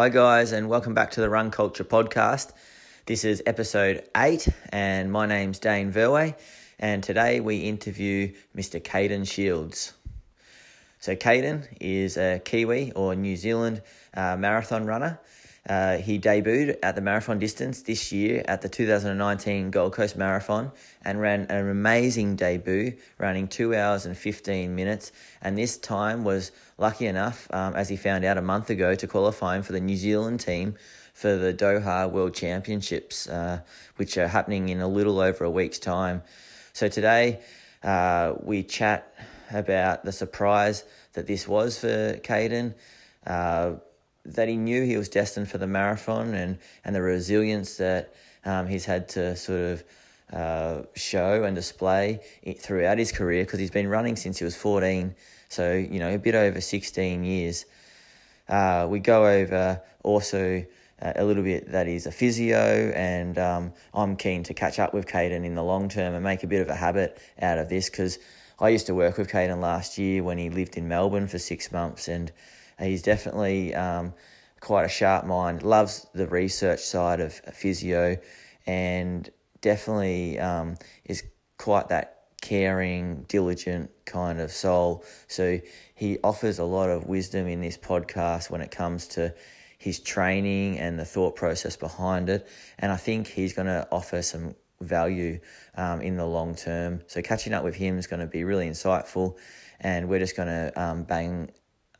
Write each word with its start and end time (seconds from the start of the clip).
Hi, 0.00 0.08
guys, 0.08 0.52
and 0.52 0.70
welcome 0.70 0.94
back 0.94 1.10
to 1.10 1.20
the 1.20 1.28
Run 1.28 1.50
Culture 1.50 1.84
podcast. 1.84 2.52
This 3.04 3.22
is 3.22 3.42
episode 3.44 4.08
eight, 4.16 4.48
and 4.70 5.12
my 5.12 5.26
name's 5.26 5.58
Dane 5.58 5.92
Verway, 5.92 6.36
and 6.78 7.02
today 7.02 7.40
we 7.40 7.58
interview 7.58 8.32
Mr. 8.56 8.80
Caden 8.82 9.30
Shields. 9.30 9.92
So, 11.00 11.14
Caden 11.14 11.66
is 11.82 12.16
a 12.16 12.40
Kiwi 12.42 12.92
or 12.92 13.14
New 13.14 13.36
Zealand 13.36 13.82
uh, 14.14 14.38
marathon 14.38 14.86
runner. 14.86 15.20
Uh, 15.68 15.98
he 15.98 16.18
debuted 16.18 16.78
at 16.82 16.94
the 16.94 17.00
marathon 17.00 17.38
distance 17.38 17.82
this 17.82 18.12
year 18.12 18.42
at 18.48 18.62
the 18.62 18.68
2019 18.68 19.70
Gold 19.70 19.92
Coast 19.92 20.16
Marathon 20.16 20.72
and 21.04 21.20
ran 21.20 21.42
an 21.42 21.68
amazing 21.68 22.36
debut, 22.36 22.96
running 23.18 23.46
2 23.46 23.74
hours 23.74 24.06
and 24.06 24.16
15 24.16 24.74
minutes. 24.74 25.12
And 25.42 25.58
this 25.58 25.76
time 25.76 26.24
was 26.24 26.50
lucky 26.78 27.06
enough, 27.06 27.46
um, 27.52 27.74
as 27.74 27.90
he 27.90 27.96
found 27.96 28.24
out 28.24 28.38
a 28.38 28.42
month 28.42 28.70
ago, 28.70 28.94
to 28.94 29.06
qualify 29.06 29.56
him 29.56 29.62
for 29.62 29.72
the 29.72 29.80
New 29.80 29.96
Zealand 29.96 30.40
team 30.40 30.76
for 31.12 31.36
the 31.36 31.52
Doha 31.52 32.10
World 32.10 32.34
Championships, 32.34 33.28
uh, 33.28 33.60
which 33.96 34.16
are 34.16 34.28
happening 34.28 34.70
in 34.70 34.80
a 34.80 34.88
little 34.88 35.20
over 35.20 35.44
a 35.44 35.50
week's 35.50 35.78
time. 35.78 36.22
So 36.72 36.88
today 36.88 37.40
uh, 37.82 38.34
we 38.40 38.62
chat 38.62 39.12
about 39.52 40.04
the 40.04 40.12
surprise 40.12 40.84
that 41.12 41.26
this 41.26 41.46
was 41.46 41.78
for 41.78 42.14
Caden. 42.18 42.74
That 44.24 44.48
he 44.48 44.56
knew 44.56 44.84
he 44.84 44.96
was 44.96 45.08
destined 45.08 45.50
for 45.50 45.58
the 45.58 45.66
marathon 45.66 46.34
and, 46.34 46.58
and 46.84 46.94
the 46.94 47.02
resilience 47.02 47.76
that 47.76 48.14
um, 48.44 48.66
he's 48.66 48.84
had 48.84 49.08
to 49.10 49.36
sort 49.36 49.60
of 49.60 49.84
uh, 50.32 50.82
show 50.94 51.44
and 51.44 51.56
display 51.56 52.20
throughout 52.58 52.98
his 52.98 53.12
career 53.12 53.44
because 53.44 53.58
he's 53.58 53.70
been 53.70 53.88
running 53.88 54.16
since 54.16 54.38
he 54.38 54.44
was 54.44 54.56
14, 54.56 55.14
so, 55.48 55.72
you 55.72 55.98
know, 55.98 56.14
a 56.14 56.18
bit 56.18 56.34
over 56.34 56.60
16 56.60 57.24
years. 57.24 57.64
Uh, 58.48 58.86
we 58.88 59.00
go 59.00 59.26
over 59.26 59.80
also 60.02 60.64
uh, 61.02 61.12
a 61.16 61.24
little 61.24 61.42
bit 61.42 61.72
that 61.72 61.86
he's 61.86 62.06
a 62.06 62.12
physio, 62.12 62.92
and 62.94 63.38
um, 63.38 63.72
I'm 63.94 64.16
keen 64.16 64.42
to 64.44 64.54
catch 64.54 64.78
up 64.78 64.94
with 64.94 65.06
Caden 65.06 65.44
in 65.44 65.54
the 65.54 65.64
long 65.64 65.88
term 65.88 66.14
and 66.14 66.22
make 66.22 66.42
a 66.42 66.46
bit 66.46 66.60
of 66.60 66.68
a 66.68 66.74
habit 66.74 67.18
out 67.40 67.58
of 67.58 67.68
this 67.68 67.90
because 67.90 68.18
I 68.60 68.68
used 68.68 68.86
to 68.86 68.94
work 68.94 69.18
with 69.18 69.30
Caden 69.30 69.60
last 69.60 69.98
year 69.98 70.22
when 70.22 70.38
he 70.38 70.50
lived 70.50 70.76
in 70.76 70.86
Melbourne 70.86 71.26
for 71.26 71.38
six 71.38 71.72
months 71.72 72.06
and 72.08 72.30
He's 72.80 73.02
definitely 73.02 73.74
um, 73.74 74.14
quite 74.60 74.84
a 74.84 74.88
sharp 74.88 75.26
mind, 75.26 75.62
loves 75.62 76.06
the 76.14 76.26
research 76.26 76.80
side 76.80 77.20
of 77.20 77.34
physio, 77.34 78.16
and 78.66 79.28
definitely 79.60 80.38
um, 80.38 80.76
is 81.04 81.22
quite 81.58 81.88
that 81.88 82.20
caring, 82.40 83.24
diligent 83.28 83.90
kind 84.06 84.40
of 84.40 84.50
soul. 84.50 85.04
So 85.28 85.60
he 85.94 86.18
offers 86.24 86.58
a 86.58 86.64
lot 86.64 86.88
of 86.88 87.06
wisdom 87.06 87.46
in 87.46 87.60
this 87.60 87.76
podcast 87.76 88.50
when 88.50 88.60
it 88.60 88.70
comes 88.70 89.08
to 89.08 89.34
his 89.78 90.00
training 90.00 90.78
and 90.78 90.98
the 90.98 91.04
thought 91.04 91.36
process 91.36 91.76
behind 91.76 92.28
it. 92.28 92.46
And 92.78 92.92
I 92.92 92.96
think 92.96 93.26
he's 93.26 93.52
going 93.52 93.66
to 93.66 93.86
offer 93.90 94.22
some 94.22 94.54
value 94.80 95.40
um, 95.74 96.00
in 96.00 96.16
the 96.16 96.26
long 96.26 96.54
term. 96.54 97.02
So 97.06 97.22
catching 97.22 97.52
up 97.52 97.64
with 97.64 97.74
him 97.74 97.98
is 97.98 98.06
going 98.06 98.20
to 98.20 98.26
be 98.26 98.44
really 98.44 98.68
insightful. 98.68 99.36
And 99.80 100.08
we're 100.08 100.18
just 100.18 100.36
going 100.36 100.48
to 100.48 100.80
um, 100.80 101.04
bang 101.04 101.50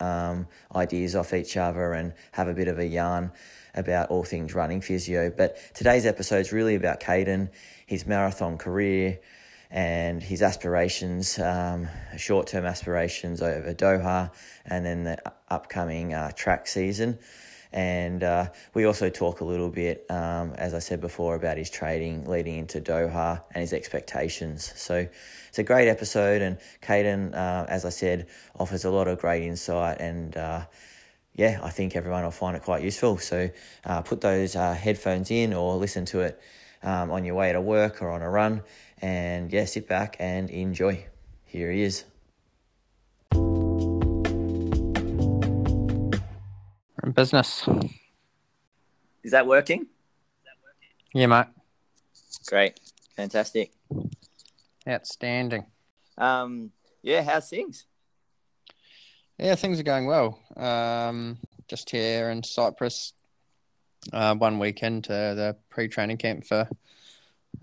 um, 0.01 0.47
ideas 0.75 1.15
off 1.15 1.33
each 1.33 1.55
other 1.55 1.93
and 1.93 2.13
have 2.31 2.47
a 2.47 2.53
bit 2.53 2.67
of 2.67 2.79
a 2.79 2.85
yarn 2.85 3.31
about 3.75 4.09
all 4.09 4.23
things 4.23 4.53
running 4.53 4.81
physio. 4.81 5.29
But 5.29 5.57
today's 5.73 6.05
episode 6.05 6.39
is 6.39 6.51
really 6.51 6.75
about 6.75 6.99
Caden, 6.99 7.49
his 7.85 8.05
marathon 8.05 8.57
career, 8.57 9.19
and 9.69 10.21
his 10.21 10.41
aspirations, 10.41 11.39
um, 11.39 11.87
short 12.17 12.47
term 12.47 12.65
aspirations 12.65 13.41
over 13.41 13.73
Doha, 13.73 14.31
and 14.65 14.85
then 14.85 15.03
the 15.05 15.17
upcoming 15.49 16.13
uh, 16.13 16.31
track 16.31 16.67
season. 16.67 17.17
And 17.73 18.23
uh, 18.23 18.49
we 18.73 18.85
also 18.85 19.09
talk 19.09 19.39
a 19.39 19.45
little 19.45 19.69
bit, 19.69 20.05
um, 20.09 20.53
as 20.55 20.73
I 20.73 20.79
said 20.79 20.99
before, 20.99 21.35
about 21.35 21.57
his 21.57 21.69
trading 21.69 22.25
leading 22.25 22.57
into 22.57 22.81
Doha 22.81 23.43
and 23.53 23.61
his 23.61 23.71
expectations. 23.71 24.73
So 24.75 25.07
it's 25.47 25.59
a 25.59 25.63
great 25.63 25.87
episode, 25.87 26.41
and 26.41 26.57
Caden, 26.81 27.33
uh, 27.33 27.65
as 27.69 27.85
I 27.85 27.89
said, 27.89 28.27
offers 28.59 28.83
a 28.83 28.91
lot 28.91 29.07
of 29.07 29.19
great 29.19 29.43
insight 29.43 29.99
and. 29.99 30.35
Uh, 30.35 30.65
yeah, 31.33 31.59
I 31.63 31.69
think 31.69 31.95
everyone 31.95 32.23
will 32.23 32.31
find 32.31 32.57
it 32.57 32.63
quite 32.63 32.83
useful. 32.83 33.17
So 33.17 33.49
uh, 33.85 34.01
put 34.01 34.21
those 34.21 34.55
uh, 34.55 34.73
headphones 34.73 35.31
in 35.31 35.53
or 35.53 35.75
listen 35.77 36.05
to 36.07 36.21
it 36.21 36.41
um, 36.83 37.11
on 37.11 37.23
your 37.25 37.35
way 37.35 37.53
to 37.53 37.61
work 37.61 38.01
or 38.01 38.11
on 38.11 38.21
a 38.21 38.29
run. 38.29 38.63
And 39.01 39.51
yeah, 39.51 39.65
sit 39.65 39.87
back 39.87 40.17
and 40.19 40.49
enjoy. 40.49 41.05
Here 41.45 41.71
he 41.71 41.83
is. 41.83 42.03
In 47.03 47.11
business. 47.11 47.67
Is 49.23 49.31
that 49.31 49.47
working? 49.47 49.87
Yeah, 51.13 51.27
mate. 51.27 51.47
Great. 52.47 52.79
Fantastic. 53.15 53.71
Outstanding. 54.87 55.65
Um, 56.17 56.71
yeah, 57.01 57.21
how's 57.21 57.49
things? 57.49 57.85
Yeah, 59.37 59.55
things 59.55 59.79
are 59.79 59.83
going 59.83 60.05
well. 60.05 60.39
Um, 60.55 61.37
just 61.67 61.89
here 61.89 62.29
in 62.29 62.43
Cyprus, 62.43 63.13
uh, 64.13 64.35
one 64.35 64.59
weekend 64.59 65.05
to 65.05 65.11
the 65.11 65.55
pre-training 65.69 66.17
camp 66.17 66.45
for 66.45 66.67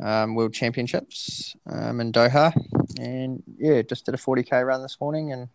um, 0.01 0.35
World 0.35 0.55
Championships 0.55 1.57
um, 1.67 2.01
in 2.01 2.13
Doha, 2.13 2.53
and 2.99 3.43
yeah, 3.59 3.83
just 3.83 4.07
did 4.07 4.15
a 4.15 4.19
40k 4.19 4.67
run 4.67 4.83
this 4.83 4.99
morning 5.01 5.33
and 5.33 5.49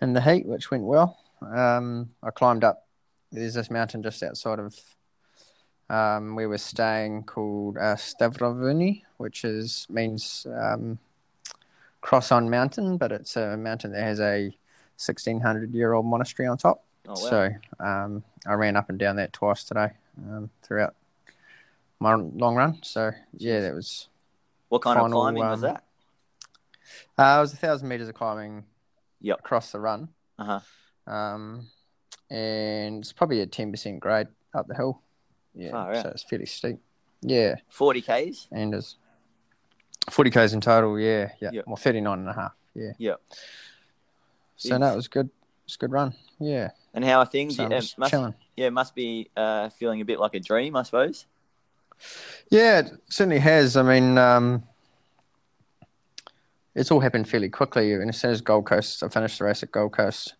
in 0.00 0.12
the 0.12 0.20
heat, 0.20 0.46
which 0.46 0.70
went 0.70 0.84
well. 0.84 1.18
Um, 1.42 2.10
I 2.22 2.30
climbed 2.30 2.64
up 2.64 2.87
there's 3.32 3.54
this 3.54 3.70
mountain 3.70 4.02
just 4.02 4.22
outside 4.22 4.58
of 4.58 4.78
um, 5.90 6.34
where 6.34 6.48
we're 6.48 6.58
staying 6.58 7.24
called 7.24 7.76
uh, 7.76 7.96
Stavrovouni, 7.96 9.02
which 9.16 9.44
is 9.44 9.86
means 9.88 10.46
um, 10.54 10.98
cross 12.00 12.30
on 12.32 12.50
mountain, 12.50 12.96
but 12.96 13.12
it's 13.12 13.36
a 13.36 13.56
mountain 13.56 13.92
that 13.92 14.02
has 14.02 14.20
a 14.20 14.54
1600 14.96 15.72
year 15.74 15.92
old 15.92 16.06
monastery 16.06 16.48
on 16.48 16.58
top. 16.58 16.84
Oh, 17.06 17.10
wow. 17.10 17.14
So 17.14 17.50
um, 17.80 18.24
I 18.46 18.54
ran 18.54 18.76
up 18.76 18.90
and 18.90 18.98
down 18.98 19.16
that 19.16 19.32
twice 19.32 19.64
today 19.64 19.90
um, 20.28 20.50
throughout 20.62 20.94
my 22.00 22.14
long 22.14 22.54
run. 22.54 22.78
So 22.82 23.12
yeah, 23.36 23.60
that 23.60 23.74
was. 23.74 24.08
What 24.68 24.82
kind 24.82 24.98
final, 24.98 25.18
of 25.18 25.22
climbing 25.22 25.42
was 25.42 25.64
um, 25.64 25.72
that? 25.72 25.84
Uh, 27.16 27.38
it 27.38 27.40
was 27.40 27.52
a 27.54 27.56
thousand 27.56 27.88
meters 27.88 28.08
of 28.08 28.14
climbing. 28.14 28.64
Yep. 29.20 29.40
Across 29.40 29.72
the 29.72 29.80
run. 29.80 30.08
Uh 30.38 30.60
huh. 31.06 31.12
Um, 31.12 31.66
and 32.30 33.00
it's 33.00 33.12
probably 33.12 33.40
a 33.40 33.46
ten 33.46 33.70
percent 33.70 34.00
grade 34.00 34.28
up 34.54 34.66
the 34.68 34.74
hill. 34.74 35.00
Yeah, 35.54 36.02
so 36.02 36.08
it's 36.10 36.22
fairly 36.22 36.46
steep. 36.46 36.78
Yeah, 37.22 37.56
forty 37.68 38.00
k's, 38.00 38.48
and 38.52 38.74
it's 38.74 38.96
forty 40.10 40.30
k's 40.30 40.52
in 40.52 40.60
total. 40.60 40.98
Yeah, 40.98 41.30
yeah, 41.40 41.50
yep. 41.52 41.64
well, 41.66 41.76
39 41.76 42.18
and 42.18 42.28
a 42.28 42.32
half. 42.32 42.52
Yeah, 42.74 42.92
yeah. 42.98 43.14
So 44.56 44.74
it's... 44.74 44.80
no, 44.80 44.92
it 44.92 44.96
was 44.96 45.08
good. 45.08 45.30
It's 45.64 45.74
a 45.74 45.78
good 45.78 45.92
run. 45.92 46.14
Yeah. 46.38 46.70
And 46.94 47.04
how 47.04 47.18
are 47.18 47.26
things? 47.26 47.56
So 47.56 47.62
yeah, 47.68 47.80
must, 47.98 48.10
chilling. 48.10 48.34
yeah, 48.56 48.70
must 48.70 48.94
be 48.94 49.28
uh, 49.36 49.68
feeling 49.68 50.00
a 50.00 50.04
bit 50.04 50.18
like 50.18 50.34
a 50.34 50.40
dream, 50.40 50.76
I 50.76 50.82
suppose. 50.82 51.26
Yeah, 52.50 52.80
it 52.80 52.92
certainly 53.08 53.38
has. 53.40 53.76
I 53.76 53.82
mean, 53.82 54.16
um, 54.18 54.62
it's 56.74 56.90
all 56.90 57.00
happened 57.00 57.28
fairly 57.28 57.48
quickly. 57.48 57.92
And 57.92 58.08
as 58.08 58.20
soon 58.20 58.30
as 58.30 58.40
Gold 58.40 58.66
Coast, 58.66 59.02
I 59.02 59.08
finished 59.08 59.38
the 59.38 59.44
race 59.44 59.62
at 59.62 59.72
Gold 59.72 59.92
Coast, 59.92 60.34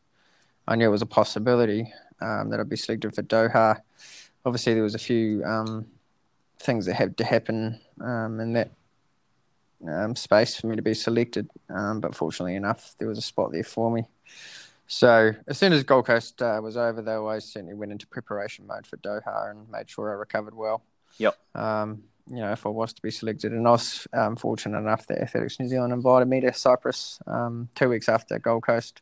I 0.69 0.77
knew 0.77 0.87
it 0.87 0.91
was 0.91 1.03
a 1.03 1.07
possibility 1.07 1.93
um, 2.21 2.51
that 2.51 2.61
I'd 2.61 2.69
be 2.69 2.77
selected 2.77 3.15
for 3.15 3.23
Doha. 3.23 3.81
Obviously, 4.45 4.75
there 4.75 4.83
was 4.83 4.95
a 4.95 4.99
few 4.99 5.43
um, 5.43 5.87
things 6.59 6.85
that 6.87 6.95
had 6.95 7.17
to 7.17 7.25
happen 7.25 7.81
um, 8.03 8.39
in 8.39 8.53
that 8.53 8.71
um, 9.89 10.15
space 10.15 10.61
for 10.61 10.67
me 10.67 10.77
to 10.77 10.83
be 10.83 10.93
selected, 10.93 11.49
um, 11.71 12.01
but 12.01 12.15
fortunately 12.15 12.55
enough, 12.55 12.95
there 12.99 13.09
was 13.09 13.17
a 13.17 13.23
spot 13.23 13.51
there 13.51 13.65
for 13.65 13.91
me. 13.91 14.05
So 14.87 15.33
as 15.47 15.57
soon 15.57 15.73
as 15.73 15.85
Gold 15.85 16.07
Coast 16.07 16.43
uh, 16.43 16.61
was 16.63 16.77
over, 16.77 17.01
though, 17.01 17.29
I 17.29 17.39
certainly 17.39 17.75
went 17.75 17.93
into 17.93 18.07
preparation 18.07 18.67
mode 18.67 18.87
for 18.87 18.99
Doha 18.99 19.51
and 19.51 19.71
made 19.71 19.89
sure 19.89 20.11
I 20.11 20.15
recovered 20.15 20.55
well. 20.55 20.83
Yep. 21.17 21.39
Um, 21.55 22.03
you 22.31 22.41
know, 22.41 22.53
if 22.53 22.67
I 22.67 22.69
was 22.69 22.93
to 22.93 23.01
be 23.01 23.11
selected, 23.11 23.53
and 23.53 23.67
I 23.67 23.71
was 23.71 24.07
um, 24.13 24.37
fortunate 24.37 24.79
enough 24.79 25.07
that 25.07 25.23
Athletics 25.23 25.59
New 25.59 25.69
Zealand 25.69 25.95
invited 25.95 26.29
me 26.29 26.41
to 26.43 26.53
Cyprus 26.53 27.21
um, 27.27 27.71
two 27.75 27.89
weeks 27.89 28.07
after 28.07 28.39
Gold 28.39 28.65
Coast 28.65 29.01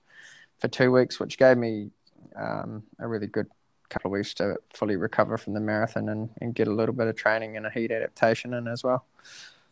for 0.58 0.68
two 0.68 0.90
weeks, 0.90 1.20
which 1.20 1.38
gave 1.38 1.56
me 1.56 1.90
um, 2.36 2.82
a 2.98 3.06
really 3.06 3.26
good 3.26 3.46
couple 3.88 4.08
of 4.08 4.12
weeks 4.12 4.34
to 4.34 4.56
fully 4.74 4.96
recover 4.96 5.38
from 5.38 5.54
the 5.54 5.60
marathon 5.60 6.08
and, 6.08 6.30
and 6.40 6.54
get 6.54 6.68
a 6.68 6.72
little 6.72 6.94
bit 6.94 7.06
of 7.06 7.16
training 7.16 7.56
and 7.56 7.66
a 7.66 7.70
heat 7.70 7.90
adaptation 7.90 8.52
in 8.54 8.66
as 8.66 8.82
well. 8.82 9.04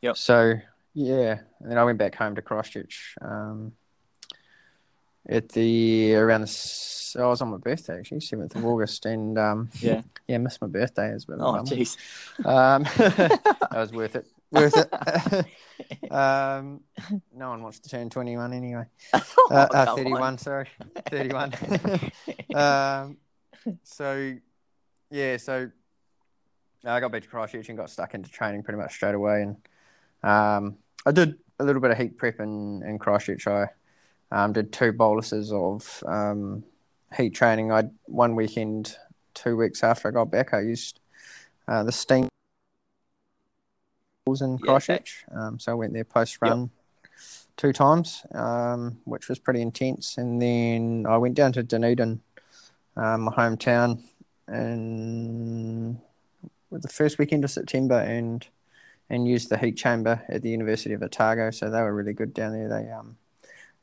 Yep. 0.03 0.17
So 0.17 0.55
yeah, 0.95 1.41
and 1.61 1.71
then 1.71 1.79
I 1.79 1.85
went 1.85 1.99
back 1.99 2.15
home 2.15 2.35
to 2.37 2.43
Christchurch 2.43 3.17
um, 3.21 3.73
at 5.29 5.49
the 5.51 6.15
around 6.15 6.43
the 6.43 7.15
oh, 7.17 7.25
I 7.25 7.27
was 7.29 7.41
on 7.41 7.51
my 7.51 7.59
birthday 7.59 7.99
actually, 7.99 8.21
seventh 8.21 8.55
of 8.57 8.65
August, 8.65 9.07
and 9.07 9.39
um, 9.39 9.71
yeah, 9.81 10.03
yeah, 10.29 10.39
missed 10.39 10.61
my 10.61 10.69
birthday 10.69 11.13
as 11.13 11.27
well. 11.27 11.43
Oh 11.43 11.63
jeez, 11.63 11.97
um, 12.45 12.83
that 12.97 13.71
was 13.73 13.93
worth 13.93 14.17
it. 14.17 14.27
Worth 14.51 14.77
it. 14.77 16.13
um, 16.13 16.81
no 17.35 17.51
one 17.51 17.63
wants 17.63 17.81
to 17.81 17.89
turn 17.89 18.09
21 18.09 18.53
anyway. 18.53 18.85
Oh, 19.13 19.49
uh, 19.51 19.69
uh, 19.73 19.97
31, 19.97 20.23
on. 20.23 20.39
sorry. 20.39 20.69
31. 21.09 21.55
um, 22.55 23.17
so, 23.83 24.37
yeah, 25.11 25.39
so 25.39 25.71
I 26.85 27.01
got 27.01 27.11
back 27.11 27.23
to 27.23 27.29
Christchurch 27.29 27.69
and 27.69 27.79
got 27.79 27.91
stuck 27.91 28.15
into 28.15 28.31
training 28.31 28.63
pretty 28.63 28.79
much 28.79 28.95
straight 28.95 29.17
away. 29.17 29.43
And 29.43 29.57
um, 30.23 30.77
I 31.05 31.11
did 31.11 31.37
a 31.59 31.65
little 31.65 31.83
bit 31.83 31.91
of 31.91 31.99
heat 31.99 32.17
prep 32.17 32.39
in, 32.39 32.83
in 32.85 32.99
Christchurch. 32.99 33.49
I 33.49 33.71
um, 34.35 34.53
did 34.53 34.73
two 34.73 34.93
boluses 34.93 35.53
of 35.53 36.03
um, 36.07 36.65
heat 37.17 37.35
training. 37.35 37.71
I 37.71 37.85
one 38.07 38.35
weekend, 38.35 38.97
two 39.33 39.57
weeks 39.57 39.85
after 39.85 40.09
I 40.09 40.11
got 40.11 40.31
back, 40.31 40.53
I 40.53 40.61
used 40.61 40.99
uh, 41.69 41.85
the 41.85 41.93
steam 41.93 42.29
in 44.27 44.59
Christchurch. 44.59 45.25
Yeah. 45.31 45.47
Um, 45.47 45.61
so 45.61 45.71
I 45.71 45.75
went 45.77 45.93
there 45.93 46.05
post 46.05 46.39
run 46.41 46.63
yep. 46.63 47.13
two 47.57 47.73
times, 47.73 48.27
um, 48.35 48.99
which 49.05 49.29
was 49.29 49.39
pretty 49.39 49.63
intense. 49.63 50.19
And 50.19 50.43
then 50.43 51.07
I 51.09 51.17
went 51.17 51.37
down 51.37 51.53
to 51.53 51.63
Dunedin, 51.63 52.21
uh, 52.97 53.17
my 53.19 53.31
hometown, 53.31 54.03
and 54.49 56.01
the 56.73 56.89
first 56.89 57.19
weekend 57.19 57.45
of 57.45 57.53
September 57.53 58.01
and 58.01 58.45
and 59.09 59.29
used 59.29 59.49
the 59.49 59.59
heat 59.59 59.77
chamber 59.77 60.23
at 60.29 60.43
the 60.43 60.49
University 60.49 60.95
of 60.95 61.03
Otago. 61.05 61.53
So 61.53 61.71
they 61.71 61.83
were 61.83 61.95
really 61.95 62.15
good 62.15 62.35
down 62.35 62.53
there. 62.53 62.69
They 62.69 62.91
um, 62.91 63.17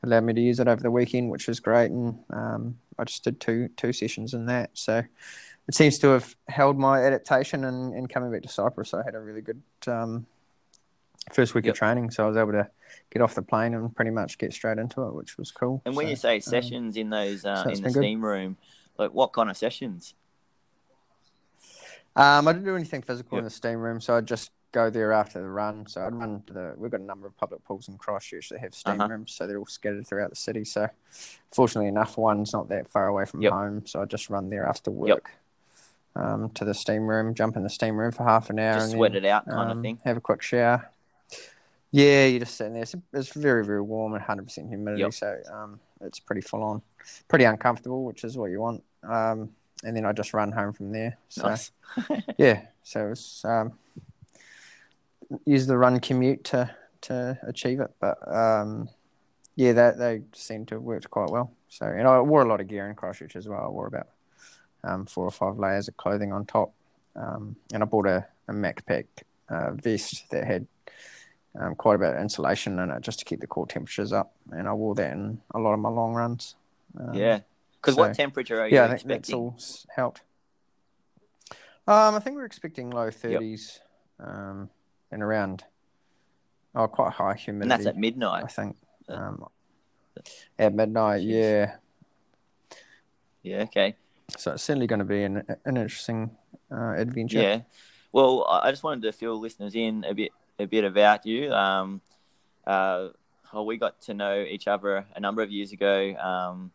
allowed 0.04 0.24
me 0.24 0.34
to 0.34 0.42
use 0.42 0.60
it 0.60 0.68
over 0.68 0.82
the 0.82 0.92
weekend, 0.92 1.30
which 1.30 1.48
was 1.48 1.60
great. 1.60 1.92
And 1.92 2.20
um, 2.32 2.78
I 2.98 3.04
just 3.04 3.24
did 3.24 3.40
two 3.40 3.70
two 3.78 3.94
sessions 3.94 4.34
in 4.34 4.46
that. 4.48 4.72
So 4.74 5.04
it 5.68 5.76
seems 5.76 6.00
to 6.00 6.08
have 6.10 6.36
held 6.48 6.78
my 6.78 7.04
adaptation 7.04 7.66
and, 7.66 7.94
and 7.94 8.10
coming 8.10 8.32
back 8.32 8.42
to 8.44 8.50
Cyprus. 8.50 8.94
I 8.94 9.04
had 9.04 9.16
a 9.16 9.20
really 9.20 9.42
good 9.42 9.62
um, 9.88 10.26
first 11.32 11.54
week 11.54 11.66
yep. 11.66 11.74
of 11.74 11.80
training, 11.80 12.12
so 12.12 12.26
I 12.26 12.28
was 12.28 12.38
able 12.38 12.54
to 12.54 12.70
get 13.12 13.22
off 13.22 13.36
the 13.36 13.42
plane 13.42 13.74
and 13.74 13.96
pretty 13.96 14.12
much 14.12 14.38
get 14.38 14.54
straight 14.54 14.78
into 14.78 15.04
it, 15.04 15.14
which 15.14 15.38
was 15.38 15.52
cool. 15.52 15.82
And 15.86 15.96
when 15.96 16.08
so, 16.08 16.10
you 16.10 16.16
say 16.16 16.36
um, 16.36 16.42
sessions 16.42 16.98
um, 16.98 17.02
in 17.02 17.10
those 17.10 17.46
uh, 17.46 17.64
so 17.64 17.70
in 17.70 17.84
the 17.84 17.90
steam 17.90 18.22
good. 18.22 18.28
room, 18.28 18.58
like 18.98 19.14
what 19.14 19.34
kind 19.34 19.50
of 19.50 19.58
sessions? 19.58 20.14
Um, 22.16 22.48
I 22.48 22.52
didn't 22.52 22.66
do 22.66 22.76
anything 22.76 23.04
physical 23.04 23.38
yep. 23.38 23.42
in 23.42 23.46
the 23.46 23.52
steam 23.52 23.78
room, 23.78 24.02
so 24.02 24.18
I'd 24.18 24.26
just 24.26 24.52
go 24.72 24.90
there 24.90 25.12
after 25.12 25.42
the 25.42 25.48
run. 25.48 25.86
So 25.88 26.02
I'd 26.02 26.14
run 26.14 26.44
to 26.48 26.54
the. 26.54 26.74
We've 26.78 26.92
got 26.92 27.02
a 27.02 27.06
number 27.06 27.28
of 27.28 27.36
public 27.38 27.64
pools 27.64 27.88
in 27.88 27.98
Christchurch 27.98 28.50
that 28.50 28.60
have 28.60 28.74
steam 28.74 29.00
uh-huh. 29.00 29.10
rooms, 29.10 29.34
so 29.34 29.48
they're 29.48 29.60
all 29.60 29.66
scattered 29.66 30.08
throughout 30.08 30.30
the 30.30 30.36
city. 30.36 30.66
So, 30.66 30.90
fortunately 31.52 31.90
enough, 31.90 32.18
one's 32.18 32.54
not 32.54 32.70
that 32.70 32.90
far 32.90 33.08
away 33.08 33.26
from 33.26 33.42
yep. 33.42 33.54
home, 33.54 33.86
so 33.86 34.02
I 34.02 34.06
just 34.06 34.30
run 34.30 34.50
there 34.50 34.66
after 34.66 34.92
work. 34.92 35.10
Yep. 35.10 35.28
Um, 36.14 36.50
to 36.56 36.66
the 36.66 36.74
steam 36.74 37.08
room, 37.08 37.34
jump 37.34 37.56
in 37.56 37.64
the 37.64 37.70
steam 37.70 37.96
room 37.96 38.12
for 38.12 38.26
half 38.26 38.50
an 38.50 38.60
hour, 38.60 38.74
just 38.74 38.88
and 38.88 38.98
sweat 38.98 39.14
then, 39.14 39.24
it 39.24 39.30
out, 39.30 39.46
kind 39.46 39.72
um, 39.72 39.78
of 39.78 39.82
thing. 39.82 40.00
Have 40.04 40.18
a 40.18 40.22
quick 40.22 40.42
shower. 40.42 40.90
Yeah, 41.92 42.26
you're 42.26 42.40
just 42.42 42.56
sitting 42.56 42.74
there. 42.74 42.84
It's, 42.84 42.96
it's 43.14 43.34
very, 43.34 43.66
very 43.66 43.82
warm 43.82 44.14
and 44.14 44.24
100% 44.24 44.68
humidity, 44.68 45.04
yep. 45.04 45.14
so 45.14 45.38
um, 45.54 45.80
it's 46.02 46.20
pretty 46.20 46.42
full 46.42 46.64
on, 46.64 46.82
pretty 47.30 47.46
uncomfortable, 47.46 48.04
which 48.04 48.26
is 48.26 48.38
what 48.38 48.52
you 48.52 48.60
want. 48.60 48.84
Um, 49.04 49.52
and 49.84 49.96
then 49.96 50.06
I 50.06 50.12
just 50.12 50.34
run 50.34 50.52
home 50.52 50.74
from 50.74 50.92
there. 50.92 51.18
So, 51.30 51.48
nice. 51.48 51.72
yeah, 52.38 52.62
so 52.84 53.10
it's 53.12 53.44
um, 53.46 53.74
use 55.46 55.68
the 55.68 55.78
run 55.78 56.00
commute 56.00 56.44
to 56.46 56.70
to 57.02 57.38
achieve 57.44 57.80
it, 57.80 57.92
but 58.00 58.18
um, 58.32 58.90
yeah, 59.56 59.74
that 59.74 59.98
they 59.98 60.22
seem 60.34 60.66
to 60.68 60.76
have 60.76 60.84
worked 60.84 61.10
quite 61.10 61.30
well. 61.30 61.52
So, 61.68 61.86
and 61.86 62.08
I 62.08 62.20
wore 62.22 62.42
a 62.42 62.48
lot 62.48 62.62
of 62.62 62.68
gear 62.68 62.88
in 62.88 62.96
Christchurch 62.96 63.36
as 63.36 63.48
well. 63.48 63.64
I 63.64 63.70
wore 63.70 63.88
about 63.88 64.08
um, 64.84 65.06
four 65.06 65.26
or 65.26 65.32
five 65.32 65.58
layers 65.58 65.88
of 65.88 65.98
clothing 65.98 66.32
on 66.32 66.46
top, 66.46 66.74
um, 67.16 67.56
and 67.74 67.82
I 67.82 67.86
bought 67.86 68.08
a, 68.08 68.26
a 68.48 68.54
Macpac 68.54 69.06
uh, 69.50 69.72
vest 69.72 70.30
that 70.32 70.46
had 70.46 70.68
um, 71.60 71.76
quite 71.76 71.96
a 71.96 72.00
bit 72.00 72.16
of 72.16 72.22
insulation 72.22 72.80
in 72.80 72.92
it 72.92 73.02
just 73.02 73.20
to 73.20 73.26
keep 73.26 73.42
the 73.42 73.48
core 73.48 73.68
temperatures 73.68 74.14
up, 74.14 74.34
and 74.52 74.68
I 74.68 74.74
wore 74.74 74.96
that 74.96 75.12
in 75.12 75.42
a 75.54 75.60
lot 75.60 75.74
of 75.74 75.80
my 75.80 75.90
long 75.90 76.14
runs. 76.14 76.56
Um, 77.00 77.14
yeah, 77.14 77.40
because 77.82 77.96
so, 77.96 78.02
what 78.02 78.16
temperature 78.16 78.62
are 78.62 78.68
you 78.68 78.76
yeah, 78.76 78.92
expecting? 78.92 79.10
Yeah, 79.12 79.18
that's 79.18 79.34
all 79.34 79.56
helped. 79.96 80.22
Um, 81.88 82.16
I 82.16 82.20
think 82.20 82.36
we're 82.36 82.46
expecting 82.46 82.90
low 82.90 83.12
thirties, 83.12 83.80
yep. 84.20 84.30
um, 84.30 84.70
and 85.12 85.22
around 85.22 85.64
oh, 86.76 86.88
quite 86.88 87.12
high 87.14 87.36
humidity. 87.36 87.64
And 87.64 87.72
that's 87.72 87.86
at 87.86 87.98
midnight, 87.98 88.44
I 88.44 88.48
think. 88.48 88.78
Um, 89.10 89.46
at 90.58 90.74
midnight, 90.74 91.22
yeah. 91.24 91.76
Yeah. 93.44 93.64
Okay. 93.64 93.96
So 94.38 94.54
it's 94.54 94.64
certainly 94.64 94.88
going 94.88 95.00
to 95.00 95.06
be 95.06 95.24
an 95.24 95.44
an 95.66 95.78
interesting 95.78 96.32
uh, 96.72 96.94
adventure. 96.94 97.42
Yeah. 97.42 97.62
Well, 98.12 98.46
I 98.48 98.72
just 98.72 98.84
wanted 98.84 99.04
to 99.04 99.12
fill 99.12 99.40
listeners 99.40 99.76
in 99.76 100.04
a 100.04 100.14
bit 100.14 100.32
a 100.60 100.66
bit 100.66 100.84
about 100.84 101.26
you. 101.26 101.52
Um, 101.52 102.02
uh, 102.66 103.10
well, 103.54 103.66
we 103.66 103.78
got 103.78 104.02
to 104.04 104.14
know 104.14 104.42
each 104.42 104.68
other 104.68 105.06
a 105.16 105.20
number 105.20 105.42
of 105.42 105.52
years 105.52 105.72
ago. 105.72 106.16
Um, 106.16 106.72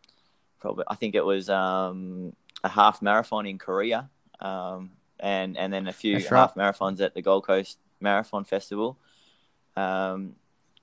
probably, 0.61 0.85
I 0.89 0.95
think 0.95 1.15
it 1.15 1.25
was 1.25 1.49
um, 1.49 2.35
a 2.65 2.69
half 2.69 3.01
marathon 3.01 3.47
in 3.47 3.59
Korea, 3.59 4.11
um, 4.41 4.91
and 5.21 5.57
and 5.57 5.73
then 5.73 5.89
a 5.89 5.93
few 5.93 6.17
right. 6.17 6.27
half 6.27 6.55
marathons 6.55 7.01
at 7.01 7.15
the 7.15 7.23
Gold 7.23 7.47
Coast 7.47 7.79
Marathon 8.01 8.45
Festival. 8.45 8.99
Um, 9.77 10.37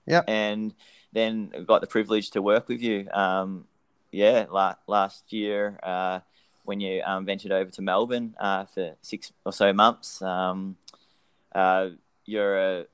yeah, 0.05 0.21
and 0.27 0.73
then 1.13 1.51
got 1.65 1.81
the 1.81 1.87
privilege 1.87 2.31
to 2.31 2.41
work 2.41 2.67
with 2.67 2.81
you. 2.81 3.09
Um, 3.11 3.65
yeah, 4.11 4.45
la- 4.49 4.75
last 4.87 5.31
year 5.31 5.79
uh, 5.81 6.19
when 6.63 6.79
you 6.79 7.01
um, 7.05 7.25
ventured 7.25 7.51
over 7.51 7.69
to 7.71 7.81
Melbourne 7.81 8.35
uh, 8.39 8.65
for 8.65 8.95
six 9.01 9.31
or 9.45 9.53
so 9.53 9.73
months. 9.73 10.21
Um, 10.21 10.77
uh, 11.53 11.89
you're 12.25 12.57
a, 12.57 12.85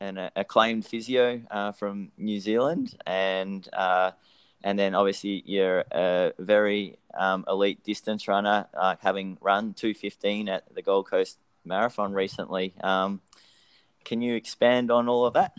an 0.00 0.30
acclaimed 0.36 0.86
physio 0.86 1.42
uh, 1.50 1.72
from 1.72 2.10
New 2.16 2.40
Zealand, 2.40 2.96
and 3.06 3.68
uh, 3.72 4.12
and 4.64 4.78
then 4.78 4.94
obviously 4.94 5.42
you're 5.46 5.84
a 5.92 6.32
very 6.38 6.98
um, 7.16 7.44
elite 7.48 7.82
distance 7.84 8.28
runner, 8.28 8.66
uh, 8.74 8.96
having 9.00 9.38
run 9.40 9.74
215 9.74 10.48
at 10.48 10.74
the 10.74 10.82
Gold 10.82 11.08
Coast 11.08 11.38
Marathon 11.64 12.12
recently. 12.12 12.74
Can 14.08 14.22
you 14.22 14.34
expand 14.36 14.90
on 14.90 15.06
all 15.06 15.26
of 15.26 15.34
that? 15.34 15.52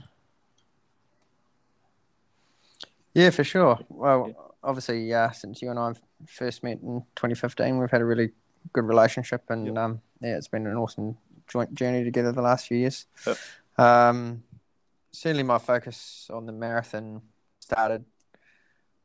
Yeah, 3.13 3.29
for 3.29 3.43
sure. 3.43 3.77
Well, 3.89 4.55
obviously, 4.63 5.13
uh, 5.13 5.29
since 5.29 5.61
you 5.61 5.69
and 5.69 5.77
I 5.77 5.93
first 6.25 6.63
met 6.63 6.79
in 6.81 7.03
2015, 7.15 7.77
we've 7.77 7.91
had 7.91 8.01
a 8.01 8.05
really 8.05 8.31
good 8.73 8.85
relationship, 8.85 9.43
and 9.49 9.67
yep. 9.67 9.77
um, 9.77 10.01
yeah, 10.19 10.35
it's 10.35 10.47
been 10.47 10.65
an 10.65 10.77
awesome 10.77 11.15
joint 11.47 11.75
journey 11.75 12.03
together 12.03 12.31
the 12.31 12.41
last 12.41 12.67
few 12.67 12.77
years. 12.77 13.05
Yep. 13.27 13.37
Um, 13.77 14.43
certainly, 15.11 15.43
my 15.43 15.59
focus 15.59 16.27
on 16.33 16.47
the 16.47 16.51
marathon 16.51 17.21
started 17.59 18.03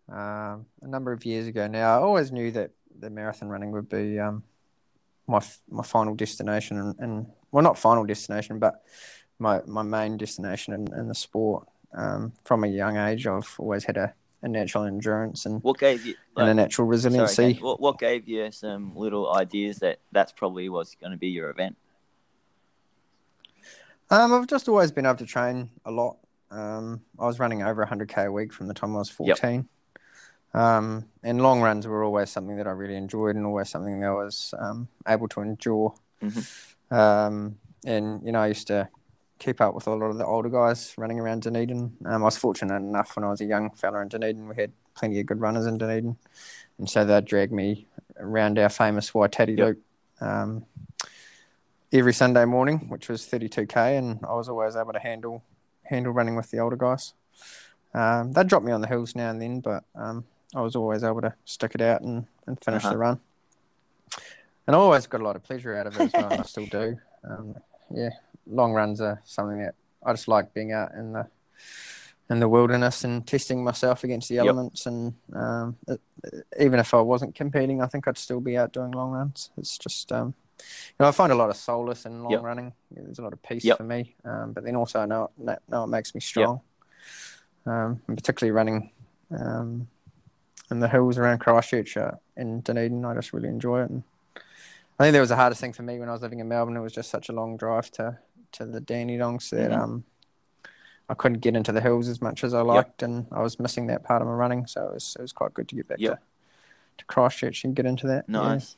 um, 0.09 0.65
a 0.81 0.89
number 0.89 1.13
of 1.13 1.27
years 1.27 1.47
ago. 1.49 1.67
Now, 1.67 1.99
I 1.99 2.01
always 2.01 2.33
knew 2.33 2.51
that 2.53 2.71
the 2.99 3.11
marathon 3.11 3.51
running 3.51 3.73
would 3.73 3.91
be 3.91 4.19
um, 4.19 4.43
my 5.27 5.43
my 5.69 5.83
final 5.83 6.15
destination, 6.15 6.79
and, 6.79 6.95
and, 6.99 7.27
well, 7.53 7.63
not 7.63 7.77
final 7.77 8.07
destination, 8.07 8.59
but 8.59 8.83
my 9.39 9.61
my 9.67 9.83
main 9.83 10.17
destination 10.17 10.75
in, 10.75 10.93
in 10.99 11.09
the 11.09 11.15
sport. 11.15 11.67
Um, 11.97 12.33
from 12.45 12.65
a 12.65 12.67
young 12.67 12.97
age, 12.97 13.27
I've 13.27 13.55
always 13.59 13.85
had 13.85 13.97
a, 13.97 14.13
a 14.43 14.49
natural 14.49 14.85
endurance 14.85 15.47
and 15.47 15.63
what 15.63 15.79
gave 15.79 16.05
you 16.05 16.15
like, 16.35 16.43
and 16.43 16.51
a 16.51 16.55
natural 16.55 16.89
resiliency. 16.89 17.35
Sorry, 17.35 17.55
what, 17.55 17.81
what 17.81 17.99
gave 17.99 18.29
you 18.29 18.51
some 18.51 18.97
little 18.97 19.33
ideas 19.33 19.79
that 19.79 20.01
that's 20.11 20.33
probably 20.33 20.69
was 20.69 20.97
going 21.01 21.13
to 21.13 21.17
be 21.19 21.29
your 21.29 21.51
event? 21.51 21.77
Um, 24.11 24.33
I've 24.33 24.47
just 24.47 24.69
always 24.69 24.93
been 24.93 25.07
able 25.07 25.17
to 25.17 25.27
train 25.27 25.71
a 25.85 25.91
lot. 25.91 26.17
Um, 26.51 27.01
I 27.19 27.27
was 27.27 27.39
running 27.39 27.63
over 27.63 27.85
100k 27.85 28.27
a 28.27 28.33
week 28.33 28.53
from 28.53 28.69
the 28.69 28.75
time 28.75 28.95
I 28.95 28.99
was 28.99 29.11
14. 29.11 29.69
Yep. 30.55 30.61
Um, 30.61 31.07
and 31.25 31.43
long 31.43 31.61
runs 31.61 31.87
were 31.87 32.05
always 32.05 32.31
something 32.31 32.57
that 32.59 32.67
I 32.67 32.71
really 32.71 32.95
enjoyed 32.95 33.35
and 33.35 33.45
always 33.45 33.71
something 33.71 34.01
that 34.01 34.07
I 34.07 34.13
was 34.13 34.55
um, 34.59 34.89
able 35.09 35.27
to 35.29 35.41
endure. 35.41 35.95
Mm-hmm. 36.23 36.95
Um, 36.95 37.59
and, 37.85 38.25
you 38.25 38.31
know, 38.31 38.41
I 38.41 38.49
used 38.49 38.69
to 38.69 38.89
keep 39.45 39.61
up 39.61 39.75
with 39.75 39.87
a 39.87 39.91
lot 39.91 40.07
of 40.07 40.17
the 40.17 40.25
older 40.25 40.49
guys 40.49 40.95
running 40.97 41.21
around 41.21 41.43
Dunedin. 41.43 41.95
Um, 42.07 42.23
I 42.23 42.25
was 42.25 42.37
fortunate 42.39 42.77
enough 42.77 43.15
when 43.15 43.25
I 43.25 43.31
was 43.31 43.43
a 43.43 43.45
young 43.45 43.71
fella 43.71 44.01
in 44.01 44.09
Dunedin, 44.09 44.49
we 44.49 44.57
had 44.57 44.73
plenty 44.95 45.21
of 45.21 45.27
good 45.27 45.41
runners 45.41 45.67
in 45.67 45.77
Dunedin. 45.77 46.17
And 46.79 46.89
so 46.89 47.05
they'd 47.05 47.25
drag 47.27 47.53
me 47.53 47.87
around 48.19 48.59
our 48.59 48.71
famous 48.71 49.13
Waitati 49.15 49.53
yep. 49.53 49.67
Loop 49.67 49.83
um, 50.21 50.65
every 51.93 52.15
Sunday 52.15 52.47
morning, 52.47 52.89
which 52.89 53.09
was 53.11 53.23
32k, 53.27 53.99
and 53.99 54.21
I 54.27 54.33
was 54.33 54.49
always 54.49 54.77
able 54.77 54.95
to 54.95 54.99
handle 54.99 55.43
handle 55.83 56.15
running 56.15 56.37
with 56.37 56.51
the 56.51 56.59
older 56.61 56.77
guys. 56.77 57.13
Um, 57.93 58.33
they'd 58.33 58.49
drop 58.49 58.63
me 58.63 58.73
on 58.73 58.81
the 58.81 58.87
hills 58.87 59.15
now 59.15 59.29
and 59.29 59.43
then, 59.43 59.61
but 59.61 59.85
um, 59.95 60.25
I 60.55 60.63
was 60.63 60.75
always 60.75 61.05
able 61.05 61.21
to 61.21 61.35
stick 61.45 61.73
it 61.75 61.83
out 61.83 62.01
and, 62.01 62.27
and 62.47 62.59
finish 62.65 62.83
uh-huh. 62.83 62.93
the 62.93 62.99
run. 62.99 63.21
And 64.67 64.75
I 64.75 64.79
always 64.79 65.07
got 65.07 65.21
a 65.21 65.25
lot 65.25 65.37
of 65.37 65.43
pleasure 65.43 65.77
out 65.77 65.87
of 65.87 66.01
it 66.01 66.05
as 66.07 66.13
well, 66.15 66.33
and 66.33 66.41
I 66.41 66.45
still 66.45 66.67
do. 66.67 66.97
Um, 67.29 67.55
yeah, 67.91 68.11
long 68.47 68.73
runs 68.73 69.01
are 69.01 69.23
something 69.25 69.59
that 69.59 69.75
I 70.05 70.13
just 70.13 70.29
like 70.29 70.53
being 70.55 70.73
out 70.73 70.93
in 70.93 71.13
the 71.13 71.27
in 72.31 72.41
the 72.41 72.49
wilderness 72.49 73.05
and 73.05 73.27
testing 73.27 73.63
myself 73.63 74.03
against 74.03 74.31
the 74.31 74.39
elements. 74.39 74.87
Yep. 74.87 74.93
And 74.95 75.15
um, 75.35 75.77
it, 75.89 76.01
even 76.59 76.81
if 76.81 76.95
I 76.95 77.01
wasn't 77.01 77.35
competing, 77.35 77.83
I 77.83 77.87
think 77.87 78.09
I'd 78.09 78.17
still 78.17 78.41
be 78.41 78.57
out 78.57 78.73
doing 78.73 78.93
long 78.93 79.11
runs. 79.11 79.51
It's 79.59 79.77
just 79.77 80.11
um, 80.11 80.35
you 80.59 80.65
know, 81.01 81.09
I 81.09 81.11
find 81.11 81.33
a 81.33 81.37
lot 81.37 81.51
of 81.51 81.57
solace 81.57 82.07
in 82.07 82.23
long 82.23 82.33
yep. 82.33 82.43
running. 82.43 82.73
There's 82.91 83.19
a 83.19 83.23
lot 83.23 83.33
of 83.33 83.43
peace 83.43 83.65
yep. 83.65 83.77
for 83.77 83.85
me, 83.85 84.15
um, 84.25 84.53
but 84.53 84.65
then 84.65 84.77
also 84.77 85.01
I 85.01 85.07
know 85.07 85.31
it, 85.47 85.59
know 85.69 85.85
it 85.85 85.89
makes 85.89 86.15
me 86.15 86.21
strong. 86.21 86.61
Um, 87.67 88.03
and 88.09 88.17
particularly 88.17 88.53
running 88.53 88.91
um, 89.31 89.89
in 90.71 90.81
the 90.81 90.89
hills 90.89 91.19
around 91.19 91.39
Christchurch 91.39 91.97
uh, 91.97 92.13
in 92.37 92.61
Dunedin, 92.61 93.05
I 93.05 93.15
just 93.15 93.33
really 93.33 93.49
enjoy 93.49 93.83
it. 93.83 93.91
And 93.91 94.03
I 94.99 95.05
think 95.05 95.15
that 95.15 95.21
was 95.21 95.31
the 95.31 95.37
hardest 95.37 95.61
thing 95.61 95.73
for 95.73 95.83
me 95.83 95.99
when 95.99 96.09
I 96.09 96.13
was 96.13 96.23
living 96.23 96.41
in 96.41 96.49
Melbourne. 96.49 96.77
It 96.77 96.81
was 96.81 96.93
just 96.93 97.11
such 97.11 97.29
a 97.29 97.33
long 97.33 97.57
drive 97.57 97.91
to 97.93 98.19
to 98.55 98.67
the 98.67 98.81
Dandenongs 98.81 99.51
that 99.51 99.71
Mhm. 99.71 99.79
um, 99.81 100.05
I 101.09 101.15
couldn't 101.15 101.41
get 101.41 101.55
into 101.55 101.71
the 101.73 101.81
hills 101.83 102.09
as 102.09 102.23
much 102.23 102.45
as 102.45 102.55
I 102.55 102.63
liked, 102.63 103.03
and 103.03 103.27
I 103.31 103.43
was 103.43 103.61
missing 103.61 103.89
that 103.89 104.05
part 104.05 104.23
of 104.23 104.29
my 104.29 104.35
running. 104.35 104.67
So 104.67 104.89
it 104.89 104.95
was 104.95 105.17
it 105.19 105.23
was 105.23 105.33
quite 105.33 105.53
good 105.55 105.69
to 105.69 105.75
get 105.75 105.89
back 105.89 105.99
Yep. 106.01 106.19
to, 106.19 106.23
to 106.99 107.05
Christchurch 107.05 107.65
and 107.65 107.77
get 107.77 107.85
into 107.87 108.07
that. 108.07 108.25
yeah. 108.29 108.41
Nice. 108.41 108.77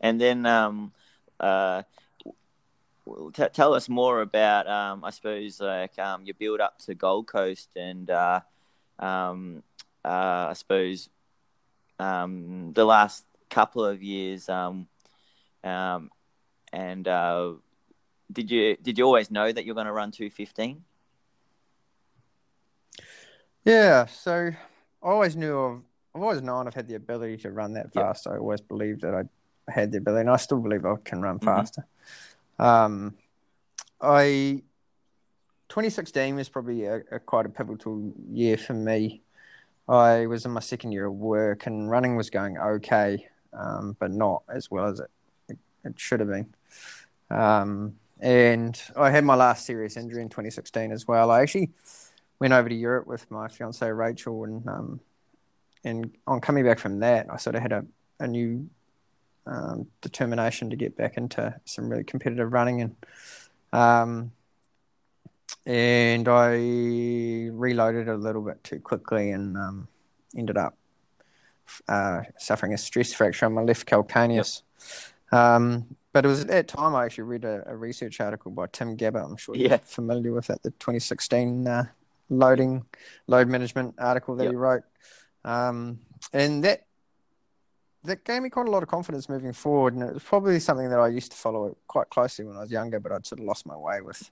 And 0.00 0.20
then, 0.20 0.46
um, 0.46 0.92
uh, 1.40 1.82
t- 3.32 3.48
tell 3.52 3.74
us 3.74 3.88
more 3.88 4.20
about, 4.20 4.68
um, 4.68 5.04
I 5.04 5.10
suppose, 5.10 5.60
like 5.60 5.98
um, 5.98 6.24
your 6.24 6.34
build 6.34 6.60
up 6.60 6.78
to 6.80 6.94
Gold 6.94 7.26
Coast, 7.26 7.70
and 7.76 8.08
uh, 8.10 8.40
um, 8.98 9.62
uh, 10.04 10.48
I 10.50 10.52
suppose 10.54 11.08
um, 11.98 12.72
the 12.74 12.84
last 12.84 13.24
couple 13.50 13.84
of 13.84 14.02
years. 14.02 14.48
Um, 14.48 14.86
um, 15.64 16.10
and 16.72 17.08
uh, 17.08 17.54
did 18.32 18.50
you 18.50 18.76
did 18.76 18.98
you 18.98 19.04
always 19.04 19.30
know 19.30 19.50
that 19.52 19.64
you're 19.64 19.74
going 19.74 19.86
to 19.86 19.92
run 19.92 20.10
two 20.10 20.30
fifteen? 20.30 20.84
Yeah, 23.64 24.06
so 24.06 24.50
I 25.02 25.06
always 25.06 25.34
knew 25.36 25.56
of, 25.58 25.82
I've 26.14 26.22
always 26.22 26.40
known 26.42 26.66
I've 26.66 26.74
had 26.74 26.86
the 26.88 26.94
ability 26.94 27.38
to 27.38 27.50
run 27.50 27.72
that 27.74 27.86
Yep. 27.86 27.92
fast. 27.94 28.26
I 28.28 28.36
always 28.36 28.60
believed 28.60 29.00
that 29.02 29.14
I 29.14 29.72
had 29.72 29.90
the 29.92 29.98
ability, 29.98 30.20
and 30.22 30.30
I 30.30 30.36
still 30.36 30.60
believe 30.60 30.84
I 30.84 30.94
can 31.04 31.20
run 31.20 31.38
Mhm. 31.40 31.44
faster. 31.44 31.84
Um, 32.58 33.16
I 34.00 34.62
2016 35.68 36.36
was 36.36 36.48
probably 36.48 36.84
a, 36.84 37.02
a 37.10 37.18
quite 37.18 37.44
a 37.44 37.48
pivotal 37.48 38.12
year 38.30 38.56
for 38.56 38.74
me. 38.74 39.22
I 39.88 40.26
was 40.26 40.44
in 40.44 40.52
my 40.52 40.60
second 40.60 40.92
year 40.92 41.06
of 41.06 41.14
work, 41.14 41.66
and 41.66 41.90
running 41.90 42.16
was 42.16 42.30
going 42.30 42.56
okay, 42.58 43.28
um, 43.52 43.96
but 43.98 44.12
not 44.12 44.42
as 44.48 44.70
well 44.70 44.86
as 44.86 45.00
it 45.00 45.10
it, 45.48 45.58
it 45.84 45.98
should 45.98 46.20
have 46.20 46.28
been. 46.28 46.54
Um, 47.30 47.96
and 48.20 48.80
I 48.96 49.10
had 49.10 49.24
my 49.24 49.34
last 49.34 49.66
serious 49.66 49.96
injury 49.96 50.22
in 50.22 50.28
2016 50.28 50.92
as 50.92 51.06
well. 51.06 51.30
I 51.30 51.42
actually 51.42 51.70
went 52.38 52.52
over 52.52 52.68
to 52.68 52.74
Europe 52.74 53.06
with 53.06 53.30
my 53.30 53.48
fiancee 53.48 53.86
Rachel, 53.86 54.44
and 54.44 54.66
um, 54.68 55.00
and 55.84 56.16
on 56.26 56.40
coming 56.40 56.64
back 56.64 56.78
from 56.78 57.00
that, 57.00 57.26
I 57.30 57.36
sort 57.36 57.56
of 57.56 57.62
had 57.62 57.72
a, 57.72 57.84
a 58.20 58.26
new 58.26 58.68
um, 59.46 59.86
determination 60.00 60.70
to 60.70 60.76
get 60.76 60.96
back 60.96 61.16
into 61.16 61.54
some 61.64 61.88
really 61.88 62.04
competitive 62.04 62.52
running, 62.52 62.82
and 62.82 62.96
um, 63.72 64.32
and 65.66 66.28
I 66.28 66.56
reloaded 67.52 68.08
a 68.08 68.16
little 68.16 68.42
bit 68.42 68.62
too 68.64 68.80
quickly, 68.80 69.30
and 69.30 69.56
um, 69.56 69.88
ended 70.36 70.56
up 70.56 70.76
uh, 71.88 72.22
suffering 72.38 72.72
a 72.74 72.78
stress 72.78 73.12
fracture 73.12 73.46
on 73.46 73.54
my 73.54 73.62
left 73.62 73.86
calcaneus. 73.86 74.62
Um, 75.32 75.96
but 76.16 76.24
it 76.24 76.28
was 76.28 76.40
at 76.40 76.48
that 76.48 76.66
time 76.66 76.94
I 76.94 77.04
actually 77.04 77.24
read 77.24 77.44
a, 77.44 77.62
a 77.66 77.76
research 77.76 78.22
article 78.22 78.50
by 78.50 78.68
Tim 78.72 78.96
Gabbett. 78.96 79.22
I'm 79.22 79.36
sure 79.36 79.54
Yeah. 79.54 79.68
you're 79.68 79.78
familiar 79.80 80.32
with 80.32 80.46
that, 80.46 80.62
the 80.62 80.70
2016 80.70 81.66
uh, 81.66 81.84
loading 82.30 82.86
load 83.26 83.48
management 83.48 83.96
article 83.98 84.34
that 84.36 84.44
Yep. 84.44 84.50
he 84.52 84.56
wrote, 84.56 84.82
um, 85.44 85.98
and 86.32 86.64
that 86.64 86.86
that 88.04 88.24
gave 88.24 88.40
me 88.40 88.48
quite 88.48 88.66
a 88.66 88.70
lot 88.70 88.82
of 88.82 88.88
confidence 88.88 89.28
moving 89.28 89.52
forward. 89.52 89.92
And 89.92 90.02
it 90.04 90.14
was 90.14 90.22
probably 90.22 90.58
something 90.58 90.88
that 90.88 90.98
I 90.98 91.08
used 91.08 91.32
to 91.32 91.36
follow 91.36 91.76
quite 91.86 92.08
closely 92.08 92.46
when 92.46 92.56
I 92.56 92.60
was 92.60 92.70
younger, 92.70 92.98
but 92.98 93.12
I'd 93.12 93.26
sort 93.26 93.40
of 93.40 93.44
lost 93.44 93.66
my 93.66 93.76
way 93.76 94.00
with 94.00 94.30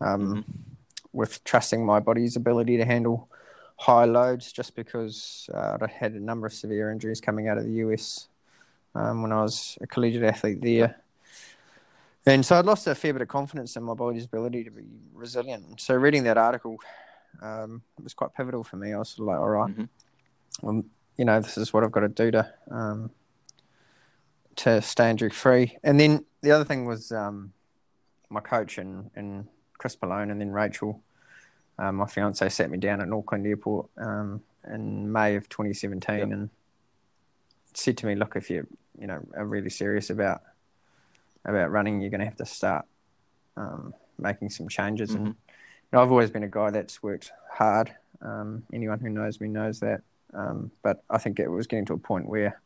um, 0.00 0.44
with 1.12 1.42
trusting 1.42 1.84
my 1.84 1.98
body's 1.98 2.36
ability 2.36 2.76
to 2.76 2.84
handle 2.84 3.28
high 3.76 4.04
loads, 4.04 4.52
just 4.52 4.76
because 4.76 5.50
uh, 5.52 5.78
I 5.80 5.88
had 5.88 6.12
a 6.12 6.20
number 6.20 6.46
of 6.46 6.52
severe 6.52 6.92
injuries 6.92 7.20
coming 7.20 7.48
out 7.48 7.58
of 7.58 7.64
the 7.64 7.72
US 7.86 8.28
um, 8.94 9.22
when 9.22 9.32
I 9.32 9.42
was 9.42 9.76
a 9.80 9.86
collegiate 9.88 10.22
athlete 10.22 10.60
there. 10.62 10.94
And 12.28 12.44
so 12.44 12.58
I'd 12.58 12.66
lost 12.66 12.86
a 12.86 12.94
fair 12.94 13.12
bit 13.12 13.22
of 13.22 13.28
confidence 13.28 13.76
in 13.76 13.82
my 13.82 13.94
body's 13.94 14.26
ability 14.26 14.64
to 14.64 14.70
be 14.70 14.84
resilient. 15.14 15.80
So 15.80 15.94
reading 15.94 16.24
that 16.24 16.36
article 16.36 16.78
um, 17.40 17.82
was 18.02 18.12
quite 18.14 18.34
pivotal 18.34 18.62
for 18.64 18.76
me. 18.76 18.92
I 18.92 18.98
was 18.98 19.10
sort 19.10 19.20
of 19.20 19.26
like, 19.28 19.38
all 19.38 19.48
right, 19.48 19.74
Mhm. 19.76 19.88
well, 20.62 20.82
you 21.16 21.24
know, 21.24 21.40
this 21.40 21.56
is 21.56 21.72
what 21.72 21.84
I've 21.84 21.92
got 21.92 22.00
to 22.00 22.08
do 22.08 22.30
to 22.32 22.52
um, 22.70 23.10
to 24.56 24.82
stay 24.82 25.08
injury 25.10 25.30
free. 25.30 25.78
And 25.84 25.98
then 26.00 26.24
the 26.42 26.50
other 26.50 26.64
thing 26.64 26.84
was 26.84 27.12
um, 27.12 27.52
my 28.28 28.40
coach 28.40 28.76
and, 28.78 29.10
and 29.14 29.46
Chris 29.78 29.96
Malone 30.02 30.30
and 30.32 30.40
then 30.40 30.50
Rachel, 30.50 31.00
um, 31.78 31.96
my 31.96 32.06
fiance, 32.06 32.48
sat 32.48 32.68
me 32.70 32.76
down 32.78 33.00
at 33.00 33.10
Auckland 33.12 33.46
Airport 33.46 33.88
um, 33.98 34.42
in 34.68 35.10
May 35.12 35.36
of 35.36 35.48
2017 35.48 36.18
Yep. 36.18 36.28
and 36.30 36.50
said 37.72 37.96
to 37.98 38.06
me, 38.06 38.16
"Look, 38.16 38.34
if 38.36 38.50
you 38.50 38.66
you 38.98 39.06
know 39.06 39.20
are 39.36 39.46
really 39.46 39.70
serious 39.70 40.10
about 40.10 40.42
about 41.48 41.70
running, 41.70 42.00
you're 42.00 42.10
going 42.10 42.20
to 42.20 42.26
have 42.26 42.36
to 42.36 42.46
start 42.46 42.84
um, 43.56 43.94
making 44.18 44.50
some 44.50 44.68
changes." 44.68 45.14
And 45.14 45.28
Mhm. 45.28 45.30
you 45.30 45.34
know, 45.92 46.02
I've 46.02 46.10
always 46.12 46.30
been 46.30 46.42
a 46.44 46.48
guy 46.48 46.70
that's 46.70 47.02
worked 47.02 47.32
hard. 47.52 47.94
Um, 48.20 48.64
anyone 48.72 49.00
who 49.00 49.08
knows 49.08 49.40
me 49.40 49.48
knows 49.48 49.80
that. 49.80 50.02
Um, 50.34 50.70
but 50.82 51.02
I 51.08 51.18
think 51.18 51.38
it 51.40 51.48
was 51.48 51.66
getting 51.66 51.86
to 51.86 51.94
a 51.94 51.98
point 51.98 52.28
where, 52.28 52.60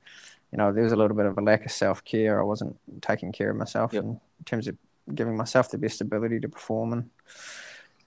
you 0.50 0.58
know, 0.58 0.72
there 0.72 0.82
was 0.82 0.92
a 0.92 0.96
little 0.96 1.16
bit 1.16 1.26
of 1.26 1.38
a 1.38 1.40
lack 1.40 1.64
of 1.64 1.70
self 1.72 2.02
care. 2.04 2.40
I 2.40 2.44
wasn't 2.44 2.76
taking 3.00 3.30
care 3.32 3.50
of 3.50 3.56
myself 3.56 3.92
Yep. 3.92 4.02
in 4.04 4.20
terms 4.44 4.66
of 4.66 4.76
giving 5.14 5.36
myself 5.36 5.70
the 5.70 5.78
best 5.78 6.00
ability 6.00 6.40
to 6.40 6.48
perform, 6.48 6.92
and 6.92 7.10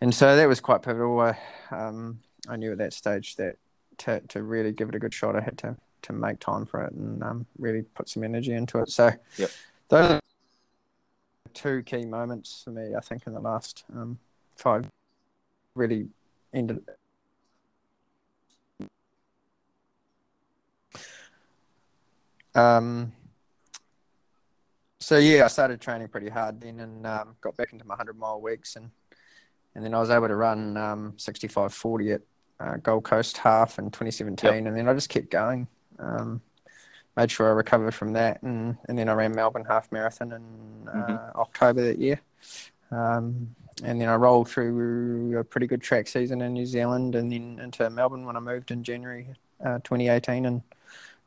and 0.01 0.13
so 0.13 0.35
that 0.35 0.47
was 0.47 0.59
quite 0.59 0.81
pivotal. 0.81 1.19
I, 1.21 1.37
um, 1.71 2.19
I 2.49 2.57
knew 2.57 2.73
at 2.73 2.77
that 2.79 2.93
stage 2.93 3.35
that 3.37 3.55
to 3.99 4.19
to 4.19 4.43
really 4.43 4.73
give 4.73 4.89
it 4.89 4.95
a 4.95 4.99
good 4.99 5.13
shot, 5.13 5.35
I 5.37 5.41
had 5.41 5.57
to 5.59 5.77
to 6.03 6.13
make 6.13 6.39
time 6.39 6.65
for 6.65 6.83
it 6.83 6.91
and 6.93 7.23
um, 7.23 7.45
really 7.57 7.81
put 7.81 8.09
some 8.09 8.23
energy 8.23 8.53
into 8.53 8.79
it. 8.79 8.89
So, 8.89 9.11
Yep. 9.37 9.49
those 9.89 10.11
are 10.11 10.19
two 11.55 11.81
key 11.83 12.05
moments 12.05 12.61
for 12.63 12.71
me. 12.71 12.93
I 12.95 12.99
think 12.99 13.25
in 13.25 13.33
the 13.33 13.39
last 13.39 13.85
um, 13.95 14.19
five 14.55 14.85
really 15.73 16.09
ended. 16.53 16.83
Um, 22.53 23.11
so 24.99 25.17
yeah, 25.17 25.45
I 25.45 25.47
started 25.47 25.81
training 25.81 26.07
pretty 26.07 26.29
hard 26.29 26.61
then, 26.61 26.79
and 26.79 27.05
um, 27.05 27.35
got 27.41 27.57
back 27.57 27.73
into 27.73 27.85
my 27.85 27.95
hundred 27.95 28.17
mile 28.17 28.39
weeks, 28.39 28.75
and 28.75 28.91
and 29.75 29.83
then 29.83 29.93
I 29.93 29.99
was 29.99 30.09
able 30.09 30.27
to 30.27 30.35
run 30.35 30.77
um, 30.77 31.13
65 31.17 31.73
40 31.73 32.11
at 32.13 32.21
uh, 32.61 32.77
Gold 32.77 33.03
Coast 33.03 33.37
half 33.37 33.77
in 33.77 33.91
2017, 33.91 34.67
and 34.67 34.77
then 34.77 34.87
I 34.87 34.93
just 34.93 35.09
kept 35.09 35.29
going. 35.29 35.67
Um, 35.99 36.41
made 37.17 37.31
sure 37.31 37.47
I 37.47 37.51
recovered 37.51 37.93
from 37.93 38.13
that, 38.13 38.41
and, 38.43 38.77
and 38.87 38.97
then 38.97 39.09
I 39.09 39.13
ran 39.13 39.33
Melbourne 39.33 39.65
half 39.65 39.91
marathon 39.91 40.31
in 40.33 40.87
uh, 40.89 41.31
October 41.35 41.81
that 41.85 41.97
year. 41.99 42.19
Um, 42.91 43.55
and 43.83 43.99
then 43.99 44.07
I 44.07 44.15
rolled 44.15 44.49
through 44.49 45.37
a 45.37 45.43
pretty 45.43 45.67
good 45.67 45.81
track 45.81 46.07
season 46.07 46.41
in 46.41 46.53
New 46.53 46.65
Zealand, 46.65 47.15
and 47.15 47.31
then 47.31 47.59
into 47.61 47.89
Melbourne 47.89 48.25
when 48.25 48.35
I 48.35 48.39
moved 48.39 48.71
in 48.71 48.83
January 48.83 49.27
uh, 49.63 49.79
2018, 49.83 50.45
and 50.45 50.61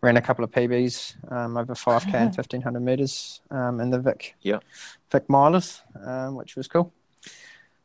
ran 0.00 0.16
a 0.16 0.22
couple 0.22 0.44
of 0.44 0.50
PBs 0.52 1.32
um, 1.32 1.56
over 1.56 1.74
5k 1.74 2.14
and 2.14 2.36
1500 2.36 2.80
meters 2.80 3.40
um, 3.50 3.80
in 3.80 3.90
the 3.90 3.98
Vic 3.98 4.36
Yep. 4.42 4.62
Vic 5.10 5.26
Milers, 5.28 5.80
um, 6.06 6.36
which 6.36 6.54
was 6.54 6.68
cool. 6.68 6.92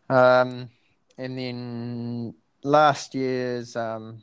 Um, 0.10 0.70
and 1.18 1.38
then 1.38 2.34
last 2.64 3.16
year's 3.16 3.76
um, 3.76 4.22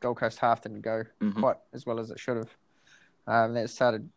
Gold 0.00 0.18
Coast 0.18 0.38
half 0.38 0.62
didn't 0.62 0.82
go 0.82 1.04
Mhm. 1.20 1.40
quite 1.40 1.56
as 1.72 1.84
well 1.86 1.98
as 1.98 2.10
it 2.10 2.20
should 2.20 2.36
have. 2.36 2.50
Um, 3.28 3.52
that 3.54 3.68
started 3.68 4.08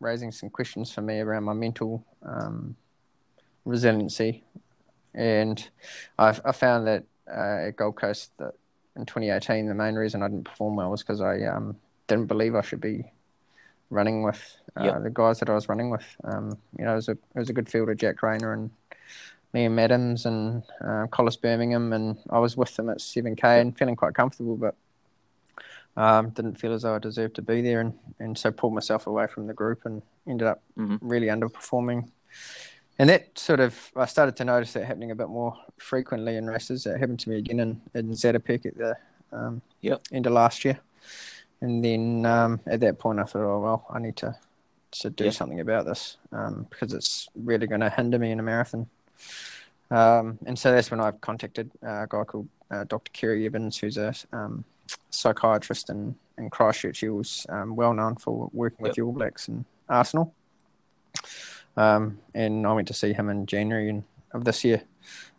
raising 0.00 0.30
some 0.30 0.50
questions 0.50 0.92
for 0.92 1.02
me 1.02 1.18
around 1.18 1.44
my 1.44 1.52
mental 1.52 2.04
um, 2.22 2.76
resiliency, 3.64 4.44
and 5.14 5.68
I, 6.18 6.28
I 6.44 6.52
found 6.52 6.86
that 6.86 7.04
uh, 7.28 7.66
at 7.68 7.76
Gold 7.76 7.96
Coast 7.96 8.30
that 8.38 8.52
in 8.94 9.04
2018 9.04 9.66
the 9.66 9.74
main 9.74 9.96
reason 9.96 10.22
I 10.22 10.28
didn't 10.28 10.44
perform 10.44 10.76
well 10.76 10.90
was 10.90 11.02
because 11.02 11.20
I 11.20 11.42
um, 11.42 11.76
didn't 12.06 12.26
believe 12.26 12.54
I 12.54 12.62
should 12.62 12.80
be 12.80 13.04
running 13.90 14.22
with 14.22 14.56
uh, 14.78 14.84
Yep. 14.84 15.02
the 15.02 15.10
guys 15.10 15.38
that 15.40 15.50
I 15.50 15.54
was 15.54 15.68
running 15.68 15.90
with. 15.90 16.06
Um, 16.24 16.56
you 16.78 16.84
know, 16.84 16.92
it 16.92 16.96
was 16.96 17.08
a 17.08 17.12
it 17.12 17.38
was 17.38 17.50
a 17.50 17.52
good 17.52 17.68
field 17.68 17.88
of 17.90 17.96
Jack 17.98 18.22
Rayner 18.22 18.52
and 18.52 18.70
Liam 19.54 19.80
Adams 19.80 20.26
and 20.26 20.62
uh, 20.84 21.06
Collis 21.10 21.36
Birmingham, 21.36 21.92
and 21.92 22.16
I 22.30 22.38
was 22.38 22.56
with 22.56 22.76
them 22.76 22.90
at 22.90 22.98
7k 22.98 23.60
and 23.60 23.76
feeling 23.76 23.96
quite 23.96 24.14
comfortable, 24.14 24.56
but 24.56 24.74
um, 25.96 26.30
didn't 26.30 26.56
feel 26.60 26.72
as 26.72 26.82
though 26.82 26.94
I 26.94 26.98
deserved 26.98 27.36
to 27.36 27.42
be 27.42 27.62
there, 27.62 27.80
and, 27.80 27.94
and 28.18 28.36
so 28.36 28.50
pulled 28.50 28.74
myself 28.74 29.06
away 29.06 29.26
from 29.26 29.46
the 29.46 29.54
group 29.54 29.86
and 29.86 30.02
ended 30.28 30.46
up 30.48 30.62
Mhm. 30.78 30.98
really 31.00 31.26
underperforming. 31.28 32.08
And 32.98 33.10
that 33.10 33.38
sort 33.38 33.60
of, 33.60 33.90
I 33.96 34.06
started 34.06 34.36
to 34.36 34.44
notice 34.44 34.72
that 34.72 34.84
happening 34.86 35.10
a 35.10 35.14
bit 35.14 35.28
more 35.28 35.56
frequently 35.78 36.36
in 36.36 36.46
races. 36.46 36.86
It 36.86 36.98
happened 36.98 37.20
to 37.20 37.28
me 37.30 37.36
again 37.38 37.60
in, 37.60 37.80
in 37.94 38.10
Zatopek 38.10 38.64
at 38.66 38.76
the 38.78 38.96
um, 39.32 39.60
Yep. 39.82 40.02
end 40.12 40.26
of 40.26 40.32
last 40.32 40.64
year. 40.64 40.78
And 41.60 41.84
then 41.84 42.24
um, 42.26 42.60
at 42.66 42.80
that 42.80 42.98
point, 42.98 43.18
I 43.18 43.24
thought, 43.24 43.42
oh, 43.42 43.60
well, 43.60 43.86
I 43.90 43.98
need 43.98 44.16
to, 44.16 44.34
to 44.92 45.10
do 45.10 45.24
Yeah. 45.24 45.30
something 45.30 45.60
about 45.60 45.84
this 45.86 46.16
um, 46.32 46.66
because 46.70 46.92
it's 46.94 47.28
really 47.34 47.66
going 47.66 47.80
to 47.82 47.90
hinder 47.90 48.18
me 48.18 48.30
in 48.32 48.40
a 48.40 48.42
marathon. 48.42 48.86
Um, 49.90 50.38
and 50.46 50.58
so 50.58 50.72
that's 50.72 50.90
when 50.90 51.00
I 51.00 51.10
contacted 51.12 51.70
a 51.82 52.06
guy 52.08 52.24
called 52.24 52.48
uh, 52.70 52.84
Dr. 52.84 53.12
Ceri 53.12 53.46
Evans, 53.46 53.78
who's 53.78 53.96
a 53.98 54.14
um, 54.32 54.64
psychiatrist 55.10 55.90
in, 55.90 56.14
in 56.38 56.50
Christchurch. 56.50 57.00
He 57.00 57.08
was 57.08 57.46
um, 57.48 57.76
well 57.76 57.94
known 57.94 58.16
for 58.16 58.50
working 58.52 58.82
with 58.82 58.90
Yep. 58.90 58.96
the 58.96 59.02
All 59.02 59.12
Blacks 59.12 59.48
and 59.48 59.64
Arsenal. 59.88 60.34
Um, 61.76 62.18
and 62.34 62.66
I 62.66 62.72
went 62.72 62.88
to 62.88 62.94
see 62.94 63.12
him 63.12 63.28
in 63.28 63.46
January 63.46 63.88
in, 63.88 64.04
of 64.32 64.44
this 64.44 64.64
year, 64.64 64.82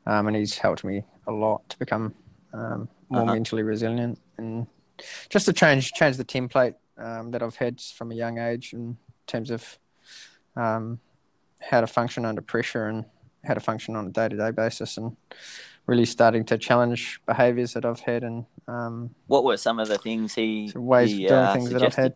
um, 0.05 0.27
and 0.27 0.35
he's 0.35 0.57
helped 0.57 0.83
me 0.83 1.03
a 1.25 1.31
lot 1.31 1.67
to 1.69 1.79
become 1.79 2.13
um, 2.53 2.87
more 3.09 3.23
Uh-huh. 3.23 3.33
mentally 3.33 3.63
resilient 3.63 4.19
and 4.37 4.67
just 5.29 5.45
to 5.45 5.53
change 5.53 5.91
change 5.93 6.17
the 6.17 6.25
template 6.25 6.75
um, 6.97 7.31
that 7.31 7.41
I've 7.43 7.55
had 7.55 7.79
from 7.81 8.11
a 8.11 8.15
young 8.15 8.37
age 8.39 8.73
in 8.73 8.97
terms 9.27 9.49
of 9.51 9.77
um, 10.55 10.99
how 11.59 11.81
to 11.81 11.87
function 11.87 12.25
under 12.25 12.41
pressure 12.41 12.87
and 12.87 13.05
how 13.43 13.53
to 13.53 13.59
function 13.59 13.95
on 13.95 14.07
a 14.07 14.09
day 14.09 14.27
to 14.29 14.37
day 14.37 14.51
basis, 14.51 14.97
and 14.97 15.15
really 15.85 16.05
starting 16.05 16.43
to 16.45 16.57
challenge 16.57 17.19
behaviours 17.25 17.73
that 17.73 17.85
I've 17.85 18.01
had 18.01 18.23
and 18.23 18.45
um, 18.67 19.09
What 19.27 19.43
were 19.43 19.57
some 19.57 19.79
of 19.79 19.87
the 19.87 19.97
things 19.97 20.35
he 20.35 20.73
ways 20.75 21.11
he, 21.11 21.23
of 21.25 21.29
doing 21.29 21.43
uh, 21.43 21.53
things 21.53 21.69
that 21.69 21.83
I've 21.83 21.95
had. 21.95 22.13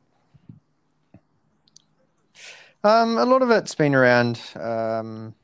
Um, 2.84 3.18
a 3.18 3.26
lot 3.26 3.42
of 3.44 3.52
it's 3.52 3.76
been 3.76 3.94
around 3.94 4.42
um, 4.56 5.36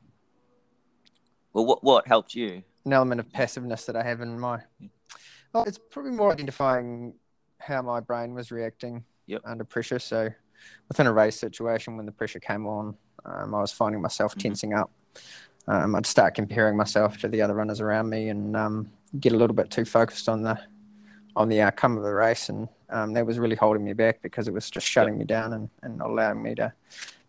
Well, 1.54 1.66
what 1.66 1.84
what 1.84 2.08
helped 2.08 2.34
you? 2.36 2.64
an 2.86 2.94
element 2.94 3.20
of 3.20 3.32
passiveness 3.34 3.86
that 3.86 3.96
I 3.96 4.04
have 4.04 4.22
in 4.22 4.40
my. 4.40 4.62
Well, 5.54 5.64
it's 5.66 5.78
probably 5.78 6.12
more 6.12 6.32
identifying 6.32 7.14
how 7.60 7.82
my 7.82 8.00
brain 8.00 8.34
was 8.34 8.52
reacting 8.52 9.04
Yep. 9.26 9.42
under 9.46 9.64
pressure. 9.66 10.00
So, 10.00 10.30
within 10.88 11.06
a 11.06 11.14
race 11.14 11.38
situation, 11.38 11.98
when 11.98 12.06
the 12.06 12.12
pressure 12.14 12.40
came 12.40 12.66
on, 12.66 12.96
um, 13.26 13.54
I 13.54 13.60
was 13.60 13.72
finding 13.72 14.02
myself 14.02 14.36
Mhm. 14.36 14.40
tensing 14.40 14.74
up. 14.74 14.90
Um, 15.68 15.96
I'd 15.96 16.06
start 16.06 16.34
comparing 16.36 16.78
myself 16.78 17.18
to 17.20 17.28
the 17.28 17.42
other 17.42 17.54
runners 17.54 17.82
around 17.82 18.10
me, 18.10 18.30
and 18.30 18.56
um, 18.56 18.90
get 19.20 19.34
a 19.34 19.38
little 19.38 19.56
bit 19.56 19.70
too 19.70 19.84
focused 19.84 20.30
on 20.30 20.44
the 20.44 20.58
on 21.38 21.48
the 21.50 21.62
outcome 21.62 21.98
of 21.98 22.04
the 22.04 22.14
race, 22.14 22.50
and 22.50 22.68
um, 22.90 23.14
that 23.14 23.26
was 23.26 23.38
really 23.38 23.56
holding 23.56 23.84
me 23.86 23.94
back 23.94 24.22
because 24.22 24.48
it 24.48 24.54
was 24.54 24.70
just 24.70 24.88
shutting 24.88 25.18
me 25.18 25.24
down 25.26 25.54
and, 25.54 25.70
and 25.84 25.98
not 26.00 26.10
allowing 26.10 26.42
me 26.42 26.56
to 26.56 26.74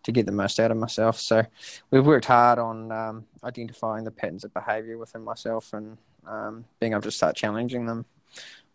to 0.05 0.13
get 0.13 0.25
the 0.27 0.33
most 0.33 0.59
out 0.61 0.71
of 0.71 0.77
myself. 0.77 1.19
So 1.19 1.45
we've 1.91 2.07
worked 2.07 2.25
hard 2.25 2.59
on 2.59 2.91
um, 2.91 3.27
identifying 3.45 4.05
the 4.05 4.11
patterns 4.11 4.45
of 4.45 4.55
behaviour 4.55 4.97
within 4.97 5.23
myself 5.23 5.73
and 5.75 5.99
um, 6.27 6.65
being 6.81 6.93
able 6.93 7.03
to 7.03 7.11
start 7.11 7.37
challenging 7.37 7.85
them. 7.87 8.07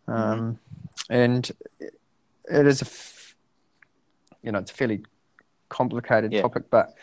Um, 0.08 0.60
And 1.10 1.50
it 1.80 1.94
it 2.60 2.68
is 2.68 2.82
a, 2.82 2.86
f- 2.86 3.36
you 4.44 4.52
know, 4.52 4.60
it's 4.60 4.72
a 4.72 4.76
fairly 4.76 5.04
complicated 5.70 6.32
Yeah. 6.34 6.42
topic, 6.42 6.70
but 6.70 6.94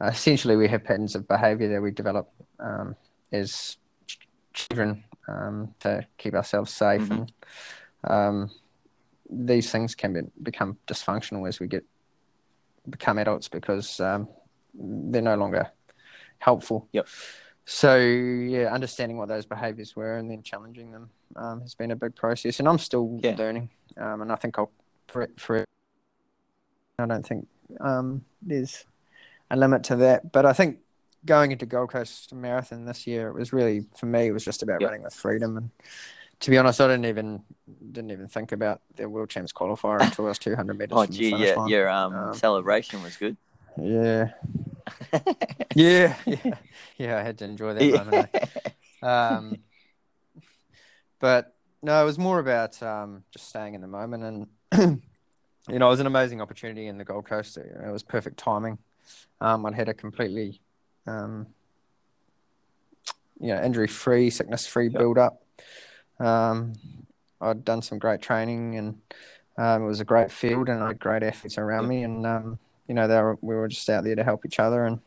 uh, 0.00 0.06
essentially 0.06 0.56
we 0.56 0.68
have 0.68 0.84
patterns 0.84 1.14
of 1.16 1.26
behaviour 1.26 1.68
that 1.72 1.82
we 1.82 1.90
develop 1.90 2.30
um, 2.60 2.94
as 3.32 3.78
ch- 4.06 4.28
children 4.52 5.04
um, 5.26 5.74
to 5.80 6.06
keep 6.18 6.34
ourselves 6.34 6.70
safe, 6.70 7.02
Mhm. 7.02 7.10
and 7.10 7.32
um, 8.04 8.50
these 9.28 9.70
things 9.70 9.94
can 9.94 10.12
be, 10.12 10.20
become 10.42 10.76
dysfunctional 10.86 11.48
as 11.48 11.60
we 11.60 11.66
get 11.66 11.84
become 12.88 13.18
adults 13.18 13.48
because 13.48 14.00
um, 14.00 14.28
they're 14.74 15.22
no 15.22 15.36
longer 15.36 15.70
helpful. 16.38 16.88
Yep. 16.92 17.06
So 17.64 17.96
yeah, 17.96 18.72
understanding 18.72 19.16
what 19.16 19.28
those 19.28 19.46
behaviours 19.46 19.94
were 19.94 20.16
and 20.16 20.30
then 20.30 20.42
challenging 20.42 20.90
them 20.90 21.10
um, 21.36 21.60
has 21.60 21.74
been 21.74 21.90
a 21.90 21.96
big 21.96 22.16
process, 22.16 22.58
and 22.58 22.68
I'm 22.68 22.78
still 22.78 23.20
Yeah. 23.22 23.36
learning. 23.36 23.70
Um, 23.96 24.22
and 24.22 24.32
I 24.32 24.36
think 24.36 24.58
I'll 24.58 24.72
for 25.08 25.22
it, 25.22 25.38
for 25.40 25.56
it. 25.56 25.64
I 26.98 27.06
don't 27.06 27.26
think 27.26 27.46
um, 27.80 28.24
there's 28.42 28.84
a 29.50 29.56
limit 29.56 29.84
to 29.84 29.96
that, 29.96 30.32
but 30.32 30.46
I 30.46 30.52
think 30.52 30.78
going 31.24 31.52
into 31.52 31.66
Gold 31.66 31.90
Coast 31.90 32.32
Marathon 32.32 32.84
this 32.84 33.06
year, 33.06 33.28
it 33.28 33.34
was 33.34 33.52
really 33.52 33.86
for 33.96 34.06
me. 34.06 34.26
It 34.26 34.32
was 34.32 34.44
just 34.44 34.62
about 34.62 34.80
Yep. 34.80 34.88
running 34.90 35.02
with 35.02 35.14
freedom, 35.14 35.56
and 35.56 35.70
to 36.40 36.50
be 36.50 36.58
honest, 36.58 36.80
I 36.80 36.86
didn't 36.88 37.06
even 37.06 37.42
didn't 37.92 38.10
even 38.10 38.28
think 38.28 38.52
about 38.52 38.80
the 38.96 39.08
World 39.08 39.30
Champs 39.30 39.52
qualifier 39.52 40.00
until 40.04 40.26
I 40.26 40.28
was 40.28 40.38
200 40.38 40.78
meters 40.78 40.98
Oh, 40.98 41.06
gee, 41.06 41.30
yeah, 41.30 41.54
line. 41.56 41.68
your 41.68 41.88
um, 41.88 42.14
Um, 42.14 42.34
celebration 42.34 43.02
was 43.02 43.16
good. 43.16 43.36
Yeah, 43.80 44.30
yeah, 45.74 46.16
yeah, 46.26 46.54
yeah. 46.98 47.18
I 47.18 47.22
had 47.22 47.38
to 47.38 47.44
enjoy 47.44 47.74
that 47.74 47.90
moment. 48.06 48.28
eh? 48.34 48.48
Um, 49.06 49.60
but 51.20 51.54
no, 51.82 52.00
it 52.02 52.04
was 52.04 52.18
more 52.18 52.38
about 52.38 52.82
um, 52.82 53.24
just 53.30 53.48
staying 53.48 53.74
in 53.74 53.80
the 53.80 53.86
moment, 53.86 54.22
and 54.22 54.46
you 55.68 55.78
know, 55.78 55.86
it 55.86 55.90
was 55.90 56.00
an 56.00 56.06
amazing 56.06 56.40
opportunity 56.42 56.86
in 56.86 56.98
the 56.98 57.04
Gold 57.04 57.24
Coast. 57.26 57.56
It, 57.56 57.74
it 57.86 57.90
was 57.90 58.02
perfect 58.02 58.36
timing. 58.38 58.76
Um, 59.40 59.64
I'd 59.64 59.74
had 59.74 59.88
a 59.88 59.94
completely, 59.94 60.60
um, 61.06 61.46
you 63.40 63.54
know, 63.54 63.62
injury-free, 63.62 64.28
sickness-free 64.30 64.88
Yep. 64.88 64.98
build-up. 64.98 65.42
Um, 66.20 66.74
I'd 67.40 67.64
done 67.64 67.82
some 67.82 67.98
great 67.98 68.20
training, 68.20 68.76
and 68.76 69.00
um, 69.56 69.82
it 69.82 69.86
was 69.86 70.00
a 70.00 70.04
great 70.04 70.30
field, 70.30 70.68
and 70.68 70.82
I 70.82 70.88
had 70.88 71.00
great 71.00 71.22
athletes 71.22 71.58
around 71.58 71.88
me, 71.88 72.02
and 72.04 72.26
um, 72.26 72.58
you 72.86 72.94
know, 72.94 73.08
were, 73.08 73.38
we 73.40 73.54
were 73.54 73.68
just 73.68 73.88
out 73.88 74.04
there 74.04 74.14
to 74.14 74.24
help 74.24 74.44
each 74.44 74.60
other, 74.60 74.84
and 74.84 75.00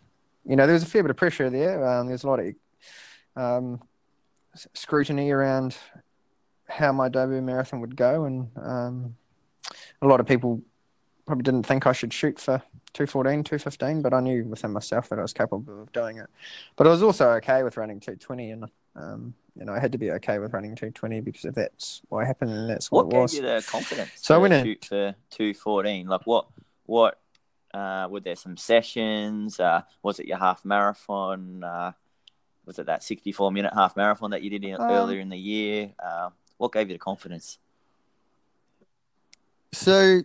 you 0.45 0.55
know, 0.55 0.65
there 0.65 0.73
was 0.73 0.83
a 0.83 0.87
fair 0.87 1.03
bit 1.03 1.11
of 1.11 1.17
pressure 1.17 1.49
there. 1.49 1.87
Um, 1.87 2.07
there's 2.07 2.23
a 2.23 2.27
lot 2.27 2.39
of 2.39 2.53
um, 3.35 3.79
scrutiny 4.73 5.31
around 5.31 5.77
how 6.67 6.91
my 6.91 7.09
debut 7.09 7.41
marathon 7.41 7.81
would 7.81 7.95
go, 7.95 8.25
and 8.25 8.49
um, 8.57 9.15
a 10.01 10.07
lot 10.07 10.19
of 10.19 10.25
people 10.25 10.61
probably 11.25 11.43
didn't 11.43 11.65
think 11.65 11.87
I 11.87 11.93
should 11.93 12.11
shoot 12.11 12.39
for 12.39 12.61
214, 12.93 13.43
215, 13.43 14.01
but 14.01 14.13
I 14.13 14.19
knew 14.19 14.45
within 14.45 14.71
myself 14.71 15.09
that 15.09 15.19
I 15.19 15.21
was 15.21 15.33
capable 15.33 15.81
of 15.81 15.91
doing 15.93 16.17
it. 16.17 16.29
But 16.75 16.87
I 16.87 16.89
was 16.89 17.03
also 17.03 17.29
okay 17.33 17.63
with 17.63 17.77
running 17.77 17.99
220, 17.99 18.51
and 18.51 18.65
you 19.55 19.65
know 19.65 19.73
I 19.73 19.79
had 19.79 19.91
to 19.91 19.97
be 19.97 20.11
okay 20.11 20.39
with 20.39 20.53
running 20.53 20.75
220 20.75 21.21
because 21.21 21.45
if 21.45 21.55
that's 21.55 22.01
what 22.09 22.25
happened, 22.25 22.51
and 22.51 22.69
that's 22.69 22.91
what, 22.91 23.07
What 23.07 23.15
it 23.15 23.19
was. 23.19 23.31
gave 23.33 23.43
you 23.43 23.49
the 23.49 23.65
confidence 23.67 24.11
So 24.15 24.33
I 24.33 24.37
to 24.37 24.41
went 24.41 24.53
in- 24.53 24.77
for 24.87 25.15
two 25.29 25.53
fourteen? 25.53 26.07
Like 26.07 26.21
what? 26.25 26.47
What? 26.85 27.19
Uh, 27.73 28.07
were 28.09 28.19
there 28.19 28.35
some 28.35 28.55
sessions? 28.57 29.59
Uh, 29.59 29.81
was 30.03 30.19
it 30.19 30.27
your 30.27 30.37
half 30.37 30.63
marathon? 30.63 31.63
Uh, 31.63 31.91
was 32.65 32.77
it 32.79 32.85
that 32.85 33.03
sixty-four 33.03 33.51
minute 33.51 33.73
half 33.73 33.95
marathon 33.97 34.31
that 34.31 34.41
you 34.43 34.49
did 34.49 34.63
in, 34.63 34.75
Um, 34.75 34.89
earlier 34.89 35.19
in 35.19 35.29
the 35.29 35.37
year? 35.37 35.91
Uh, 36.03 36.29
what 36.57 36.71
gave 36.71 36.87
you 36.89 36.95
the 36.95 36.99
confidence? 36.99 37.57
So 39.71 40.21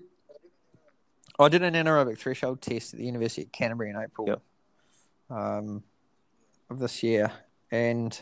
I 1.38 1.48
did 1.48 1.62
an 1.62 1.74
anaerobic 1.74 2.18
threshold 2.18 2.60
test 2.60 2.92
at 2.94 2.98
the 3.00 3.06
University 3.06 3.42
of 3.42 3.52
Canterbury 3.52 3.90
in 3.90 3.96
April 3.96 4.28
Yep. 4.28 4.42
um, 5.30 5.82
of 6.68 6.78
this 6.80 7.02
year, 7.02 7.32
and 7.70 8.20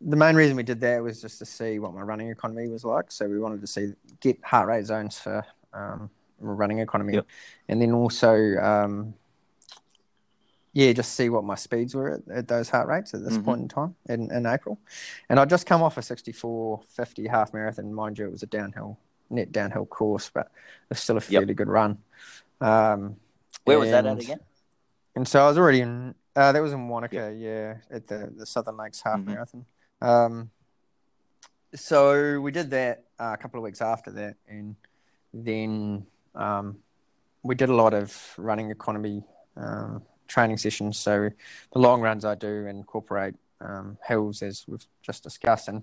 the 0.00 0.16
main 0.16 0.34
reason 0.36 0.56
we 0.56 0.62
did 0.62 0.80
that 0.80 1.02
was 1.02 1.20
just 1.20 1.38
to 1.38 1.46
see 1.46 1.78
what 1.78 1.94
my 1.94 2.02
running 2.02 2.28
economy 2.28 2.68
was 2.68 2.84
like. 2.84 3.10
So 3.12 3.26
we 3.28 3.38
wanted 3.38 3.60
to 3.60 3.66
see 3.66 3.92
get 4.20 4.42
heart 4.44 4.68
rate 4.68 4.84
zones 4.86 5.18
for 5.18 5.44
um, 5.72 6.10
running 6.40 6.78
economy, 6.80 7.14
Yep. 7.14 7.26
and 7.68 7.80
then 7.82 7.92
also. 7.92 8.34
Um, 8.56 9.14
yeah, 10.76 10.92
just 10.92 11.14
see 11.14 11.28
what 11.28 11.44
my 11.44 11.54
speeds 11.54 11.94
were 11.94 12.10
at, 12.14 12.20
at 12.36 12.48
those 12.48 12.68
heart 12.68 12.88
rates 12.88 13.14
at 13.14 13.22
this 13.22 13.38
Mhm. 13.38 13.44
point 13.44 13.60
in 13.62 13.68
time 13.68 13.94
in, 14.08 14.28
in 14.32 14.44
April. 14.44 14.76
And 15.28 15.38
I'd 15.38 15.48
just 15.48 15.66
come 15.66 15.84
off 15.84 15.96
a 15.98 16.02
64 16.02 16.80
50 16.88 17.28
half 17.28 17.54
marathon. 17.54 17.94
Mind 17.94 18.18
you, 18.18 18.26
it 18.26 18.32
was 18.32 18.42
a 18.42 18.46
downhill, 18.46 18.98
net 19.30 19.52
downhill 19.52 19.86
course, 19.86 20.30
but 20.34 20.50
it's 20.90 21.00
still 21.00 21.16
a 21.16 21.20
fairly 21.20 21.54
good 21.54 21.68
run. 21.68 21.98
Um, 22.60 23.14
Where 23.62 23.78
was 23.78 23.90
that 23.90 24.04
at 24.04 24.10
and- 24.12 24.20
again? 24.20 24.40
And 25.14 25.28
so 25.28 25.44
I 25.44 25.48
was 25.48 25.56
already 25.58 25.80
in, 25.82 26.12
uh, 26.34 26.50
that 26.50 26.60
was 26.60 26.72
in 26.72 26.88
Wanaka, 26.88 27.32
yeah, 27.38 27.76
at 27.88 28.08
the, 28.08 28.32
the 28.36 28.44
Southern 28.44 28.76
Lakes 28.76 29.00
half 29.00 29.20
Mhm. 29.20 29.26
marathon. 29.26 29.64
Um, 30.04 30.50
so 31.74 32.38
we 32.40 32.52
did 32.52 32.70
that 32.70 33.04
uh, 33.18 33.32
a 33.32 33.36
couple 33.38 33.58
of 33.58 33.64
weeks 33.64 33.80
after 33.80 34.10
that. 34.12 34.36
And 34.48 34.76
then 35.32 36.06
um, 36.34 36.76
we 37.42 37.54
did 37.54 37.70
a 37.70 37.74
lot 37.74 37.94
of 37.94 38.34
running 38.36 38.70
economy 38.70 39.24
um, 39.56 40.02
training 40.28 40.58
sessions. 40.58 40.98
So 40.98 41.30
the 41.72 41.78
long 41.78 42.02
runs 42.02 42.24
I 42.24 42.34
do 42.34 42.66
incorporate 42.66 43.34
um, 43.62 43.96
hills, 44.06 44.42
as 44.42 44.64
we've 44.68 44.86
just 45.02 45.22
discussed. 45.22 45.68
And 45.68 45.82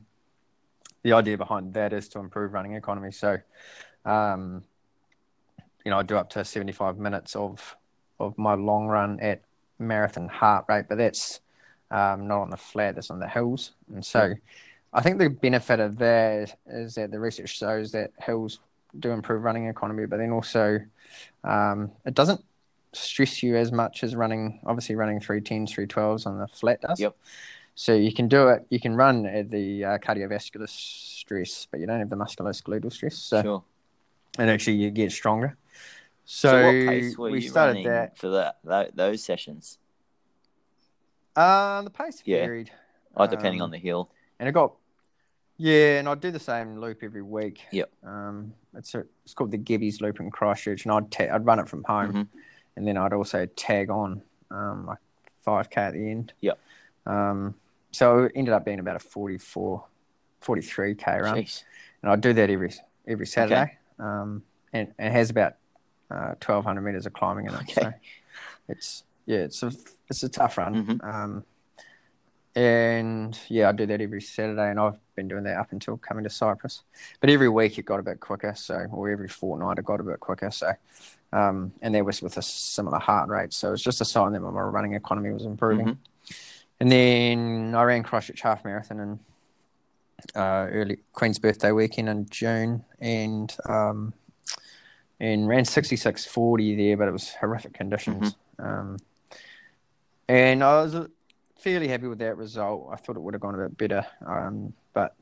the 1.01 1.13
idea 1.13 1.35
behind 1.35 1.73
that 1.73 1.91
is 1.91 2.07
to 2.09 2.19
improve 2.19 2.53
running 2.53 2.75
economy. 2.75 3.11
So, 3.11 3.39
um, 4.05 4.63
you 5.83 5.89
know, 5.89 5.97
I 5.97 6.03
do 6.03 6.15
up 6.15 6.29
to 6.31 6.45
75 6.45 6.99
minutes 6.99 7.35
of, 7.35 7.75
of 8.19 8.37
my 8.37 8.53
long 8.53 8.85
run 8.85 9.19
at 9.19 9.41
marathon 9.79 10.27
heart 10.27 10.65
rate, 10.69 10.85
but 10.87 10.99
that's 10.99 11.39
um, 11.91 12.27
not 12.27 12.41
on 12.41 12.49
the 12.49 12.57
flat, 12.57 12.95
that's 12.95 13.11
on 13.11 13.19
the 13.19 13.27
hills. 13.27 13.73
And 13.93 14.03
so 14.03 14.33
I 14.93 15.01
think 15.01 15.19
the 15.19 15.29
benefit 15.29 15.79
of 15.79 15.97
that 15.99 16.57
is 16.67 16.95
that 16.95 17.11
the 17.11 17.19
research 17.19 17.57
shows 17.57 17.91
that 17.91 18.11
hills 18.19 18.59
do 18.97 19.11
improve 19.11 19.43
running 19.43 19.67
economy, 19.67 20.05
but 20.05 20.17
then 20.17 20.31
also 20.31 20.79
um, 21.43 21.91
it 22.05 22.13
doesn't 22.13 22.43
stress 22.93 23.43
you 23.43 23.55
as 23.55 23.71
much 23.71 24.03
as 24.03 24.15
running, 24.15 24.59
obviously 24.65 24.95
running 24.95 25.19
310s, 25.19 25.69
312s 25.69 26.25
on 26.25 26.39
the 26.39 26.47
flat 26.47 26.81
does. 26.81 26.99
Yep. 26.99 27.15
So 27.75 27.93
you 27.93 28.13
can 28.13 28.27
do 28.27 28.49
it, 28.49 28.65
you 28.69 28.79
can 28.79 28.95
run 28.95 29.25
at 29.25 29.49
the 29.49 29.85
uh, 29.85 29.97
cardiovascular 29.97 30.67
stress, 30.67 31.67
but 31.69 31.79
you 31.79 31.87
don't 31.87 31.99
have 31.99 32.09
the 32.09 32.17
musculoskeletal 32.17 32.91
stress. 32.91 33.17
So, 33.17 33.41
sure. 33.41 33.63
and 34.37 34.49
actually 34.49 34.75
you 34.75 34.91
get 34.91 35.11
stronger. 35.11 35.57
So, 36.25 36.49
So, 36.49 36.63
what 36.63 36.71
pace 36.71 37.17
were 37.17 37.31
we 37.31 37.41
you 37.41 37.49
started 37.49 37.71
running 37.71 37.87
that. 37.87 38.17
for 38.17 38.29
that, 38.29 38.57
that 38.65 38.95
those 38.95 39.23
sessions? 39.23 39.77
Uh, 41.35 41.81
the 41.83 41.89
pace 41.89 42.21
Yeah. 42.25 42.45
varied. 42.45 42.71
Oh, 43.15 43.27
depending 43.27 43.61
Um, 43.61 43.65
on 43.65 43.71
the 43.71 43.77
hill. 43.77 44.09
and 44.39 44.47
it 44.49 44.51
got 44.53 44.73
yeah, 45.57 45.99
and 45.99 46.09
I'd 46.09 46.19
do 46.21 46.31
the 46.31 46.39
same 46.39 46.77
loop 46.79 47.03
every 47.03 47.21
week. 47.21 47.61
Yep. 47.71 47.91
Um, 48.03 48.55
it's 48.73 48.95
a, 48.95 49.05
it's 49.23 49.35
called 49.35 49.51
the 49.51 49.59
Gebbies 49.59 50.01
loop 50.01 50.19
in 50.19 50.31
Christchurch, 50.31 50.85
and 50.85 50.91
I'd 50.91 51.11
ta- 51.11 51.27
I'd 51.35 51.45
run 51.45 51.59
it 51.59 51.69
from 51.69 51.83
home, 51.83 52.13
Mhm. 52.13 52.27
and 52.77 52.87
then 52.87 52.97
I'd 52.97 53.13
also 53.13 53.45
tag 53.45 53.91
on 53.91 54.23
um, 54.49 54.87
like 54.87 54.97
five 55.43 55.69
k 55.69 55.81
at 55.81 55.93
the 55.93 56.09
end. 56.09 56.33
Yep. 56.41 56.57
Um, 57.05 57.55
so 57.91 58.23
it 58.23 58.31
ended 58.35 58.53
up 58.55 58.65
being 58.65 58.79
about 58.79 58.95
a 58.95 58.99
44, 58.99 59.85
43 60.39 60.95
k 60.95 61.19
run, 61.19 61.37
Jeez. 61.37 61.63
and 62.01 62.11
I'd 62.11 62.21
do 62.21 62.33
that 62.33 62.49
every 62.49 62.73
every 63.07 63.27
Saturday. 63.27 63.77
Um, 63.99 64.43
and, 64.73 64.91
and 64.97 65.09
it 65.09 65.11
has 65.11 65.29
about 65.29 65.57
uh, 66.09 66.33
twelve 66.39 66.65
hundred 66.65 66.81
meters 66.81 67.05
of 67.05 67.13
climbing 67.13 67.45
in 67.45 67.53
it. 67.53 67.61
Okay. 67.61 67.73
So 67.73 67.93
it's 68.67 69.03
yeah, 69.27 69.39
it's 69.39 69.61
a 69.61 69.71
it's 70.11 70.23
a 70.23 70.29
tough 70.29 70.57
run. 70.57 70.85
Mhm. 70.85 71.03
Um, 71.03 71.45
and 72.53 73.39
yeah, 73.47 73.69
I 73.69 73.71
do 73.71 73.85
that 73.85 74.01
every 74.01 74.21
Saturday, 74.21 74.69
and 74.69 74.79
I've 74.79 74.99
been 75.15 75.27
doing 75.27 75.43
that 75.45 75.57
up 75.57 75.71
until 75.71 75.97
coming 75.97 76.23
to 76.25 76.29
Cyprus. 76.29 76.83
But 77.21 77.29
every 77.29 77.49
week 77.49 77.77
it 77.79 77.85
got 77.85 77.99
a 77.99 78.03
bit 78.03 78.19
quicker, 78.19 78.53
so 78.55 78.87
or 78.91 79.09
every 79.09 79.29
fortnight 79.29 79.79
it 79.79 79.85
got 79.85 79.99
a 80.01 80.03
bit 80.03 80.19
quicker. 80.19 80.51
So, 80.51 80.73
um, 81.31 81.71
and 81.81 81.95
that 81.95 82.05
was 82.05 82.21
with 82.21 82.37
a 82.37 82.41
similar 82.41 82.99
heart 82.99 83.29
rate. 83.29 83.53
So 83.53 83.71
it's 83.73 83.81
just 83.81 84.01
a 84.01 84.05
sign 84.05 84.33
that 84.33 84.41
my 84.41 84.49
running 84.49 84.93
economy 84.93 85.31
was 85.31 85.45
improving. 85.45 85.87
Mhm. 85.87 85.97
And 86.81 86.91
then 86.91 87.75
I 87.75 87.83
ran 87.83 88.03
Christchurch 88.03 88.41
Half 88.41 88.65
Marathon 88.65 88.99
in 88.99 89.19
uh, 90.35 90.67
early 90.71 90.99
Queen's 91.13 91.39
Birthday 91.39 91.71
weekend 91.71 92.09
in 92.09 92.27
June, 92.29 92.83
and 92.99 93.55
um, 93.65 94.13
and 95.19 95.47
ran 95.47 95.63
sixty 95.63 95.95
six 95.95 96.25
forty 96.25 96.75
there, 96.75 96.97
but 96.97 97.07
it 97.07 97.11
was 97.11 97.33
horrific 97.35 97.73
conditions. 97.73 98.35
Um, 98.59 98.97
and 100.31 100.63
I 100.63 100.81
was 100.81 100.95
fairly 101.59 101.89
happy 101.89 102.07
with 102.07 102.19
that 102.19 102.37
result. 102.37 102.89
I 102.91 102.95
thought 102.95 103.17
it 103.17 103.21
would 103.21 103.33
have 103.33 103.41
gone 103.41 103.55
a 103.55 103.67
bit 103.67 103.77
better, 103.77 104.07
um, 104.25 104.73
but 104.93 105.13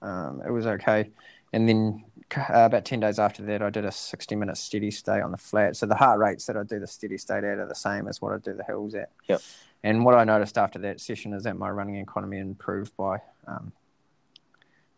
um, 0.00 0.40
it 0.46 0.50
was 0.50 0.66
okay. 0.66 1.10
And 1.52 1.68
then 1.68 2.04
uh, 2.34 2.64
about 2.64 2.86
10 2.86 3.00
days 3.00 3.18
after 3.18 3.42
that, 3.42 3.60
I 3.60 3.68
did 3.68 3.84
a 3.84 3.92
60 3.92 4.34
minute 4.34 4.56
steady 4.56 4.90
stay 4.90 5.20
on 5.20 5.30
the 5.30 5.36
flat. 5.36 5.76
So 5.76 5.84
the 5.84 5.94
heart 5.94 6.18
rates 6.18 6.46
that 6.46 6.56
I 6.56 6.62
do 6.62 6.80
the 6.80 6.86
steady 6.86 7.18
state 7.18 7.44
at 7.44 7.58
are 7.58 7.68
the 7.68 7.74
same 7.74 8.08
as 8.08 8.22
what 8.22 8.32
I 8.32 8.38
do 8.38 8.54
the 8.54 8.64
hills 8.64 8.94
at. 8.94 9.10
Yep. 9.28 9.42
And 9.84 10.06
what 10.06 10.14
I 10.14 10.24
noticed 10.24 10.56
after 10.56 10.78
that 10.80 11.00
session 11.00 11.34
is 11.34 11.42
that 11.42 11.58
my 11.58 11.68
running 11.68 11.96
economy 11.96 12.38
improved 12.38 12.96
by 12.96 13.18
um, 13.46 13.72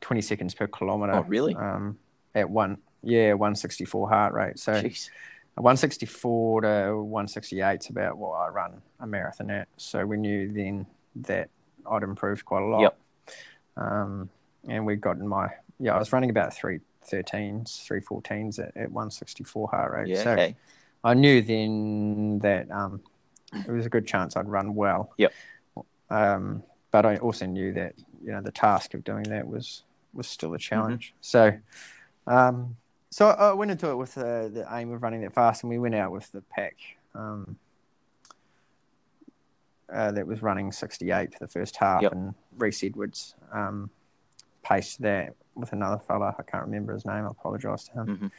20 0.02 0.20
seconds 0.20 0.54
per 0.54 0.68
kilometer. 0.68 1.14
Oh, 1.14 1.22
really? 1.22 1.56
Um, 1.56 1.98
at 2.32 2.48
one, 2.48 2.78
yeah, 3.02 3.32
164 3.32 4.08
heart 4.08 4.34
rate. 4.34 4.58
So 4.60 4.72
Jeez. 4.74 5.10
164 5.62 6.60
to 6.62 6.96
168 7.02 7.80
is 7.82 7.90
about 7.90 8.16
what 8.18 8.32
I 8.36 8.48
run 8.48 8.80
a 9.00 9.06
marathon 9.06 9.50
at. 9.50 9.68
So 9.76 10.04
we 10.06 10.16
knew 10.16 10.52
then 10.52 10.86
that 11.16 11.50
I'd 11.90 12.02
improved 12.02 12.44
quite 12.44 12.62
a 12.62 12.66
lot. 12.66 12.80
Yep. 12.82 12.98
Um, 13.76 14.30
and 14.68 14.84
we'd 14.86 15.00
gotten 15.00 15.26
my, 15.26 15.48
yeah, 15.78 15.94
I 15.94 15.98
was 15.98 16.12
running 16.12 16.30
about 16.30 16.50
313s, 16.50 17.86
314s 17.86 18.58
at, 18.58 18.76
at 18.76 18.90
164 18.90 19.68
heart 19.68 19.92
rate. 19.92 20.08
Yeah. 20.08 20.22
so 20.24 20.30
Okay. 20.32 20.56
I 21.04 21.14
knew 21.14 21.40
then 21.42 22.40
that 22.40 22.70
um, 22.70 23.00
it 23.54 23.70
was 23.70 23.86
a 23.86 23.88
good 23.88 24.06
chance 24.06 24.36
I'd 24.36 24.48
run 24.48 24.74
well. 24.74 25.12
Yep. 25.16 25.32
Um, 26.10 26.62
but 26.90 27.06
I 27.06 27.16
also 27.18 27.46
knew 27.46 27.72
that, 27.74 27.94
you 28.22 28.32
know, 28.32 28.40
the 28.40 28.50
task 28.52 28.94
of 28.94 29.04
doing 29.04 29.24
that 29.24 29.46
was, 29.46 29.84
was 30.12 30.26
still 30.26 30.48
Mm-hmm. 30.50 30.56
a 30.56 30.58
challenge. 30.58 31.14
So, 31.20 31.52
um, 32.26 32.76
so 33.10 33.28
I 33.28 33.52
went 33.52 33.70
into 33.70 33.90
it 33.90 33.96
with 33.96 34.16
uh, 34.18 34.48
the 34.48 34.66
aim 34.70 34.92
of 34.92 35.02
running 35.02 35.22
that 35.22 35.32
fast, 35.34 35.62
and 35.62 35.70
we 35.70 35.78
went 35.78 35.94
out 35.94 36.12
with 36.12 36.30
the 36.32 36.42
pack 36.42 36.76
um, 37.14 37.56
uh, 39.92 40.10
that 40.12 40.26
was 40.26 40.42
running 40.42 40.70
68 40.72 41.32
for 41.32 41.38
the 41.38 41.48
first 41.48 41.76
half, 41.76 42.02
Yep. 42.02 42.12
and 42.12 42.34
Reese 42.58 42.84
Edwards 42.84 43.34
um, 43.52 43.90
paced 44.62 45.00
that 45.02 45.34
with 45.54 45.72
another 45.72 45.98
fella. 45.98 46.34
I 46.38 46.42
can't 46.42 46.64
remember 46.64 46.92
his 46.92 47.06
name. 47.06 47.24
I 47.24 47.28
apologise 47.28 47.84
to 47.84 47.92
him. 47.92 48.30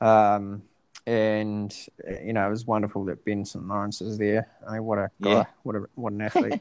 Mhm. 0.00 0.06
Um, 0.06 0.62
and 1.06 1.74
uh, 2.06 2.20
you 2.22 2.32
know, 2.34 2.46
it 2.46 2.50
was 2.50 2.66
wonderful 2.66 3.04
that 3.06 3.24
Ben 3.24 3.44
St 3.44 3.66
Lawrence 3.66 4.02
is 4.02 4.18
there. 4.18 4.46
I 4.68 4.74
mean, 4.74 4.84
what 4.84 4.98
a 4.98 5.10
guy, 5.20 5.30
Yeah. 5.30 5.44
what 5.62 5.76
a 5.76 5.86
what 5.94 6.12
an 6.12 6.20
athlete. 6.30 6.60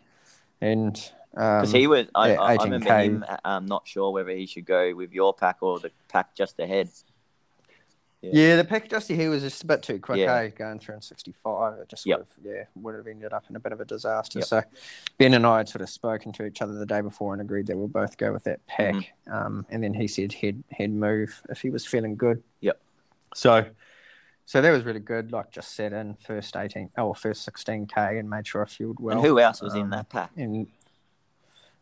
and 0.61 0.93
Because 1.31 1.73
um, 1.73 1.79
he 1.79 1.87
was, 1.87 2.07
I, 2.15 2.31
yeah, 2.33 2.41
I, 2.41 2.55
I 2.55 2.63
remember 2.63 2.97
him. 2.97 3.25
um, 3.43 3.65
not 3.65 3.87
sure 3.87 4.11
whether 4.11 4.31
he 4.31 4.45
should 4.45 4.65
go 4.65 4.95
with 4.95 5.11
your 5.13 5.33
pack 5.33 5.57
or 5.61 5.79
the 5.79 5.91
pack 6.07 6.33
just 6.35 6.57
ahead. 6.59 6.89
Yeah, 8.21 8.57
the 8.57 8.65
pack 8.65 8.89
just 8.89 9.07
he 9.07 9.27
was 9.29 9.43
just 9.43 9.63
a 9.63 9.65
bit 9.65 9.81
too 9.81 9.97
quick, 9.97 10.17
Yeah. 10.17 10.35
eh? 10.35 10.49
Going 10.49 10.79
through 10.79 10.95
in 10.95 11.01
sixty 11.01 11.33
five, 11.43 11.79
it 11.79 11.87
just 11.87 12.05
Yep. 12.05 12.17
would 12.19 12.27
have, 12.27 12.55
yeah, 12.55 12.63
would 12.75 12.95
have 12.95 13.07
ended 13.07 13.31
up 13.31 13.45
in 13.49 13.55
a 13.55 13.59
bit 13.59 13.71
of 13.71 13.79
a 13.79 13.85
disaster. 13.85 14.39
Yep. 14.39 14.47
So 14.47 14.61
Ben 15.17 15.33
and 15.33 15.45
I 15.45 15.57
had 15.59 15.69
sort 15.69 15.81
of 15.81 15.89
spoken 15.89 16.33
to 16.33 16.45
each 16.45 16.61
other 16.61 16.73
the 16.73 16.85
day 16.85 16.99
before 16.99 17.31
and 17.33 17.41
agreed 17.41 17.67
that 17.67 17.77
we'll 17.77 17.87
both 17.87 18.17
go 18.17 18.33
with 18.33 18.43
that 18.43 18.65
pack. 18.67 18.93
Mm-hmm. 18.93 19.33
Um, 19.33 19.65
and 19.69 19.81
then 19.81 19.93
he 19.93 20.07
said 20.07 20.33
he'd 20.33 20.63
he'd 20.77 20.91
move 20.91 21.41
if 21.49 21.61
he 21.61 21.69
was 21.69 21.85
feeling 21.85 22.15
good. 22.17 22.43
Yep. 22.59 22.81
So 23.35 23.65
so 24.45 24.61
that 24.61 24.71
was 24.71 24.83
really 24.83 24.99
good. 24.99 25.31
Like 25.31 25.51
just 25.51 25.73
set 25.73 25.93
in 25.93 26.15
first 26.15 26.57
eighteen 26.57 26.89
oh 26.97 27.13
first 27.13 27.43
sixteen 27.43 27.85
K 27.85 28.17
and 28.17 28.29
made 28.29 28.45
sure 28.45 28.63
I 28.63 28.65
fueled 28.65 28.99
well. 28.99 29.15
and 29.17 29.25
who 29.25 29.39
else 29.39 29.61
was 29.61 29.75
in 29.75 29.83
um, 29.83 29.89
that 29.91 30.09
pack? 30.09 30.31
And 30.35 30.67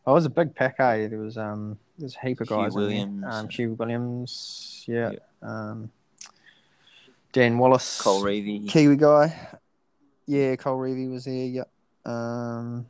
I 0.06 0.12
was 0.12 0.26
a 0.26 0.30
big 0.30 0.54
pack, 0.54 0.76
eh? 0.80 1.08
There 1.08 1.18
was 1.18 1.36
um 1.38 1.80
there's 1.98 2.16
a 2.16 2.20
heap 2.28 2.42
of 2.42 2.48
Hugh 2.48 2.58
guys 2.58 2.76
in 2.76 2.80
there. 2.82 2.90
Williams. 2.90 3.26
Um, 3.28 3.50
Hugh 3.50 3.74
Williams, 3.74 4.84
yeah. 4.88 5.14
Yeah. 5.14 5.20
Um, 5.42 5.92
Dan 7.38 7.60
Wallace, 7.60 8.02
Cole 8.02 8.24
Reevy. 8.24 8.68
Kiwi 8.68 8.96
guy. 8.96 9.32
Yeah, 10.26 10.56
Cole 10.56 10.76
Reevy 10.78 11.08
was 11.08 11.26
there. 11.26 11.46
Yep. 11.46 11.70
Um, 12.04 12.88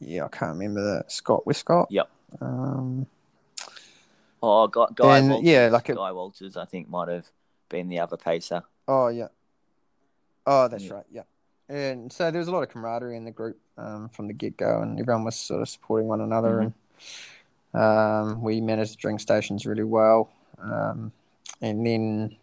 yeah, 0.00 0.24
I 0.24 0.28
can't 0.28 0.52
remember 0.56 0.82
that. 0.96 1.12
Scott 1.12 1.46
Westcott. 1.46 1.88
Yep. 1.90 2.08
Um, 2.40 3.06
Oh, 4.42 4.66
Guy, 4.68 4.86
Guy 4.94 5.18
And, 5.18 5.28
Walters. 5.30 5.48
yeah, 5.50 5.68
like 5.70 5.88
it- 5.90 5.96
Guy 5.96 6.12
Walters, 6.12 6.56
I 6.56 6.64
think 6.64 6.88
might 6.88 7.08
have 7.08 7.26
been 7.68 7.88
the 7.90 7.98
other 8.00 8.16
pacer. 8.16 8.62
oh 8.88 9.08
yeah. 9.08 9.28
Oh, 10.46 10.68
that's 10.68 10.84
Yeah. 10.84 10.92
right. 10.94 11.06
Yeah. 11.10 11.22
And 11.68 12.10
so 12.12 12.30
there 12.30 12.38
was 12.38 12.48
a 12.48 12.52
lot 12.52 12.62
of 12.62 12.68
camaraderie 12.70 13.16
in 13.18 13.24
the 13.26 13.30
group 13.30 13.58
um, 13.76 14.08
from 14.10 14.28
the 14.28 14.32
get 14.34 14.56
go, 14.56 14.80
and 14.80 14.98
everyone 14.98 15.24
was 15.24 15.36
sort 15.36 15.60
of 15.60 15.68
supporting 15.68 16.08
one 16.08 16.20
another. 16.22 16.58
Mhm. 16.60 16.72
And 17.74 17.82
um, 18.32 18.42
we 18.42 18.60
managed 18.62 18.92
the 18.94 18.96
drink 18.96 19.20
stations 19.20 19.66
really 19.66 19.82
well. 19.84 20.30
Um, 20.58 21.12
and 21.62 21.86
then, 21.86 22.36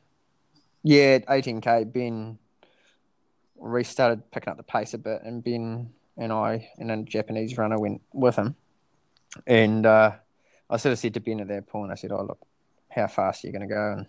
yeah, 0.84 1.20
18k, 1.20 1.92
Ben 1.92 2.38
restarted 3.58 4.30
picking 4.32 4.52
up 4.52 4.58
the 4.58 4.64
pace 4.64 4.94
a 4.94 4.98
bit, 4.98 5.22
and 5.24 5.44
Ben 5.44 5.92
and 6.18 6.34
I 6.34 6.70
and 6.78 6.92
a 6.92 6.98
Japanese 7.04 7.58
runner 7.58 7.80
went 7.80 8.02
with 8.14 8.36
him. 8.36 8.56
And 9.48 9.86
uh, 9.86 10.12
I 10.70 10.78
sort 10.78 10.94
of 10.94 11.00
said 11.00 11.14
to 11.14 11.20
Ben 11.20 11.40
at 11.40 11.48
that 11.48 11.68
point, 11.68 11.92
I 11.92 11.96
said, 11.96 12.12
"Oh 12.12 12.24
look, 12.24 12.40
how 12.90 13.08
fast 13.08 13.44
are 13.44 13.48
you 13.48 13.54
going 13.54 13.68
to 13.68 13.74
go?" 13.74 13.94
And 13.98 14.06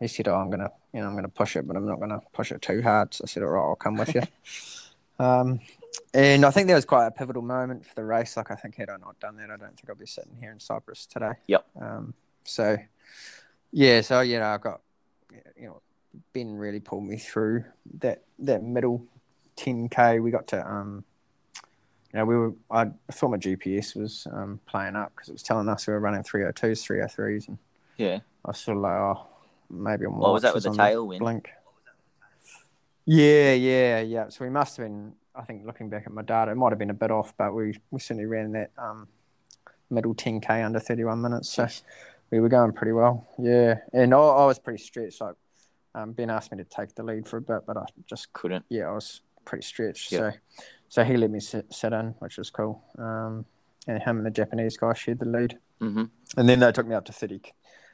he 0.00 0.08
said, 0.08 0.28
"Oh, 0.28 0.36
I'm 0.36 0.48
going 0.48 0.60
to, 0.60 0.70
you 0.94 1.00
know, 1.00 1.06
I'm 1.06 1.12
going 1.12 1.24
to 1.24 1.28
push 1.28 1.56
it, 1.56 1.66
but 1.66 1.76
I'm 1.76 1.86
not 1.86 1.98
going 1.98 2.10
to 2.10 2.20
push 2.32 2.52
it 2.52 2.62
too 2.62 2.80
hard." 2.82 3.14
So 3.14 3.24
I 3.24 3.26
said, 3.26 3.42
"All 3.42 3.50
right, 3.50 3.68
I'll 3.68 3.76
come 3.76 3.96
with 3.96 4.14
you." 4.14 4.22
um, 5.24 5.60
and 6.14 6.44
I 6.44 6.50
think 6.50 6.68
that 6.68 6.74
was 6.74 6.84
quite 6.84 7.06
a 7.06 7.10
pivotal 7.10 7.42
moment 7.42 7.84
for 7.84 7.94
the 7.94 8.04
race. 8.04 8.36
Like 8.36 8.50
I 8.50 8.54
think 8.54 8.76
had 8.76 8.88
I 8.88 8.96
not 8.96 9.18
done 9.20 9.36
that, 9.36 9.50
I 9.50 9.56
don't 9.56 9.76
think 9.76 9.90
I'd 9.90 9.98
be 9.98 10.06
sitting 10.06 10.36
here 10.40 10.52
in 10.52 10.60
Cyprus 10.60 11.06
today. 11.06 11.32
Yep. 11.48 11.66
Um, 11.80 12.14
so 12.44 12.78
yeah, 13.72 14.00
so 14.02 14.20
you 14.20 14.38
know, 14.38 14.46
I 14.46 14.58
got 14.58 14.81
you 15.56 15.66
know, 15.66 15.82
Ben 16.32 16.56
really 16.56 16.80
pulled 16.80 17.04
me 17.04 17.16
through 17.16 17.64
that 18.00 18.22
that 18.40 18.62
middle 18.62 19.04
10k. 19.56 20.22
We 20.22 20.30
got 20.30 20.46
to 20.48 20.66
um, 20.66 21.04
you 22.12 22.18
know, 22.18 22.24
we 22.26 22.36
were. 22.36 22.52
I 22.70 22.90
thought 23.10 23.30
my 23.30 23.38
GPS 23.38 23.96
was 23.96 24.26
um, 24.32 24.60
playing 24.66 24.96
up 24.96 25.12
because 25.14 25.30
it 25.30 25.32
was 25.32 25.42
telling 25.42 25.68
us 25.68 25.86
we 25.86 25.94
were 25.94 26.00
running 26.00 26.22
302s, 26.22 26.54
303s, 26.54 27.48
and 27.48 27.58
Yeah. 27.96 28.18
I 28.44 28.48
was 28.48 28.58
sort 28.58 28.76
of 28.76 28.82
like, 28.82 28.92
oh, 28.92 29.26
maybe 29.70 30.04
I'm. 30.04 30.18
What 30.18 30.32
was 30.34 30.42
that 30.42 30.54
with 30.54 30.64
the 30.64 30.70
tailwind? 30.70 31.20
Blink. 31.20 31.48
Yeah, 33.06 33.54
yeah, 33.54 34.00
yeah. 34.00 34.28
So 34.28 34.44
we 34.44 34.50
must 34.50 34.76
have 34.76 34.86
been. 34.86 35.14
I 35.34 35.42
think 35.42 35.64
looking 35.64 35.88
back 35.88 36.02
at 36.04 36.12
my 36.12 36.20
data, 36.20 36.50
it 36.50 36.56
might 36.56 36.70
have 36.70 36.78
been 36.78 36.90
a 36.90 36.94
bit 36.94 37.10
off, 37.10 37.34
but 37.38 37.54
we 37.54 37.78
we 37.90 37.98
certainly 37.98 38.26
ran 38.26 38.52
that 38.52 38.70
um, 38.76 39.08
middle 39.88 40.14
10k 40.14 40.64
under 40.64 40.78
31 40.78 41.22
minutes. 41.22 41.48
So 41.48 41.66
we 42.32 42.40
were 42.40 42.48
going 42.48 42.72
pretty 42.72 42.92
well. 42.92 43.28
Yeah, 43.38 43.76
and 43.92 44.12
I, 44.12 44.18
I 44.18 44.46
was 44.46 44.58
pretty 44.58 44.82
stretched. 44.82 45.20
Like 45.20 45.34
um, 45.94 46.12
Ben 46.12 46.30
asked 46.30 46.50
me 46.50 46.58
to 46.58 46.64
take 46.64 46.94
the 46.94 47.02
lead 47.04 47.28
for 47.28 47.36
a 47.36 47.42
bit, 47.42 47.60
but 47.66 47.76
I 47.76 47.84
just 48.08 48.32
Couldn't. 48.32 48.64
yeah, 48.70 48.88
I 48.88 48.92
was 48.92 49.20
pretty 49.44 49.64
stretched. 49.64 50.10
Yeah. 50.10 50.18
So 50.18 50.32
so 50.88 51.04
he 51.04 51.16
let 51.16 51.30
me 51.30 51.40
sit, 51.40 51.72
sit 51.72 51.92
in, 51.92 52.14
which 52.18 52.38
was 52.38 52.50
cool. 52.50 52.82
Um, 52.98 53.44
and 53.86 54.02
him 54.02 54.16
and 54.18 54.26
the 54.26 54.30
Japanese 54.30 54.76
guy 54.76 54.94
shared 54.94 55.18
the 55.20 55.26
lead. 55.26 55.58
hmm 55.80 56.04
And 56.36 56.48
then 56.48 56.60
they 56.60 56.72
took 56.72 56.86
me 56.86 56.94
up 56.94 57.04
to 57.06 57.12
30. 57.12 57.40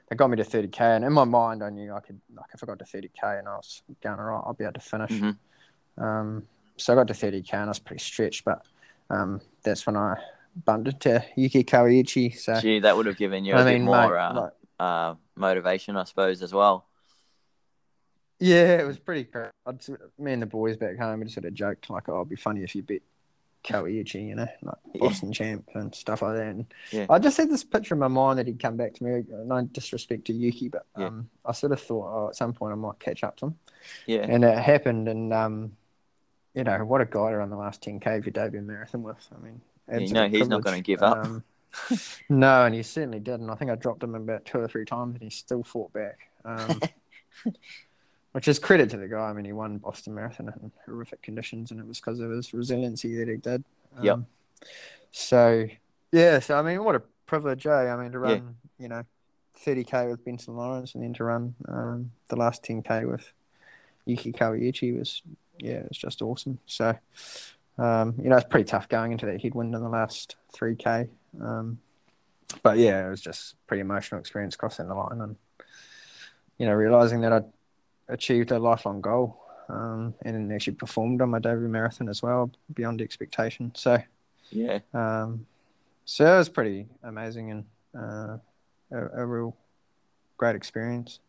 They 0.08 0.16
got 0.16 0.30
me 0.30 0.36
to 0.38 0.44
30k, 0.44 0.80
and 0.96 1.04
in 1.04 1.12
my 1.12 1.24
mind, 1.24 1.62
I 1.62 1.68
knew 1.70 1.92
I 1.92 2.00
could, 2.00 2.18
like, 2.34 2.46
if 2.54 2.62
I 2.62 2.66
got 2.66 2.78
to 2.78 2.84
30k 2.86 3.38
and 3.40 3.48
I 3.48 3.56
was 3.56 3.82
going 4.02 4.18
all 4.18 4.24
right, 4.24 4.42
I'll 4.46 4.54
be 4.54 4.64
able 4.64 4.72
to 4.74 4.80
finish. 4.80 5.10
Mhm. 5.10 5.36
Um, 5.98 6.46
so 6.76 6.92
I 6.92 6.96
got 6.96 7.08
to 7.08 7.14
30k, 7.14 7.52
and 7.54 7.64
I 7.64 7.68
was 7.68 7.78
pretty 7.78 8.02
stretched, 8.02 8.44
but 8.44 8.62
um, 9.10 9.40
that's 9.62 9.86
when 9.86 9.96
I 9.96 10.16
bumped 10.64 11.00
to 11.00 11.24
Yuki 11.36 11.64
Kawauchi. 11.64 12.36
So 12.36 12.60
Gee, 12.60 12.80
that 12.80 12.96
would 12.96 13.06
have 13.06 13.16
given 13.16 13.44
you 13.44 13.54
a 13.54 13.58
I 13.58 13.64
bit 13.64 13.72
mean, 13.74 13.84
more 13.84 14.10
mate, 14.14 14.50
uh, 14.78 14.82
uh, 14.82 15.14
motivation, 15.36 15.96
I 15.96 16.04
suppose, 16.04 16.42
as 16.42 16.52
well. 16.52 16.86
yeah, 18.40 18.78
it 18.80 18.86
was 18.86 18.98
pretty. 18.98 19.28
I'd, 19.66 19.80
me 20.18 20.32
and 20.32 20.42
the 20.42 20.46
boys 20.46 20.76
back 20.76 20.96
home, 20.98 21.20
we 21.20 21.24
just 21.26 21.34
sort 21.34 21.44
of 21.46 21.54
joked 21.54 21.90
like, 21.90 22.08
"Oh, 22.08 22.16
it'd 22.16 22.28
be 22.28 22.36
funny 22.36 22.62
if 22.62 22.74
you 22.76 22.82
beat 22.82 23.02
Kawauchi, 23.64 24.28
you 24.28 24.34
know, 24.36 24.46
like 24.62 24.76
Yeah. 24.94 25.00
Boston 25.00 25.32
champ 25.32 25.68
and 25.74 25.92
stuff 25.94 26.22
like 26.22 26.36
that." 26.36 26.46
And 26.46 26.66
Yeah. 26.92 27.06
I 27.10 27.18
just 27.18 27.36
had 27.36 27.50
this 27.50 27.64
picture 27.64 27.94
in 27.94 27.98
my 28.00 28.06
mind 28.08 28.38
that 28.38 28.46
he'd 28.46 28.60
come 28.60 28.76
back 28.76 28.94
to 28.94 29.04
me. 29.04 29.24
No 29.28 29.62
disrespect 29.62 30.26
to 30.26 30.32
Yuki, 30.32 30.68
but 30.68 30.86
Yeah. 30.96 31.06
um, 31.06 31.30
I 31.44 31.52
sort 31.52 31.72
of 31.72 31.80
thought, 31.80 32.06
oh, 32.06 32.28
at 32.28 32.36
some 32.36 32.52
point 32.52 32.72
I 32.72 32.76
might 32.76 33.00
catch 33.00 33.24
up 33.24 33.36
to 33.38 33.46
him. 33.46 33.58
Yeah. 34.06 34.20
and 34.28 34.44
it 34.44 34.58
happened 34.58 35.08
and 35.08 35.32
um 35.32 35.72
you 36.54 36.64
know, 36.64 36.84
what 36.84 37.00
a 37.00 37.04
guy 37.04 37.30
to 37.30 37.36
run 37.36 37.50
the 37.50 37.56
last 37.56 37.82
10K 37.82 38.16
of 38.18 38.26
your 38.26 38.32
debut 38.32 38.60
marathon 38.62 39.02
with. 39.04 39.28
I 39.32 39.38
mean, 39.44 39.60
Yeah, 39.60 39.77
you 39.92 40.12
know 40.12 40.28
he's 40.28 40.48
not 40.48 40.62
going 40.62 40.76
to 40.76 40.82
give 40.82 41.02
up. 41.02 41.18
Um, 41.24 41.44
no, 42.28 42.64
and 42.64 42.74
he 42.74 42.82
certainly 42.82 43.20
didn't. 43.20 43.50
I 43.50 43.54
think 43.54 43.70
I 43.70 43.74
dropped 43.74 44.02
him 44.02 44.14
about 44.14 44.44
two 44.44 44.58
or 44.58 44.68
three 44.68 44.84
times, 44.84 45.14
and 45.14 45.22
he 45.22 45.30
still 45.30 45.62
fought 45.62 45.92
back. 45.92 46.18
Um, 46.44 46.80
which 48.32 48.48
is 48.48 48.58
credit 48.58 48.90
to 48.90 48.96
the 48.96 49.08
guy. 49.08 49.30
I 49.30 49.32
mean, 49.32 49.44
he 49.44 49.52
won 49.52 49.78
Boston 49.78 50.14
Marathon 50.14 50.48
in 50.48 50.72
horrific 50.86 51.22
conditions, 51.22 51.70
and 51.70 51.80
it 51.80 51.86
was 51.86 51.98
because 51.98 52.20
of 52.20 52.30
his 52.30 52.52
resiliency 52.52 53.16
that 53.16 53.28
he 53.28 53.36
did. 53.36 53.64
Um, 53.96 54.04
Yep. 54.04 54.18
So, 55.10 55.66
yeah. 56.12 56.38
So 56.40 56.58
I 56.58 56.62
mean, 56.62 56.84
what 56.84 56.94
a 56.94 57.02
privilege, 57.26 57.66
eh? 57.66 57.70
I 57.70 57.96
mean, 58.00 58.12
to 58.12 58.18
Yeah. 58.18 58.24
run, 58.24 58.56
you 58.78 58.88
know, 58.88 59.02
30k 59.64 60.10
with 60.10 60.24
Ben 60.24 60.38
St 60.38 60.56
Lawrence, 60.56 60.94
and 60.94 61.02
then 61.02 61.14
to 61.14 61.24
run 61.24 61.54
um, 61.66 62.10
the 62.28 62.36
last 62.36 62.62
10k 62.62 63.10
with 63.10 63.32
Yuki 64.04 64.32
Kawauchi 64.32 64.96
was, 64.98 65.22
yeah, 65.58 65.74
it 65.78 65.88
was 65.88 65.98
just 65.98 66.22
awesome. 66.22 66.58
So, 66.66 66.96
um, 67.78 68.14
you 68.22 68.28
know, 68.28 68.36
it's 68.36 68.46
pretty 68.48 68.64
tough 68.64 68.88
going 68.88 69.12
into 69.12 69.26
that 69.26 69.40
headwind 69.40 69.74
in 69.74 69.82
the 69.82 69.88
last 69.88 70.36
3k. 70.54 71.08
Um, 71.40 71.78
but 72.62 72.78
yeah, 72.78 73.06
it 73.06 73.10
was 73.10 73.20
just 73.20 73.54
pretty 73.66 73.80
emotional 73.82 74.20
experience 74.20 74.56
crossing 74.56 74.88
the 74.88 74.94
line 74.94 75.20
and 75.20 75.36
you 76.58 76.66
know 76.66 76.72
realizing 76.72 77.20
that 77.20 77.32
I'd 77.32 77.44
achieved 78.08 78.50
a 78.50 78.58
lifelong 78.58 79.00
goal 79.00 79.38
um, 79.68 80.14
and 80.22 80.52
actually 80.52 80.74
performed 80.74 81.20
on 81.20 81.28
my 81.30 81.38
debut 81.38 81.68
marathon 81.68 82.08
as 82.08 82.22
well 82.22 82.50
beyond 82.74 83.00
expectation. 83.02 83.72
So 83.74 83.98
Yeah. 84.50 84.78
um, 84.94 85.46
so 86.04 86.24
it 86.34 86.38
was 86.38 86.48
pretty 86.48 86.86
amazing 87.02 87.50
and 87.50 87.64
uh, 87.94 88.38
a, 88.90 89.22
a 89.22 89.26
real 89.26 89.54
great 90.38 90.56
experience. 90.56 91.20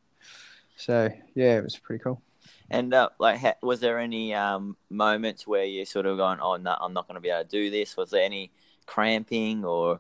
So 0.78 1.10
yeah, 1.36 1.58
it 1.58 1.64
was 1.64 1.78
pretty 1.78 2.02
cool. 2.02 2.22
And 2.70 2.94
uh, 2.94 3.10
like, 3.20 3.40
ha- 3.40 3.56
was 3.62 3.80
there 3.80 4.00
any 4.00 4.34
um, 4.34 4.78
moments 4.90 5.48
where 5.48 5.66
you 5.66 5.86
sort 5.86 6.06
of 6.06 6.18
going, 6.18 6.40
"Oh 6.42 6.56
no, 6.58 6.76
I'm 6.80 6.94
not 6.94 7.08
going 7.08 7.16
to 7.16 7.22
be 7.22 7.30
able 7.30 7.44
to 7.44 7.50
do 7.50 7.70
this"? 7.70 7.98
Was 7.98 8.12
there 8.12 8.24
any 8.24 8.52
cramping 8.86 9.66
or 9.66 10.00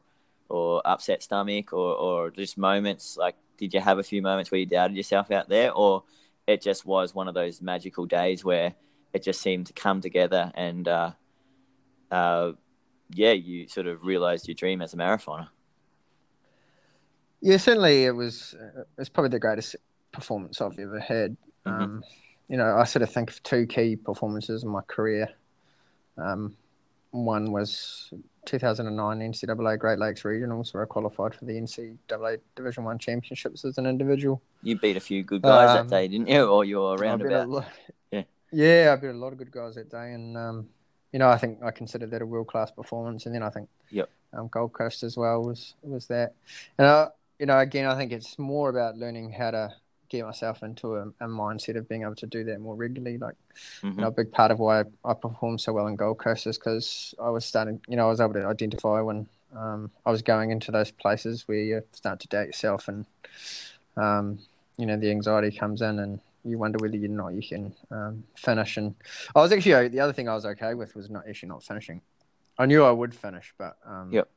or 0.49 0.81
upset 0.85 1.23
stomach 1.23 1.73
or 1.73 1.95
or 1.95 2.31
just 2.31 2.57
moments 2.57 3.17
like? 3.17 3.35
Did 3.57 3.73
you 3.73 3.81
have 3.81 3.99
a 3.99 4.03
few 4.03 4.21
moments 4.21 4.51
where 4.51 4.59
you 4.59 4.65
doubted 4.65 4.95
yourself 4.95 5.31
out 5.31 5.49
there, 5.49 5.73
or 5.73 6.03
it 6.47 6.61
just 6.61 6.85
was 6.85 7.13
one 7.13 7.27
of 7.27 7.33
those 7.33 7.61
magical 7.61 8.05
days 8.05 8.43
where 8.43 8.73
it 9.13 9.23
just 9.23 9.41
seemed 9.41 9.67
to 9.67 9.73
come 9.73 10.01
together 10.01 10.51
and, 10.55 10.87
uh, 10.87 11.11
uh, 12.11 12.51
yeah, 13.11 13.31
you 13.31 13.67
sort 13.67 13.87
of 13.87 14.03
realized 14.03 14.47
your 14.47 14.55
dream 14.55 14.81
as 14.81 14.93
a 14.93 14.97
marathoner. 14.97 15.47
Yeah, 17.41 17.57
certainly 17.57 18.05
it 18.05 18.11
was. 18.11 18.53
Uh, 18.53 18.83
it's 18.97 19.09
probably 19.09 19.29
the 19.29 19.39
greatest 19.39 19.75
performance 20.11 20.59
I've 20.61 20.77
ever 20.77 20.99
had. 20.99 21.37
Mhm. 21.65 21.83
Um, 21.83 22.03
you 22.49 22.57
know, 22.57 22.75
I 22.77 22.83
sort 22.83 23.03
of 23.03 23.11
think 23.11 23.29
of 23.29 23.41
two 23.43 23.65
key 23.67 23.95
performances 23.95 24.63
in 24.63 24.69
my 24.69 24.81
career. 24.81 25.29
Um, 26.17 26.55
one 27.11 27.51
was 27.51 28.11
2009 28.45 29.19
NCAA 29.19 29.79
Great 29.79 29.99
Lakes 29.99 30.23
Regionals, 30.23 30.73
where 30.73 30.83
I 30.83 30.85
qualified 30.85 31.33
for 31.35 31.45
the 31.45 31.53
NCAA 31.53 32.39
Division 32.55 32.83
One 32.83 32.97
Championships 32.99 33.65
as 33.65 33.77
an 33.77 33.85
individual. 33.85 34.41
You 34.63 34.77
beat 34.77 34.97
a 34.97 34.99
few 34.99 35.23
good 35.23 35.41
guys 35.41 35.77
Um, 35.77 35.87
that 35.87 35.95
day, 35.95 36.07
didn't 36.07 36.27
you? 36.27 36.45
Or 36.45 36.65
you 36.65 36.79
were 36.79 36.95
around 36.95 37.21
a 37.21 37.27
about. 37.27 37.65
Yeah. 38.11 38.23
yeah, 38.51 38.93
I 38.93 38.99
beat 38.99 39.09
a 39.09 39.13
lot 39.13 39.31
of 39.31 39.37
good 39.37 39.51
guys 39.51 39.75
that 39.75 39.89
day, 39.89 40.13
and 40.13 40.35
um, 40.35 40.67
you 41.11 41.19
know, 41.19 41.29
I 41.29 41.37
think 41.37 41.63
I 41.63 41.71
consider 41.71 42.05
that 42.07 42.21
a 42.21 42.25
world 42.25 42.47
class 42.47 42.71
performance. 42.71 43.25
And 43.25 43.33
then 43.35 43.43
I 43.43 43.49
think, 43.49 43.69
Yep. 43.91 44.09
um, 44.33 44.47
Gold 44.47 44.73
Coast 44.73 45.03
as 45.03 45.17
well 45.17 45.43
was 45.43 45.75
was 45.81 46.07
that. 46.07 46.33
And 46.77 46.87
I, 46.87 47.07
you 47.39 47.45
know, 47.45 47.57
again, 47.59 47.85
I 47.85 47.95
think 47.95 48.11
it's 48.11 48.37
more 48.37 48.69
about 48.69 48.97
learning 48.97 49.31
how 49.31 49.51
to 49.51 49.73
get 50.09 50.25
myself 50.25 50.63
into 50.63 50.95
a, 50.95 51.03
a 51.21 51.27
mindset 51.27 51.77
of 51.77 51.87
being 51.87 52.01
able 52.01 52.15
to 52.15 52.25
do 52.27 52.43
that 52.45 52.59
more 52.59 52.75
regularly. 52.75 53.17
Like, 53.17 53.35
Mhm. 53.83 53.95
you 53.95 54.01
know, 54.01 54.07
a 54.07 54.11
big 54.11 54.31
part 54.31 54.51
of 54.51 54.59
why 54.59 54.81
I, 54.81 54.83
I 55.05 55.13
performed 55.13 55.61
so 55.61 55.73
well 55.73 55.87
in 55.87 55.95
Gold 55.95 56.17
Coast 56.17 56.47
is 56.47 56.57
because 56.57 57.13
I 57.21 57.29
was 57.29 57.45
starting, 57.45 57.79
you 57.87 57.95
know, 57.95 58.07
I 58.07 58.09
was 58.09 58.19
able 58.19 58.33
to 58.33 58.45
identify 58.45 59.01
when 59.01 59.27
um, 59.55 59.91
I 60.05 60.11
was 60.11 60.21
going 60.21 60.51
into 60.51 60.71
those 60.71 60.91
places 60.91 61.47
where 61.47 61.57
you 61.57 61.83
start 61.91 62.19
to 62.21 62.27
doubt 62.27 62.47
yourself 62.47 62.87
and, 62.87 63.05
um, 63.97 64.39
you 64.77 64.85
know, 64.85 64.97
the 64.97 65.11
anxiety 65.11 65.55
comes 65.57 65.81
in 65.81 65.99
and 65.99 66.19
you 66.45 66.57
wonder 66.57 66.77
whether 66.79 66.95
or 66.95 67.07
not 67.07 67.29
you 67.33 67.47
can 67.47 67.75
um, 67.91 68.23
finish. 68.35 68.77
And 68.77 68.95
I 69.35 69.41
was 69.41 69.51
actually, 69.51 69.87
the 69.89 69.99
other 69.99 70.13
thing 70.13 70.29
I 70.29 70.35
was 70.35 70.45
okay 70.45 70.73
with 70.73 70.95
was 70.95 71.09
not 71.09 71.27
actually 71.27 71.49
not 71.49 71.63
finishing. 71.63 72.01
I 72.57 72.65
knew 72.65 72.83
I 72.83 72.91
would 72.91 73.13
finish, 73.15 73.53
but 73.57 73.77
um, 73.85 74.11
Yep. 74.11 74.29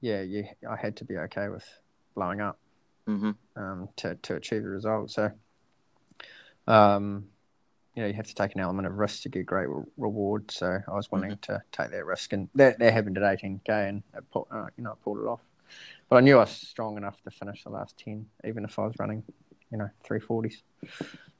yeah, 0.00 0.22
yeah, 0.22 0.42
I 0.68 0.76
had 0.76 0.96
to 0.96 1.04
be 1.04 1.16
okay 1.18 1.48
with 1.48 1.64
blowing 2.14 2.40
up 2.40 2.58
Mhm. 3.08 3.34
um, 3.56 3.88
to 3.96 4.16
to 4.16 4.36
achieve 4.36 4.62
the 4.62 4.68
result. 4.70 5.10
So, 5.10 5.32
um, 6.66 7.26
you 7.94 8.02
know, 8.02 8.08
you 8.08 8.14
have 8.14 8.26
to 8.28 8.34
take 8.34 8.54
an 8.54 8.60
element 8.60 8.86
of 8.88 8.98
risk 8.98 9.22
to 9.24 9.30
get 9.30 9.46
great 9.46 9.68
re- 9.68 9.84
reward. 9.98 10.50
So 10.50 10.80
I 10.86 10.92
was 10.92 11.10
willing 11.12 11.38
to 11.42 11.62
take 11.72 11.90
that 11.92 12.06
risk, 12.06 12.32
and 12.34 12.48
that 12.56 12.78
that 12.80 12.92
happened 12.92 13.18
at 13.18 13.24
18k, 13.24 13.88
and 13.88 14.04
it 14.16 14.24
pull, 14.32 14.48
uh, 14.52 14.66
you 14.78 14.84
know, 14.84 14.92
I 14.92 14.94
pulled 15.04 15.18
it 15.20 15.26
off. 15.26 15.40
But 16.08 16.16
I 16.18 16.20
knew 16.20 16.36
I 16.36 16.40
was 16.42 16.50
strong 16.52 16.96
enough 16.98 17.22
to 17.24 17.30
finish 17.30 17.64
the 17.64 17.70
last 17.70 17.98
10, 17.98 18.26
even 18.46 18.64
if 18.64 18.78
I 18.78 18.86
was 18.86 18.94
running, 18.98 19.24
you 19.72 19.78
know, 19.78 19.90
340s. 20.04 20.62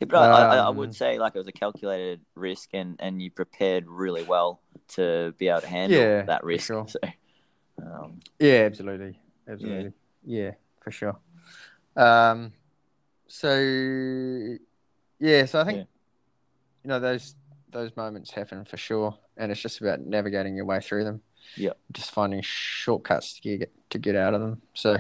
Yeah, 0.01 0.07
but 0.11 0.33
I, 0.33 0.43
I, 0.43 0.57
I 0.59 0.69
Um, 0.69 0.77
would 0.79 0.95
say 0.95 1.19
like 1.19 1.35
it 1.35 1.39
was 1.39 1.49
a 1.49 1.53
calculated 1.53 2.21
risk, 2.35 2.71
and, 2.73 2.97
and 3.01 3.21
you 3.21 3.31
prepared 3.31 3.87
really 3.89 4.23
well 4.23 4.61
to 4.91 5.35
be 5.39 5.49
able 5.49 5.63
to 5.63 5.67
handle 5.69 6.05
Yeah, 6.05 6.27
that 6.27 6.45
risk. 6.45 6.67
sure. 6.67 6.87
So, 6.87 6.99
um, 7.83 8.21
Yeah, 8.39 8.67
absolutely, 8.67 9.19
absolutely. 9.49 9.93
Yeah, 10.25 10.53
for 10.81 10.91
sure. 10.91 11.19
Um, 11.99 12.53
so 13.27 13.51
yeah, 15.19 15.45
so 15.47 15.61
I 15.61 15.65
think 15.65 15.79
Yeah. 15.79 15.85
you 16.85 16.89
know 16.89 17.01
those 17.01 17.35
those 17.71 17.95
moments 17.97 18.31
happen 18.31 18.65
for 18.65 18.77
sure, 18.77 19.19
and 19.37 19.51
it's 19.53 19.61
just 19.61 19.81
about 19.81 20.01
navigating 20.01 20.57
your 20.57 20.65
way 20.65 20.81
through 20.81 21.05
them. 21.05 21.21
Yeah. 21.57 21.73
just 21.93 22.11
finding 22.11 22.43
shortcuts 22.43 23.41
to 23.41 23.57
get 23.59 23.73
to 23.91 23.99
get 23.99 24.15
out 24.17 24.35
of 24.35 24.41
them. 24.41 24.61
So, 24.75 24.99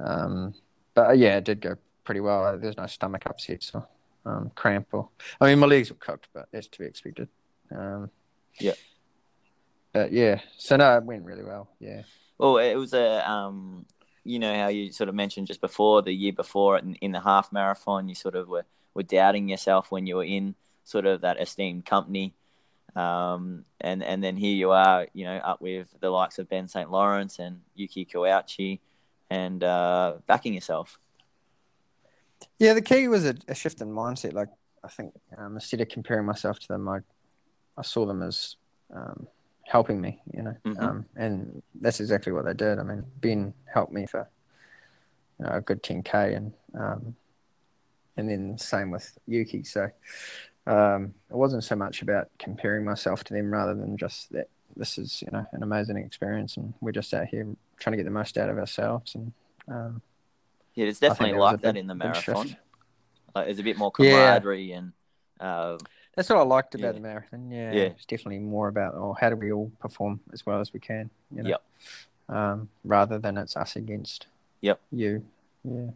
um, 0.00 0.54
but 0.94 1.10
uh, 1.10 1.12
yeah, 1.12 1.36
it 1.36 1.44
did 1.44 1.60
go 1.60 1.76
pretty 2.04 2.20
well. 2.20 2.56
There's 2.58 2.76
no 2.76 2.86
stomach 2.86 3.24
upsets 3.26 3.72
or 3.74 3.86
um, 4.24 4.50
cramp 4.54 4.88
or 4.92 5.08
I 5.40 5.46
mean 5.50 5.58
my 5.58 5.66
legs 5.66 5.90
were 5.90 5.96
cooked, 5.96 6.28
but 6.32 6.48
that's 6.52 6.68
to 6.68 6.78
be 6.78 6.84
expected. 6.86 7.28
Um, 7.70 8.10
Yeah. 8.60 8.74
But 9.92 10.10
yeah, 10.12 10.40
so 10.58 10.76
no, 10.76 10.96
it 10.96 11.04
went 11.04 11.24
really 11.24 11.44
well. 11.44 11.68
Yeah. 11.80 12.02
well, 12.38 12.58
it 12.58 12.74
was 12.74 12.94
a 12.94 13.28
um, 13.30 13.86
you 14.24 14.38
know 14.38 14.54
how 14.54 14.68
you 14.68 14.90
sort 14.90 15.08
of 15.08 15.14
mentioned 15.14 15.46
just 15.46 15.60
before 15.60 16.02
the 16.02 16.12
year 16.12 16.32
before 16.32 16.78
in, 16.78 16.94
in 16.96 17.12
the 17.12 17.20
half 17.20 17.52
marathon, 17.52 18.08
you 18.08 18.14
sort 18.14 18.34
of 18.34 18.48
were, 18.48 18.64
were 18.94 19.02
doubting 19.02 19.48
yourself 19.48 19.90
when 19.90 20.06
you 20.06 20.16
were 20.16 20.24
in 20.24 20.54
sort 20.84 21.06
of 21.06 21.20
that 21.20 21.40
esteemed 21.40 21.84
company. 21.84 22.34
Um, 22.96 23.64
and, 23.80 24.02
and 24.02 24.22
then 24.22 24.36
here 24.36 24.54
you 24.54 24.70
are, 24.70 25.08
you 25.12 25.24
know, 25.24 25.36
up 25.36 25.60
with 25.60 25.88
the 26.00 26.10
likes 26.10 26.38
of 26.38 26.48
Ben 26.48 26.68
St. 26.68 26.90
Lawrence 26.90 27.38
and 27.38 27.60
Yuki 27.74 28.04
Kawauchi 28.04 28.78
and 29.30 29.62
uh, 29.64 30.14
backing 30.26 30.54
yourself. 30.54 30.98
Yeah, 32.58 32.74
the 32.74 32.82
key 32.82 33.08
was 33.08 33.24
a, 33.24 33.34
a 33.48 33.54
shift 33.54 33.80
in 33.80 33.88
mindset. 33.88 34.32
Like 34.32 34.48
I 34.82 34.88
think 34.88 35.14
um, 35.36 35.54
instead 35.54 35.80
of 35.80 35.88
comparing 35.88 36.26
myself 36.26 36.58
to 36.60 36.68
them, 36.68 36.88
I 36.88 37.00
I 37.76 37.82
saw 37.82 38.06
them 38.06 38.22
as 38.22 38.56
um, 38.94 39.26
helping 39.66 40.00
me. 40.00 40.20
You 40.32 40.42
know, 40.42 40.56
Mhm. 40.64 40.82
um, 40.82 41.06
and 41.16 41.62
that's 41.80 42.00
exactly 42.00 42.32
what 42.32 42.44
they 42.44 42.54
did. 42.54 42.78
I 42.78 42.82
mean, 42.82 43.04
Ben 43.20 43.54
helped 43.72 43.92
me 43.92 44.06
for 44.06 44.28
you 45.38 45.46
know, 45.46 45.52
a 45.52 45.60
good 45.60 45.82
10k, 45.82 46.36
and 46.36 46.52
um, 46.74 47.16
and 48.16 48.28
then 48.28 48.56
same 48.58 48.90
with 48.90 49.18
Yuki. 49.26 49.64
So 49.64 49.88
um, 50.66 51.14
it 51.30 51.36
wasn't 51.36 51.64
so 51.64 51.76
much 51.76 52.02
about 52.02 52.28
comparing 52.38 52.84
myself 52.84 53.24
to 53.24 53.34
them, 53.34 53.50
rather 53.52 53.74
than 53.74 53.96
just 53.96 54.32
that 54.32 54.48
this 54.76 54.98
is 54.98 55.22
you 55.22 55.28
know 55.32 55.46
an 55.52 55.62
amazing 55.62 55.96
experience, 55.96 56.56
and 56.56 56.74
we're 56.80 56.92
just 56.92 57.12
out 57.14 57.26
here 57.26 57.46
trying 57.78 57.92
to 57.92 57.96
get 57.96 58.04
the 58.04 58.10
most 58.10 58.38
out 58.38 58.48
of 58.50 58.58
ourselves. 58.58 59.14
And 59.14 59.32
um, 59.68 60.02
Yeah, 60.74 60.86
it's 60.86 61.00
definitely 61.00 61.38
like 61.38 61.60
that 61.62 61.74
big- 61.74 61.80
in 61.80 61.86
the 61.86 61.94
marathon. 61.94 62.56
Like, 63.34 63.46
there's 63.46 63.58
a 63.58 63.64
bit 63.64 63.76
more 63.76 63.90
Yeah. 63.98 64.12
camaraderie 64.12 64.72
and 64.72 64.92
uh, 65.40 65.76
That's 66.16 66.28
what 66.28 66.38
I 66.38 66.42
liked 66.42 66.74
about 66.74 66.88
Yeah. 66.88 66.92
the 66.92 67.00
marathon. 67.00 67.50
Yeah, 67.50 67.72
Yeah. 67.72 67.82
it's 67.84 68.04
definitely 68.06 68.38
more 68.38 68.68
about 68.68 68.94
oh, 68.94 69.14
how 69.18 69.30
do 69.30 69.36
we 69.36 69.52
all 69.52 69.70
perform 69.80 70.20
as 70.32 70.46
well 70.46 70.60
as 70.60 70.72
we 70.72 70.80
can. 70.80 71.10
You 71.34 71.42
know? 71.42 71.48
Yep. 71.50 71.62
Um, 72.28 72.68
rather 72.84 73.18
than 73.18 73.36
it's 73.36 73.56
us 73.56 73.76
against. 73.76 74.26
Yep. 74.60 74.80
You. 74.92 75.24
Yeah. 75.64 75.90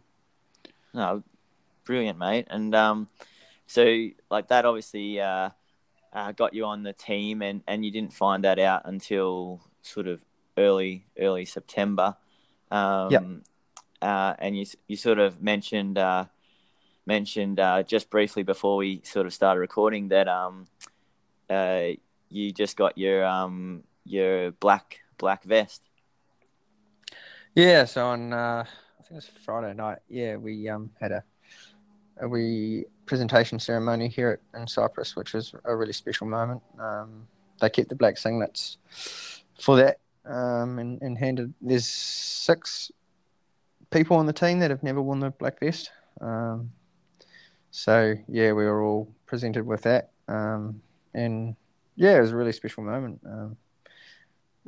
no, 0.93 1.23
brilliant, 1.85 2.17
mate. 2.19 2.47
And 2.49 2.73
um, 2.75 3.07
so 3.65 4.07
like 4.29 4.47
that 4.49 4.65
obviously 4.65 5.19
uh, 5.21 5.49
uh, 6.13 6.31
got 6.33 6.53
you 6.53 6.65
on 6.65 6.83
the 6.83 6.93
team, 6.93 7.41
and, 7.41 7.61
and 7.67 7.85
you 7.85 7.91
didn't 7.91 8.13
find 8.13 8.43
that 8.43 8.59
out 8.59 8.81
until 8.85 9.61
sort 9.81 10.07
of 10.07 10.23
early 10.57 11.05
early 11.19 11.45
September. 11.45 12.15
Um, 12.71 13.11
Yep. 13.11 13.23
Uh, 14.01 14.33
and 14.39 14.57
you 14.57 14.65
you 14.87 14.95
sort 14.95 15.19
of 15.19 15.41
mentioned 15.41 15.97
uh, 15.97 16.25
mentioned 17.09 17.59
uh, 17.59 17.81
just 17.81 18.09
briefly 18.11 18.43
before 18.43 18.77
we 18.77 19.01
sort 19.03 19.25
of 19.25 19.33
started 19.33 19.59
recording 19.59 20.09
that 20.09 20.27
um, 20.27 20.67
uh, 21.49 21.87
you 22.29 22.51
just 22.53 22.77
got 22.77 22.97
your 22.97 23.25
um, 23.25 23.83
your 24.05 24.51
black 24.51 24.99
black 25.17 25.43
vest. 25.43 25.81
Yeah. 27.55 27.85
So 27.85 28.05
on, 28.05 28.31
uh, 28.31 28.63
I 28.63 29.01
think 29.01 29.11
it 29.11 29.15
was 29.15 29.31
Friday 29.43 29.73
night. 29.73 29.99
Yeah, 30.07 30.37
we 30.37 30.69
um 30.69 30.91
had 31.01 31.11
a 31.11 31.23
we 32.27 32.85
presentation 33.05 33.57
ceremony 33.59 34.07
here 34.07 34.29
at, 34.35 34.59
in 34.61 34.67
Cyprus, 34.67 35.15
which 35.15 35.33
was 35.33 35.55
a 35.65 35.75
really 35.75 35.93
special 35.93 36.27
moment. 36.27 36.61
Um, 36.77 37.27
they 37.59 37.69
kept 37.69 37.89
the 37.89 37.95
black 37.95 38.15
singlets 38.15 38.77
for 39.59 39.77
that 39.77 39.97
um, 40.25 40.77
and, 40.77 41.01
and 41.01 41.17
handed. 41.17 41.53
There's 41.59 41.87
six 41.87 42.91
people 43.89 44.17
on 44.17 44.27
the 44.27 44.33
team 44.33 44.59
that 44.59 44.69
have 44.69 44.83
never 44.83 45.01
worn 45.01 45.19
the 45.19 45.31
black 45.31 45.59
vest. 45.59 45.91
Um, 46.21 46.71
so 47.71 48.15
yeah, 48.27 48.51
we 48.51 48.65
were 48.65 48.83
all 48.83 49.11
presented 49.25 49.65
with 49.65 49.83
that, 49.83 50.11
um, 50.27 50.81
and 51.13 51.55
yeah, 51.95 52.17
it 52.17 52.21
was 52.21 52.31
a 52.31 52.35
really 52.35 52.51
special 52.51 52.83
moment. 52.83 53.19
Um, 53.25 53.57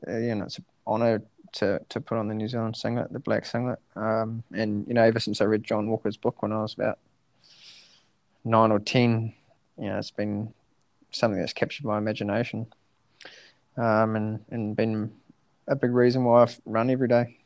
uh, 0.07 0.17
you 0.17 0.35
know, 0.35 0.45
it's 0.45 0.57
an 0.57 0.65
honour 0.85 1.21
to 1.53 1.81
to 1.89 2.01
put 2.01 2.17
on 2.17 2.27
the 2.27 2.33
New 2.33 2.47
Zealand 2.47 2.75
singlet, 2.75 3.11
the 3.11 3.19
black 3.19 3.45
singlet, 3.45 3.79
um, 3.95 4.43
and 4.53 4.87
you 4.87 4.93
know, 4.93 5.03
ever 5.03 5.19
since 5.19 5.41
I 5.41 5.45
read 5.45 5.63
John 5.63 5.89
Walker's 5.89 6.17
book 6.17 6.41
when 6.41 6.51
I 6.51 6.61
was 6.61 6.73
about 6.73 6.99
nine 8.43 8.71
or 8.71 8.79
ten, 8.79 9.33
you 9.77 9.87
know, 9.87 9.97
it's 9.97 10.11
been 10.11 10.53
something 11.11 11.39
that's 11.39 11.53
captured 11.53 11.85
my 11.85 11.97
imagination, 11.97 12.67
um, 13.77 14.15
and 14.15 14.45
and 14.49 14.75
been 14.75 15.11
a 15.67 15.75
big 15.75 15.91
reason 15.91 16.23
why 16.23 16.43
I've 16.43 16.59
run 16.65 16.89
every 16.89 17.07
day. 17.07 17.37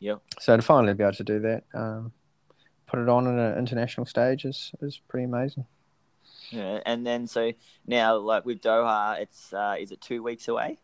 Yep. 0.00 0.20
So 0.40 0.56
to 0.56 0.62
finally 0.62 0.94
be 0.94 1.02
able 1.02 1.14
to 1.14 1.24
do 1.24 1.40
that, 1.40 1.64
um, 1.72 2.12
put 2.94 3.02
it 3.02 3.08
on 3.08 3.26
in 3.26 3.38
an 3.38 3.58
international 3.58 4.06
stage 4.06 4.44
is 4.44 4.72
is 4.80 5.00
pretty 5.08 5.24
amazing. 5.24 5.66
Yeah, 6.50 6.80
and 6.86 7.04
then 7.06 7.26
so 7.26 7.52
now, 7.86 8.16
like 8.18 8.44
with 8.44 8.60
Doha, 8.60 9.18
it's 9.20 9.52
uh, 9.52 9.74
is 9.78 9.90
it 9.90 10.00
two 10.00 10.22
weeks 10.22 10.46
away? 10.48 10.78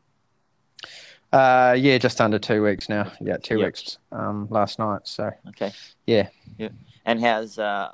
Uh, 1.33 1.77
yeah, 1.79 1.99
just 1.99 2.20
under 2.20 2.38
two 2.40 2.62
weeks 2.64 2.88
now. 2.88 3.12
Yeah, 3.20 3.37
two 3.37 3.59
Yep. 3.59 3.66
weeks. 3.66 3.99
Um, 4.11 4.49
last 4.51 4.79
night. 4.81 5.03
So 5.05 5.31
Okay. 5.49 5.70
Yeah. 6.07 6.29
Yeah. 6.59 6.70
And 7.05 7.20
how's 7.20 7.59
uh, 7.59 7.92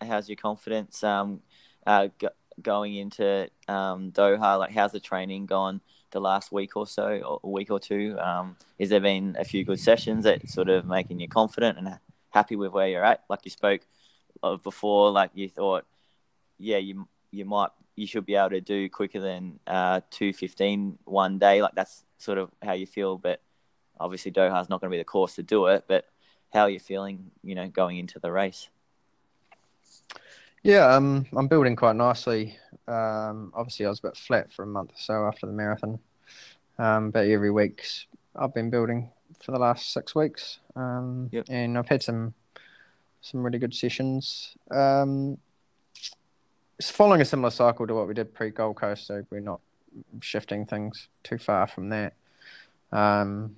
how's 0.00 0.28
your 0.28 0.36
confidence 0.36 1.04
um, 1.04 1.40
uh, 1.86 2.08
go- 2.18 2.30
going 2.60 2.96
into 2.96 3.48
um, 3.68 4.10
Doha? 4.10 4.58
Like, 4.58 4.72
how's 4.72 4.90
the 4.92 5.00
training 5.00 5.46
gone 5.46 5.80
the 6.10 6.20
last 6.20 6.50
week 6.50 6.76
or 6.76 6.86
so, 6.88 7.20
or 7.20 7.40
a 7.44 7.48
week 7.48 7.70
or 7.70 7.78
two? 7.78 8.18
Um, 8.18 8.56
has 8.80 8.88
there 8.88 9.00
been 9.00 9.36
a 9.38 9.44
few 9.44 9.64
good 9.64 9.78
sessions 9.78 10.24
that 10.24 10.48
sort 10.48 10.68
of 10.68 10.84
making 10.84 11.20
you 11.20 11.28
confident 11.28 11.78
and 11.78 11.98
happy 12.32 12.56
with 12.56 12.72
where 12.72 12.88
you're 12.88 13.04
at? 13.04 13.24
Like 13.28 13.40
you 13.44 13.50
spoke 13.50 13.82
of 14.42 14.62
before, 14.62 15.10
like 15.10 15.30
you 15.34 15.48
thought, 15.48 15.84
yeah, 16.58 16.78
you 16.78 17.08
you 17.30 17.44
might 17.44 17.70
you 17.96 18.06
should 18.06 18.26
be 18.26 18.34
able 18.34 18.50
to 18.50 18.60
do 18.60 18.88
quicker 18.88 19.20
than 19.20 19.58
uh, 19.66 20.00
215 20.10 20.98
one 21.04 21.38
day. 21.38 21.62
Like 21.62 21.74
that's 21.74 22.04
sort 22.18 22.38
of 22.38 22.50
how 22.62 22.72
you 22.72 22.86
feel, 22.86 23.18
but 23.18 23.40
obviously 24.00 24.30
Doha's 24.30 24.68
not 24.68 24.80
going 24.80 24.90
to 24.90 24.94
be 24.94 25.00
the 25.00 25.04
course 25.04 25.34
to 25.36 25.42
do 25.42 25.66
it. 25.66 25.84
But 25.86 26.06
how 26.52 26.62
are 26.62 26.70
you 26.70 26.80
feeling, 26.80 27.30
you 27.42 27.54
know, 27.54 27.68
going 27.68 27.98
into 27.98 28.18
the 28.18 28.32
race? 28.32 28.68
yeah, 30.62 30.94
um, 30.94 31.26
I'm 31.36 31.48
building 31.48 31.76
quite 31.76 31.96
nicely. 31.96 32.56
Um, 32.86 33.52
obviously 33.54 33.86
I 33.86 33.88
was 33.88 33.98
a 33.98 34.08
bit 34.08 34.16
flat 34.16 34.52
for 34.52 34.62
a 34.62 34.66
month 34.66 34.90
or 34.90 34.98
so 34.98 35.26
after 35.26 35.46
the 35.46 35.52
marathon. 35.52 35.98
Um, 36.78 37.10
but 37.10 37.26
every 37.26 37.50
week 37.50 37.84
I've 38.36 38.54
been 38.54 38.70
building 38.70 39.10
for 39.40 39.52
the 39.52 39.58
last 39.58 39.92
six 39.92 40.14
weeks. 40.14 40.58
Um, 40.76 41.28
Yep. 41.32 41.46
and 41.48 41.78
I've 41.78 41.88
had 41.88 42.02
some 42.02 42.34
some 43.20 43.42
really 43.44 43.58
good 43.58 43.72
sessions. 43.74 44.56
Um, 44.70 45.38
it's 46.78 46.90
following 46.90 47.20
a 47.20 47.24
similar 47.24 47.50
cycle 47.50 47.86
to 47.86 47.94
what 47.94 48.08
we 48.08 48.14
did 48.14 48.34
pre 48.34 48.50
Gold 48.50 48.76
Coast, 48.76 49.06
so 49.06 49.24
we're 49.30 49.40
not 49.40 49.60
shifting 50.20 50.66
things 50.66 51.08
too 51.22 51.38
far 51.38 51.66
from 51.68 51.90
that. 51.90 52.14
Um, 52.90 53.56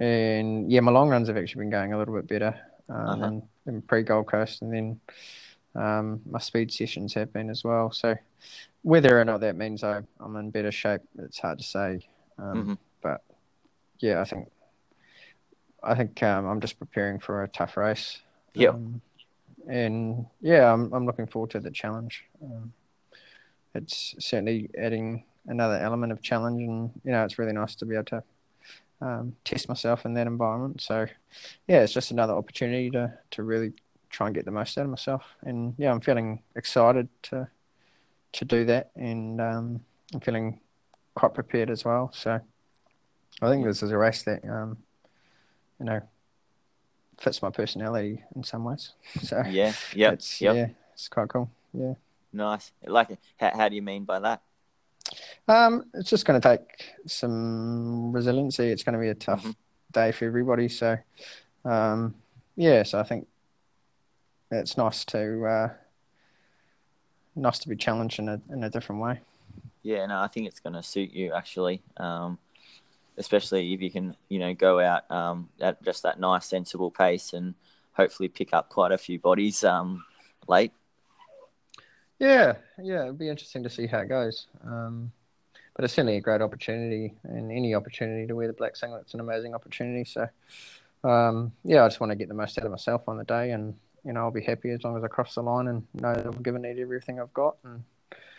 and 0.00 0.70
yeah, 0.70 0.80
my 0.80 0.92
long 0.92 1.08
runs 1.08 1.28
have 1.28 1.36
actually 1.36 1.60
been 1.60 1.70
going 1.70 1.92
a 1.92 1.98
little 1.98 2.14
bit 2.14 2.26
better 2.26 2.58
um, 2.88 3.22
Uh-huh. 3.22 3.40
than, 3.64 3.82
pre 3.82 4.02
Gold 4.02 4.26
Coast, 4.26 4.62
and 4.62 4.72
then 4.72 5.00
um, 5.74 6.20
my 6.28 6.38
speed 6.38 6.72
sessions 6.72 7.14
have 7.14 7.32
been 7.32 7.50
as 7.50 7.62
well. 7.64 7.92
So 7.92 8.16
whether 8.82 9.20
or 9.20 9.24
not 9.24 9.40
that 9.40 9.56
means 9.56 9.84
I, 9.84 10.00
I'm 10.20 10.36
in 10.36 10.50
better 10.50 10.72
shape, 10.72 11.02
it's 11.18 11.38
hard 11.38 11.58
to 11.58 11.64
say. 11.64 12.00
Um, 12.38 12.64
Mhm. 12.64 12.78
But 12.78 12.78
yeah, 14.00 14.20
I 14.20 14.24
think 14.24 14.48
I 15.82 15.94
think 15.94 16.22
um, 16.22 16.46
I'm 16.46 16.60
just 16.60 16.78
preparing 16.78 17.18
for 17.18 17.42
a 17.42 17.48
tough 17.48 17.76
race. 17.76 18.20
Yeah. 18.54 18.70
Um, 18.70 19.00
and 19.68 20.26
yeah, 20.40 20.72
I'm 20.72 20.92
I'm 20.92 21.06
looking 21.06 21.26
forward 21.26 21.50
to 21.50 21.60
the 21.60 21.70
challenge. 21.70 22.24
Um, 22.42 22.72
it's 23.74 24.14
certainly 24.18 24.70
adding 24.76 25.24
another 25.46 25.76
element 25.76 26.12
of 26.12 26.22
challenge, 26.22 26.62
and 26.62 26.90
you 27.04 27.12
know, 27.12 27.24
it's 27.24 27.38
really 27.38 27.52
nice 27.52 27.74
to 27.76 27.86
be 27.86 27.94
able 27.94 28.04
to 28.06 28.22
um, 29.00 29.36
test 29.44 29.68
myself 29.68 30.04
in 30.04 30.14
that 30.14 30.26
environment. 30.26 30.80
So 30.80 31.06
yeah, 31.66 31.80
it's 31.80 31.92
just 31.92 32.10
another 32.10 32.34
opportunity 32.34 32.90
to 32.90 33.12
to 33.32 33.42
really 33.42 33.72
try 34.10 34.26
and 34.26 34.34
get 34.34 34.44
the 34.44 34.50
most 34.50 34.76
out 34.78 34.84
of 34.84 34.90
myself. 34.90 35.22
And 35.42 35.74
yeah, 35.78 35.90
I'm 35.90 36.00
feeling 36.00 36.42
excited 36.56 37.08
to 37.24 37.48
to 38.32 38.44
do 38.44 38.64
that, 38.66 38.90
and 38.96 39.40
um, 39.40 39.80
I'm 40.14 40.20
feeling 40.20 40.60
quite 41.14 41.34
prepared 41.34 41.70
as 41.70 41.84
well. 41.84 42.10
So 42.14 42.40
I 43.40 43.50
think 43.50 43.64
this 43.64 43.82
is 43.82 43.90
a 43.90 43.98
race 43.98 44.22
that 44.24 44.44
um, 44.44 44.78
you 45.78 45.86
know 45.86 46.00
fits 47.18 47.42
my 47.42 47.50
personality 47.50 48.22
in 48.36 48.44
some 48.44 48.64
ways. 48.64 48.92
So 49.22 49.42
Yeah, 49.48 49.72
yep, 49.94 50.14
it's 50.14 50.40
yep. 50.40 50.54
yeah, 50.56 50.68
it's 50.92 51.08
quite 51.08 51.28
cool. 51.28 51.50
Yeah. 51.72 51.94
Nice. 52.32 52.72
Like, 52.86 53.18
how, 53.38 53.56
how 53.56 53.68
do 53.68 53.74
you 53.74 53.82
mean 53.82 54.04
by 54.04 54.20
that? 54.20 54.42
Um, 55.48 55.86
it's 55.94 56.10
just 56.10 56.26
going 56.26 56.40
to 56.40 56.46
take 56.48 56.94
some 57.06 58.12
resiliency. 58.12 58.68
It's 58.68 58.82
going 58.82 58.92
to 58.92 59.00
be 59.00 59.08
a 59.08 59.14
tough 59.14 59.42
Mhm. 59.44 59.56
day 59.92 60.12
for 60.12 60.26
everybody. 60.26 60.68
So, 60.68 60.98
um, 61.64 62.14
yeah, 62.54 62.82
so 62.82 62.98
I 63.00 63.02
think 63.02 63.26
it's 64.50 64.76
nice 64.76 65.04
to 65.06 65.46
uh, 65.46 65.68
nice 67.34 67.58
to 67.60 67.68
be 67.68 67.76
challenged 67.76 68.18
in 68.18 68.28
a 68.28 68.40
in 68.50 68.62
a 68.64 68.70
different 68.70 69.00
way. 69.00 69.20
Yeah, 69.82 70.04
no, 70.06 70.20
I 70.20 70.28
think 70.28 70.46
it's 70.46 70.60
going 70.60 70.74
to 70.74 70.82
suit 70.82 71.10
you 71.12 71.32
actually, 71.32 71.82
um, 71.96 72.38
especially 73.18 73.72
if 73.74 73.82
you 73.82 73.90
can, 73.90 74.16
you 74.28 74.38
know, 74.38 74.54
go 74.54 74.80
out 74.80 75.10
um, 75.10 75.48
at 75.60 75.82
just 75.82 76.02
that 76.04 76.18
nice, 76.20 76.46
sensible 76.46 76.90
pace 76.90 77.32
and 77.32 77.54
hopefully 77.92 78.28
pick 78.28 78.54
up 78.54 78.68
quite 78.68 78.92
a 78.92 78.98
few 78.98 79.18
bodies 79.18 79.64
um, 79.64 80.04
late. 80.46 80.72
Yeah, 82.18 82.56
yeah, 82.82 83.04
it'd 83.04 83.18
be 83.18 83.28
interesting 83.28 83.62
to 83.62 83.70
see 83.70 83.86
how 83.86 83.98
it 84.00 84.08
goes. 84.08 84.46
Um, 84.64 85.12
but 85.74 85.84
it's 85.84 85.94
certainly 85.94 86.16
a 86.16 86.20
great 86.20 86.42
opportunity, 86.42 87.14
and 87.22 87.52
any 87.52 87.74
opportunity 87.74 88.26
to 88.26 88.34
wear 88.34 88.48
the 88.48 88.52
black 88.52 88.74
singlet's 88.74 89.14
an 89.14 89.20
amazing 89.20 89.54
opportunity. 89.54 90.04
So, 90.04 90.28
um, 91.04 91.52
yeah, 91.62 91.84
I 91.84 91.88
just 91.88 92.00
want 92.00 92.10
to 92.10 92.16
get 92.16 92.26
the 92.26 92.34
most 92.34 92.58
out 92.58 92.64
of 92.64 92.72
myself 92.72 93.02
on 93.06 93.16
the 93.16 93.24
day, 93.24 93.52
and 93.52 93.74
you 94.04 94.12
know, 94.12 94.20
I'll 94.20 94.30
be 94.32 94.42
happy 94.42 94.70
as 94.70 94.82
long 94.82 94.96
as 94.96 95.04
I 95.04 95.08
cross 95.08 95.34
the 95.36 95.42
line 95.42 95.68
and 95.68 95.86
know 95.94 96.14
that 96.14 96.26
I've 96.26 96.42
given 96.42 96.64
it 96.64 96.78
everything 96.78 97.20
I've 97.20 97.34
got. 97.34 97.56
And 97.62 97.84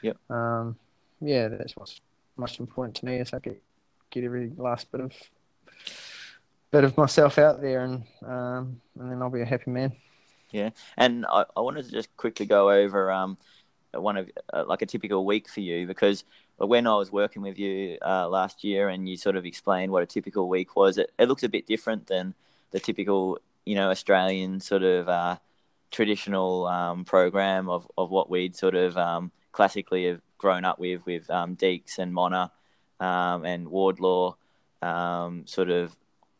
Yep. 0.01 0.17
um, 0.29 0.77
yeah, 1.21 1.47
that's 1.47 1.75
what's 1.75 2.01
most 2.37 2.59
important 2.59 2.95
to 2.97 3.05
me 3.05 3.17
is 3.17 3.33
I 3.33 3.39
get 3.39 3.61
get 4.09 4.23
every 4.23 4.51
last 4.57 4.91
bit 4.91 5.01
of 5.01 5.13
bit 6.71 6.83
of 6.83 6.97
myself 6.97 7.37
out 7.37 7.61
there, 7.61 7.83
and 7.83 8.03
um, 8.25 8.81
and 8.99 9.11
then 9.11 9.21
I'll 9.21 9.29
be 9.29 9.41
a 9.41 9.45
happy 9.45 9.71
man. 9.71 9.93
Yeah, 10.51 10.71
and 10.97 11.25
I, 11.27 11.45
I 11.55 11.61
wanted 11.61 11.85
to 11.85 11.91
just 11.91 12.15
quickly 12.17 12.45
go 12.45 12.71
over 12.71 13.11
um, 13.11 13.37
one 13.93 14.17
of 14.17 14.29
uh, 14.53 14.65
like 14.67 14.81
a 14.81 14.85
typical 14.85 15.25
week 15.25 15.49
for 15.49 15.61
you 15.61 15.87
because 15.87 16.23
when 16.57 16.87
I 16.87 16.95
was 16.95 17.11
working 17.11 17.41
with 17.41 17.57
you 17.57 17.97
uh, 18.05 18.27
last 18.27 18.63
year 18.63 18.89
and 18.89 19.07
you 19.07 19.17
sort 19.17 19.35
of 19.35 19.45
explained 19.45 19.91
what 19.91 20.03
a 20.03 20.05
typical 20.05 20.49
week 20.49 20.75
was, 20.75 20.97
it, 20.97 21.11
it 21.17 21.27
looks 21.27 21.43
a 21.43 21.49
bit 21.49 21.67
different 21.67 22.07
than 22.07 22.33
the 22.71 22.79
typical, 22.79 23.39
you 23.65 23.75
know, 23.75 23.89
Australian 23.89 24.59
sort 24.59 24.83
of 24.83 25.07
uh, 25.07 25.37
traditional 25.91 26.67
um, 26.67 27.05
program 27.05 27.69
of, 27.69 27.89
of 27.97 28.09
what 28.09 28.29
we'd 28.29 28.55
sort 28.55 28.75
of 28.75 28.97
um, 28.97 29.31
classically 29.51 30.05
have 30.05 30.21
grown 30.37 30.65
up 30.65 30.79
with, 30.79 31.05
with 31.05 31.29
um, 31.29 31.55
Deeks 31.55 31.97
and 31.97 32.13
Mona 32.13 32.51
um, 32.99 33.45
and 33.45 33.67
Wardlaw, 33.67 34.35
um, 34.81 35.45
sort 35.45 35.69
of 35.69 35.95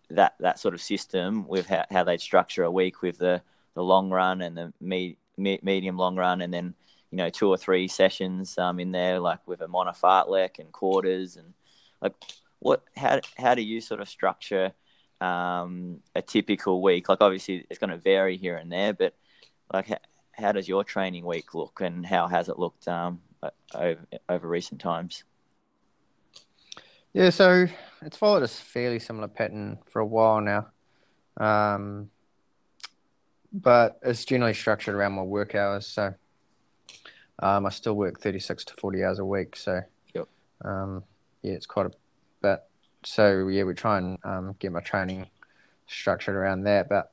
that, 0.10 0.36
that 0.40 0.60
sort 0.60 0.74
of 0.74 0.82
system 0.82 1.48
with 1.48 1.68
how, 1.68 1.86
how 1.92 2.04
they'd 2.04 2.22
structure 2.22 2.64
a 2.64 2.72
week 2.72 3.02
with 3.02 3.18
the, 3.18 3.42
the 3.76 3.84
long 3.84 4.10
run 4.10 4.42
and 4.42 4.58
the 4.58 4.74
me, 4.82 5.18
me, 5.40 5.60
medium 5.64 5.98
long 5.98 6.16
run, 6.16 6.42
and 6.42 6.54
then 6.54 6.74
you 7.12 7.18
know 7.18 7.30
two 7.30 7.50
or 7.50 7.58
three 7.58 7.88
sessions 7.88 8.58
um, 8.58 8.80
in 8.80 8.92
there, 8.92 9.20
like 9.20 9.46
with 9.48 9.62
a 9.62 9.68
Mona 9.68 9.94
fartlek 9.94 10.60
and 10.60 10.72
quarters, 10.72 11.38
and 11.38 11.54
like 12.02 12.14
what 12.60 12.84
how 12.96 13.22
how 13.38 13.56
do 13.56 13.62
you 13.62 13.82
sort 13.82 14.02
of 14.02 14.10
structure 14.10 14.74
um, 15.22 16.00
a 16.16 16.22
typical 16.22 16.82
week? 16.82 17.10
Like 17.10 17.22
obviously 17.22 17.66
it's 17.70 17.80
going 17.80 17.90
to 17.90 17.98
vary 17.98 18.38
here 18.38 18.58
and 18.58 18.72
there, 18.72 18.94
but 18.94 19.16
like 19.74 19.88
how, 19.88 19.98
how 20.34 20.52
does 20.52 20.68
your 20.68 20.84
training 20.84 21.26
week 21.26 21.54
look, 21.54 21.82
and 21.82 22.06
how 22.06 22.28
has 22.28 22.50
it 22.50 22.60
looked 22.60 22.88
um, 22.88 23.22
over 23.74 24.02
over 24.28 24.48
recent 24.48 24.82
times? 24.82 25.24
Yeah, 27.14 27.32
so 27.32 27.66
it's 28.02 28.18
followed 28.18 28.44
a 28.44 28.48
fairly 28.48 29.00
similar 29.00 29.28
pattern 29.28 29.80
for 29.88 30.00
a 30.00 30.06
while 30.06 30.42
now. 30.42 30.68
Um, 31.38 32.10
but 33.52 34.00
it's 34.04 34.26
generally 34.26 34.54
structured 34.54 34.94
around 34.94 35.14
my 35.14 35.24
work 35.24 35.56
hours. 35.56 35.88
So 35.88 36.14
um, 37.40 37.66
I 37.66 37.70
still 37.70 37.96
work 37.96 38.20
36 38.20 38.66
to 38.66 38.74
40 38.76 39.04
hours 39.04 39.20
a 39.20 39.26
week. 39.26 39.56
So 39.56 39.82
Yep. 40.14 40.28
um, 40.64 41.04
yeah, 41.42 41.54
it's 41.54 41.66
quite 41.66 41.88
a 41.88 41.92
bit. 42.42 42.60
So 43.04 43.48
yeah, 43.48 43.64
we 43.64 43.74
try 43.74 43.98
and 43.98 44.20
um, 44.24 44.56
get 44.60 44.72
my 44.72 44.82
training 44.82 45.28
structured 45.88 46.36
around 46.36 46.64
that. 46.64 46.90
But 46.90 47.12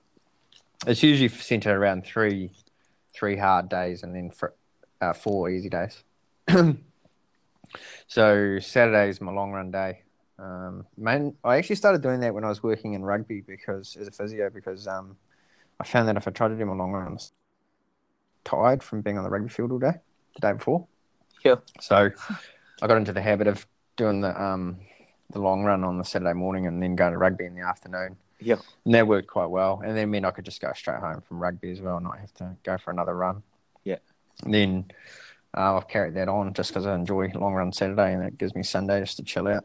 it's 0.86 1.02
usually 1.02 1.28
centered 1.28 1.76
around 1.76 2.04
three 2.04 2.50
three 3.14 3.36
hard 3.36 3.70
days 3.70 4.02
and 4.02 4.14
then 4.14 4.30
for, 4.30 4.52
uh, 5.00 5.14
four 5.14 5.48
easy 5.48 5.70
days. 5.70 6.04
so 8.06 8.58
Saturday 8.58 9.08
is 9.08 9.20
my 9.20 9.32
long 9.32 9.52
run 9.52 9.70
day. 9.70 10.02
Um, 10.38 10.86
man, 10.96 11.34
I 11.42 11.56
actually 11.56 11.76
started 11.76 12.02
doing 12.02 12.20
that 12.20 12.34
when 12.34 12.44
I 12.44 12.48
was 12.48 12.62
working 12.62 12.94
in 12.94 13.04
rugby 13.04 13.40
because 13.40 13.96
as 13.98 14.06
a 14.06 14.10
physio 14.10 14.50
because 14.50 14.86
um, 14.86 15.16
I 15.80 15.84
found 15.84 16.08
that 16.08 16.16
if 16.16 16.28
I 16.28 16.30
tried 16.30 16.48
to 16.48 16.56
do 16.56 16.66
my 16.66 16.74
long 16.74 16.92
runs, 16.92 17.32
tired 18.44 18.82
from 18.82 19.00
being 19.00 19.18
on 19.18 19.24
the 19.24 19.30
rugby 19.30 19.48
field 19.48 19.72
all 19.72 19.78
day 19.78 19.94
the 20.34 20.40
day 20.40 20.52
before. 20.52 20.86
Yeah. 21.44 21.56
So 21.80 22.10
I 22.82 22.86
got 22.86 22.96
into 22.96 23.12
the 23.12 23.22
habit 23.22 23.46
of 23.46 23.66
doing 23.96 24.20
the 24.20 24.40
um, 24.40 24.78
the 25.30 25.40
long 25.40 25.64
run 25.64 25.84
on 25.84 25.98
the 25.98 26.04
Saturday 26.04 26.34
morning 26.34 26.66
and 26.66 26.82
then 26.82 26.96
going 26.96 27.12
to 27.12 27.18
rugby 27.18 27.46
in 27.46 27.54
the 27.54 27.62
afternoon. 27.62 28.16
Yeah. 28.38 28.56
And 28.84 28.94
that 28.94 29.06
worked 29.06 29.28
quite 29.28 29.50
well. 29.50 29.82
And 29.84 29.96
then 29.96 30.10
meant 30.10 30.26
I 30.26 30.30
could 30.30 30.44
just 30.44 30.60
go 30.60 30.72
straight 30.74 31.00
home 31.00 31.22
from 31.22 31.38
rugby 31.38 31.70
as 31.70 31.80
well, 31.80 31.96
and 31.96 32.04
not 32.04 32.18
have 32.18 32.34
to 32.34 32.56
go 32.62 32.76
for 32.78 32.90
another 32.90 33.14
run. 33.16 33.42
Yeah. 33.84 33.98
And 34.44 34.52
then 34.52 34.84
uh, 35.56 35.76
I've 35.76 35.88
carried 35.88 36.14
that 36.14 36.28
on 36.28 36.52
just 36.52 36.70
because 36.70 36.86
I 36.86 36.94
enjoy 36.94 37.30
long 37.34 37.54
run 37.54 37.72
Saturday, 37.72 38.12
and 38.12 38.24
it 38.24 38.38
gives 38.38 38.54
me 38.54 38.62
Sunday 38.62 39.00
just 39.00 39.16
to 39.16 39.22
chill 39.22 39.48
out. 39.48 39.64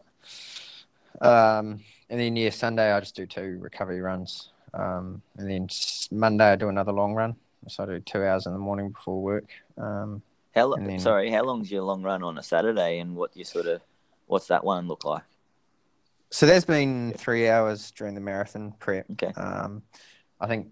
Um, 1.21 1.81
and 2.09 2.19
then 2.19 2.35
yeah, 2.35 2.49
Sunday 2.49 2.91
I 2.91 2.99
just 2.99 3.15
do 3.15 3.25
two 3.25 3.57
recovery 3.61 4.01
runs. 4.01 4.51
Um, 4.73 5.21
and 5.37 5.49
then 5.49 5.67
Monday 6.11 6.51
I 6.51 6.55
do 6.55 6.69
another 6.69 6.91
long 6.93 7.13
run. 7.13 7.35
So 7.67 7.83
I 7.83 7.85
do 7.85 7.99
two 7.99 8.23
hours 8.23 8.45
in 8.45 8.53
the 8.53 8.59
morning 8.59 8.89
before 8.89 9.21
work. 9.21 9.49
Um, 9.77 10.21
how 10.55 10.67
long? 10.67 10.85
Then, 10.85 10.99
sorry, 10.99 11.29
how 11.29 11.43
long's 11.43 11.71
your 11.71 11.83
long 11.83 12.01
run 12.01 12.23
on 12.23 12.37
a 12.37 12.43
Saturday, 12.43 12.99
and 12.99 13.15
what 13.15 13.35
you 13.35 13.43
sort 13.43 13.67
of, 13.67 13.81
what's 14.27 14.47
that 14.47 14.63
one 14.63 14.87
look 14.87 15.05
like? 15.05 15.23
So 16.31 16.45
there's 16.45 16.65
been 16.65 17.13
three 17.17 17.49
hours 17.49 17.91
during 17.91 18.15
the 18.15 18.21
marathon 18.21 18.73
prep. 18.79 19.05
Okay. 19.11 19.33
Um, 19.39 19.83
I 20.39 20.47
think 20.47 20.69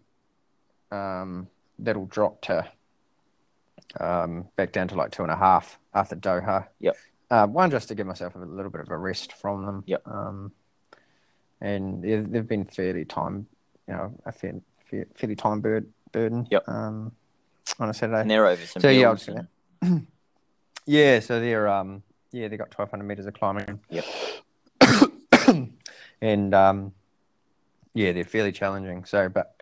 um, 0.92 1.48
that'll 1.78 2.06
drop 2.06 2.42
to 2.44 2.66
um, 4.00 4.48
back 4.56 4.72
down 4.72 4.88
to 4.90 4.96
like 4.96 5.12
two 5.12 5.24
and 5.24 5.32
a 5.32 5.36
half 5.36 5.80
after 5.94 6.16
Doha. 6.16 6.68
Yep. 6.80 6.98
Uh, 7.32 7.48
one 7.48 7.70
just 7.70 7.88
to 7.90 7.96
give 7.96 8.08
myself 8.08 8.36
a 8.36 8.40
little 8.40 8.72
bit 8.72 8.82
of 8.82 8.90
a 8.90 8.98
rest 8.98 9.34
from 9.34 9.66
them. 9.66 9.84
Yep. 9.86 10.08
Um, 10.08 10.52
and 11.62 12.04
they've 12.04 12.48
been 12.48 12.66
fairly 12.66 13.06
time, 13.06 13.48
you 13.88 13.94
know, 13.94 14.16
a 14.26 14.32
fair, 14.32 14.56
fair, 14.90 15.06
fairly 15.16 15.36
time 15.36 15.62
bird, 15.62 15.88
burden. 16.12 16.48
Yep. 16.50 16.68
Um, 16.68 17.12
on 17.80 17.90
a 17.90 17.94
Saturday. 17.94 18.22
And 18.22 18.32
they're 18.32 18.48
over 18.48 18.66
some 18.66 18.82
so. 18.82 18.90
Yeah, 18.90 19.16
and... 19.82 20.08
yeah, 20.86 21.20
so 21.20 21.40
they're 21.40 21.68
um 21.68 22.04
yeah 22.32 22.48
they 22.48 22.58
got 22.58 22.72
twelve 22.72 22.90
hundred 22.90 23.06
meters 23.06 23.26
of 23.26 23.34
climbing. 23.34 23.80
Yep. 23.90 24.06
and 26.22 26.54
um, 26.54 26.94
yeah, 27.94 28.12
they're 28.12 28.24
fairly 28.24 28.52
challenging. 28.52 29.06
So, 29.06 29.30
but 29.30 29.62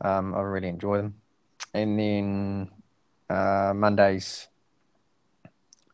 um, 0.00 0.34
I 0.34 0.40
really 0.40 0.68
enjoy 0.68 0.98
them. 0.98 1.14
And 1.74 1.98
then 1.98 2.70
uh, 3.30 3.72
Mondays, 3.74 4.48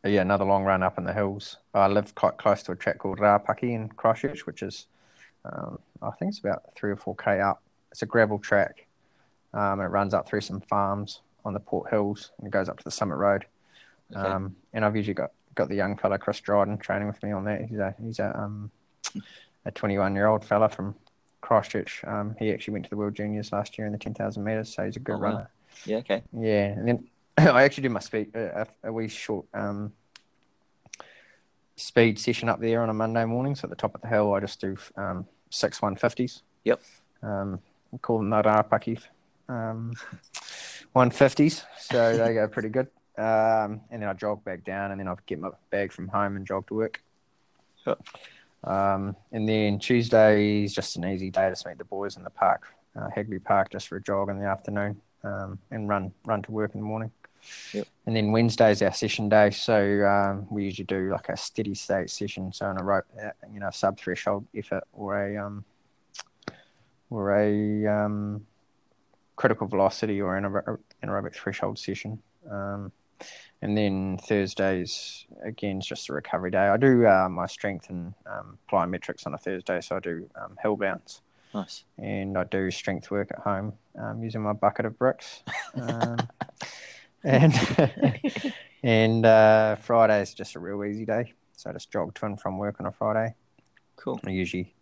yeah, 0.03 0.21
another 0.21 0.45
long 0.45 0.63
run 0.63 0.83
up 0.83 0.97
in 0.97 1.03
the 1.05 1.13
hills. 1.13 1.57
I 1.73 1.87
live 1.87 2.13
quite 2.15 2.37
close 2.37 2.61
to 2.63 2.71
a 2.73 2.75
track 2.75 2.97
called 2.99 3.19
Rapaki 3.19 3.73
in 3.73 3.89
Christchurch, 3.89 4.45
which 4.45 4.61
is 4.61 4.87
um, 5.45 5.79
I 6.01 6.11
think 6.11 6.29
it's 6.29 6.39
about 6.39 6.63
three 6.75 6.91
or 6.91 6.95
four 6.97 7.15
k 7.15 7.39
up. 7.39 7.61
It's 7.91 8.01
a 8.01 8.05
gravel 8.05 8.39
track. 8.39 8.85
Um, 9.53 9.79
it 9.79 9.85
runs 9.85 10.13
up 10.13 10.27
through 10.27 10.41
some 10.41 10.61
farms 10.61 11.21
on 11.45 11.53
the 11.53 11.59
Port 11.59 11.89
Hills 11.89 12.31
and 12.41 12.51
goes 12.51 12.67
up 12.69 12.77
to 12.77 12.83
the 12.83 12.91
Summit 12.91 13.15
Road. 13.15 13.45
Okay. 14.15 14.27
Um, 14.27 14.55
and 14.73 14.83
I've 14.83 14.95
usually 14.95 15.13
got, 15.13 15.31
got 15.55 15.69
the 15.69 15.75
young 15.75 15.95
fella 15.97 16.17
Chris 16.17 16.39
Dryden 16.39 16.77
training 16.77 17.07
with 17.07 17.21
me 17.23 17.31
on 17.31 17.45
that. 17.45 17.65
He's 17.65 17.77
a 17.79 17.95
he's 18.03 18.19
a 18.19 18.37
um, 18.37 18.71
a 19.65 19.71
21 19.71 20.15
year 20.15 20.27
old 20.27 20.43
fella 20.43 20.69
from 20.69 20.95
Christchurch. 21.41 22.03
Um, 22.05 22.35
he 22.39 22.51
actually 22.51 22.73
went 22.73 22.85
to 22.85 22.89
the 22.89 22.97
World 22.97 23.15
Juniors 23.15 23.51
last 23.51 23.77
year 23.77 23.85
in 23.87 23.93
the 23.93 23.99
10,000 23.99 24.43
meters, 24.43 24.73
so 24.73 24.85
he's 24.85 24.95
a 24.97 24.99
good 24.99 25.15
Oh, 25.15 25.19
wow. 25.19 25.23
runner. 25.23 25.49
Yeah, 25.85 25.97
okay. 25.97 26.23
Yeah, 26.37 26.65
and 26.67 26.87
then 26.87 27.07
I 27.37 27.63
actually 27.63 27.83
did 27.83 27.91
my 27.91 27.99
speed 27.99 28.35
a, 28.35 28.67
a 28.83 28.93
wee 28.93 29.07
short 29.07 29.45
um, 29.53 29.93
speed 31.75 32.19
session 32.19 32.47
up 32.47 32.59
there 32.59 32.81
on 32.81 32.89
a 32.89 32.93
Monday 32.93 33.25
morning. 33.25 33.55
So 33.55 33.65
at 33.65 33.69
the 33.69 33.75
top 33.75 33.95
of 33.95 34.01
the 34.01 34.07
hill, 34.07 34.33
I 34.33 34.39
just 34.39 34.61
do 34.61 34.77
um, 34.95 35.25
six 35.49 35.79
150s. 35.79 36.41
Yep. 36.63 36.81
Um, 37.23 37.59
we 37.91 37.99
call 37.99 38.19
them 38.19 38.29
the 38.29 38.41
Rapaki 38.43 39.01
um, 39.49 39.93
150s, 40.95 41.63
so 41.79 42.17
they 42.17 42.33
go 42.35 42.47
pretty 42.47 42.69
good. 42.69 42.87
Um, 43.17 43.81
and 43.91 44.01
then 44.01 44.05
I 44.05 44.13
jog 44.13 44.43
back 44.43 44.63
down, 44.63 44.91
and 44.91 44.99
then 44.99 45.07
I 45.07 45.15
get 45.25 45.39
my 45.39 45.49
bag 45.69 45.91
from 45.91 46.07
home 46.07 46.35
and 46.35 46.45
jog 46.45 46.67
to 46.67 46.75
work. 46.75 47.01
Yep. 47.85 48.01
Um, 48.63 49.15
and 49.31 49.47
then 49.47 49.79
Tuesday 49.79 50.63
is 50.63 50.73
just 50.73 50.95
an 50.95 51.05
easy 51.05 51.29
day 51.29 51.51
to 51.53 51.67
meet 51.67 51.77
the 51.77 51.83
boys 51.83 52.15
in 52.15 52.23
the 52.23 52.29
park, 52.29 52.67
uh, 52.95 53.09
Hagley 53.13 53.39
Park, 53.39 53.71
just 53.71 53.87
for 53.87 53.97
a 53.97 54.01
jog 54.01 54.29
in 54.29 54.39
the 54.39 54.45
afternoon 54.45 55.01
um, 55.23 55.59
and 55.71 55.89
run 55.89 56.11
run 56.25 56.41
to 56.43 56.51
work 56.51 56.73
in 56.73 56.81
the 56.81 56.85
morning. 56.85 57.11
Yep. 57.73 57.87
And 58.05 58.15
then 58.15 58.31
Wednesday's 58.31 58.81
our 58.81 58.93
session 58.93 59.29
day, 59.29 59.49
so 59.51 60.05
um, 60.05 60.47
we 60.49 60.65
usually 60.65 60.85
do 60.85 61.11
like 61.11 61.29
a 61.29 61.37
steady 61.37 61.75
state 61.75 62.09
session, 62.09 62.51
so 62.53 62.65
on 62.65 62.77
a 62.79 62.83
rope, 62.83 63.05
uh, 63.21 63.29
you 63.51 63.59
know, 63.59 63.69
sub 63.71 63.97
threshold 63.97 64.45
effort 64.55 64.83
or 64.93 65.17
a 65.21 65.37
um, 65.37 65.65
or 67.09 67.39
a 67.39 67.87
um, 67.87 68.45
critical 69.35 69.67
velocity 69.67 70.21
or 70.21 70.39
anaerobic, 70.39 70.77
anaerobic 71.03 71.33
threshold 71.33 71.79
session. 71.79 72.21
Um, 72.49 72.91
and 73.61 73.77
then 73.77 74.17
Thursdays 74.21 75.25
again 75.43 75.77
is 75.79 75.85
just 75.85 76.09
a 76.09 76.13
recovery 76.13 76.51
day. 76.51 76.67
I 76.67 76.75
do 76.77 77.07
uh, 77.07 77.29
my 77.29 77.45
strength 77.45 77.89
and 77.89 78.13
um, 78.25 78.57
plyometrics 78.69 79.25
on 79.25 79.33
a 79.33 79.37
Thursday, 79.37 79.79
so 79.79 79.95
I 79.95 79.99
do 79.99 80.29
um, 80.35 80.57
hill 80.61 80.75
bounce 80.75 81.21
Nice. 81.53 81.85
and 81.97 82.37
I 82.37 82.43
do 82.43 82.69
strength 82.71 83.09
work 83.09 83.31
at 83.31 83.39
home 83.39 83.73
um, 83.97 84.21
using 84.21 84.41
my 84.41 84.53
bucket 84.53 84.85
of 84.85 84.97
bricks. 84.99 85.43
And 87.23 87.53
and 88.83 89.25
uh, 89.25 89.75
Friday 89.77 90.21
is 90.21 90.33
just 90.33 90.55
a 90.55 90.59
real 90.59 90.83
easy 90.83 91.05
day, 91.05 91.33
so 91.55 91.69
I 91.69 91.73
just 91.73 91.91
jog 91.91 92.13
to 92.15 92.25
and 92.25 92.39
from 92.39 92.57
work 92.57 92.75
on 92.79 92.85
a 92.85 92.91
Friday. 92.91 93.33
Cool. 93.95 94.19
I 94.25 94.31
usually 94.31 94.73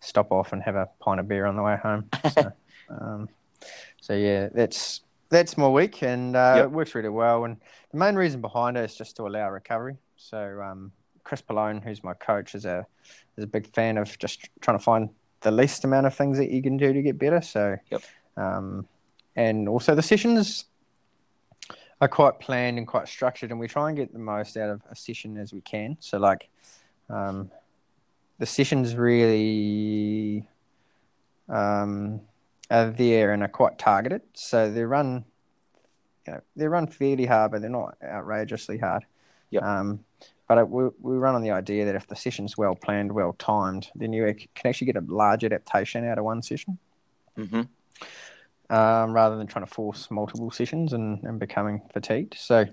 stop 0.00 0.30
off 0.32 0.52
and 0.52 0.62
have 0.62 0.76
a 0.76 0.88
pint 1.00 1.20
of 1.20 1.28
beer 1.28 1.46
on 1.46 1.56
the 1.56 1.62
way 1.62 1.76
home. 1.76 2.08
So, 2.30 2.52
um, 2.88 3.28
so 4.00 4.14
yeah, 4.14 4.48
that's 4.54 5.00
that's 5.28 5.56
my 5.58 5.68
week, 5.68 6.02
and 6.02 6.34
uh, 6.36 6.54
Yep. 6.56 6.64
it 6.66 6.70
works 6.72 6.94
really 6.94 7.08
well. 7.08 7.44
And 7.44 7.56
the 7.92 7.98
main 7.98 8.14
reason 8.14 8.40
behind 8.40 8.76
it 8.76 8.84
is 8.84 8.94
just 8.96 9.16
to 9.16 9.26
allow 9.26 9.50
recovery. 9.50 9.96
So 10.16 10.60
um, 10.62 10.92
Chris 11.24 11.42
Pilone, 11.42 11.82
who's 11.82 12.02
my 12.04 12.14
coach, 12.14 12.54
is 12.54 12.64
a 12.64 12.86
is 13.36 13.44
a 13.44 13.46
big 13.46 13.72
fan 13.74 13.98
of 13.98 14.16
just 14.18 14.48
trying 14.60 14.78
to 14.78 14.82
find 14.82 15.10
the 15.42 15.50
least 15.50 15.84
amount 15.84 16.06
of 16.06 16.14
things 16.14 16.36
that 16.38 16.50
you 16.50 16.62
can 16.62 16.76
do 16.76 16.92
to 16.92 17.02
get 17.02 17.18
better. 17.18 17.40
So, 17.40 17.76
Yep. 17.90 18.02
um, 18.36 18.86
and 19.36 19.68
also 19.68 19.94
the 19.94 20.02
sessions 20.02 20.66
are 22.00 22.08
quite 22.08 22.40
planned 22.40 22.78
and 22.78 22.86
quite 22.86 23.08
structured, 23.08 23.50
and 23.50 23.60
we 23.60 23.68
try 23.68 23.88
and 23.88 23.96
get 23.96 24.12
the 24.12 24.18
most 24.18 24.56
out 24.56 24.70
of 24.70 24.82
a 24.90 24.96
session 24.96 25.36
as 25.36 25.52
we 25.52 25.60
can. 25.60 25.96
So, 26.00 26.18
like, 26.18 26.48
um, 27.08 27.50
the 28.38 28.46
sessions 28.46 28.94
really 28.94 30.46
um, 31.48 32.20
are 32.70 32.90
there 32.90 33.32
and 33.32 33.42
are 33.42 33.48
quite 33.48 33.78
targeted. 33.78 34.22
So 34.32 34.70
they 34.70 34.84
run, 34.84 35.24
you 36.26 36.32
know, 36.32 36.40
they 36.56 36.68
run 36.68 36.86
fairly 36.86 37.26
hard, 37.26 37.52
but 37.52 37.60
they're 37.60 37.70
not 37.70 37.96
outrageously 38.02 38.78
hard. 38.78 39.04
Yep. 39.50 39.62
Um, 39.62 40.04
but 40.48 40.58
it, 40.58 40.68
we, 40.68 40.88
we 41.00 41.16
run 41.16 41.34
on 41.34 41.42
the 41.42 41.50
idea 41.50 41.84
that 41.84 41.94
if 41.94 42.06
the 42.06 42.16
session's 42.16 42.56
well 42.56 42.74
planned, 42.74 43.12
well 43.12 43.34
timed, 43.38 43.88
then 43.94 44.12
you 44.12 44.24
can 44.54 44.68
actually 44.68 44.86
get 44.86 44.96
a 44.96 45.04
large 45.06 45.44
adaptation 45.44 46.04
out 46.06 46.18
of 46.18 46.24
one 46.24 46.42
session 46.42 46.78
hmm 47.36 47.62
um, 48.70 49.12
rather 49.12 49.36
than 49.36 49.46
trying 49.46 49.66
to 49.66 49.70
force 49.70 50.10
multiple 50.10 50.50
sessions 50.50 50.92
and, 50.92 51.22
and 51.24 51.38
becoming 51.38 51.82
fatigued. 51.92 52.36
So 52.38 52.64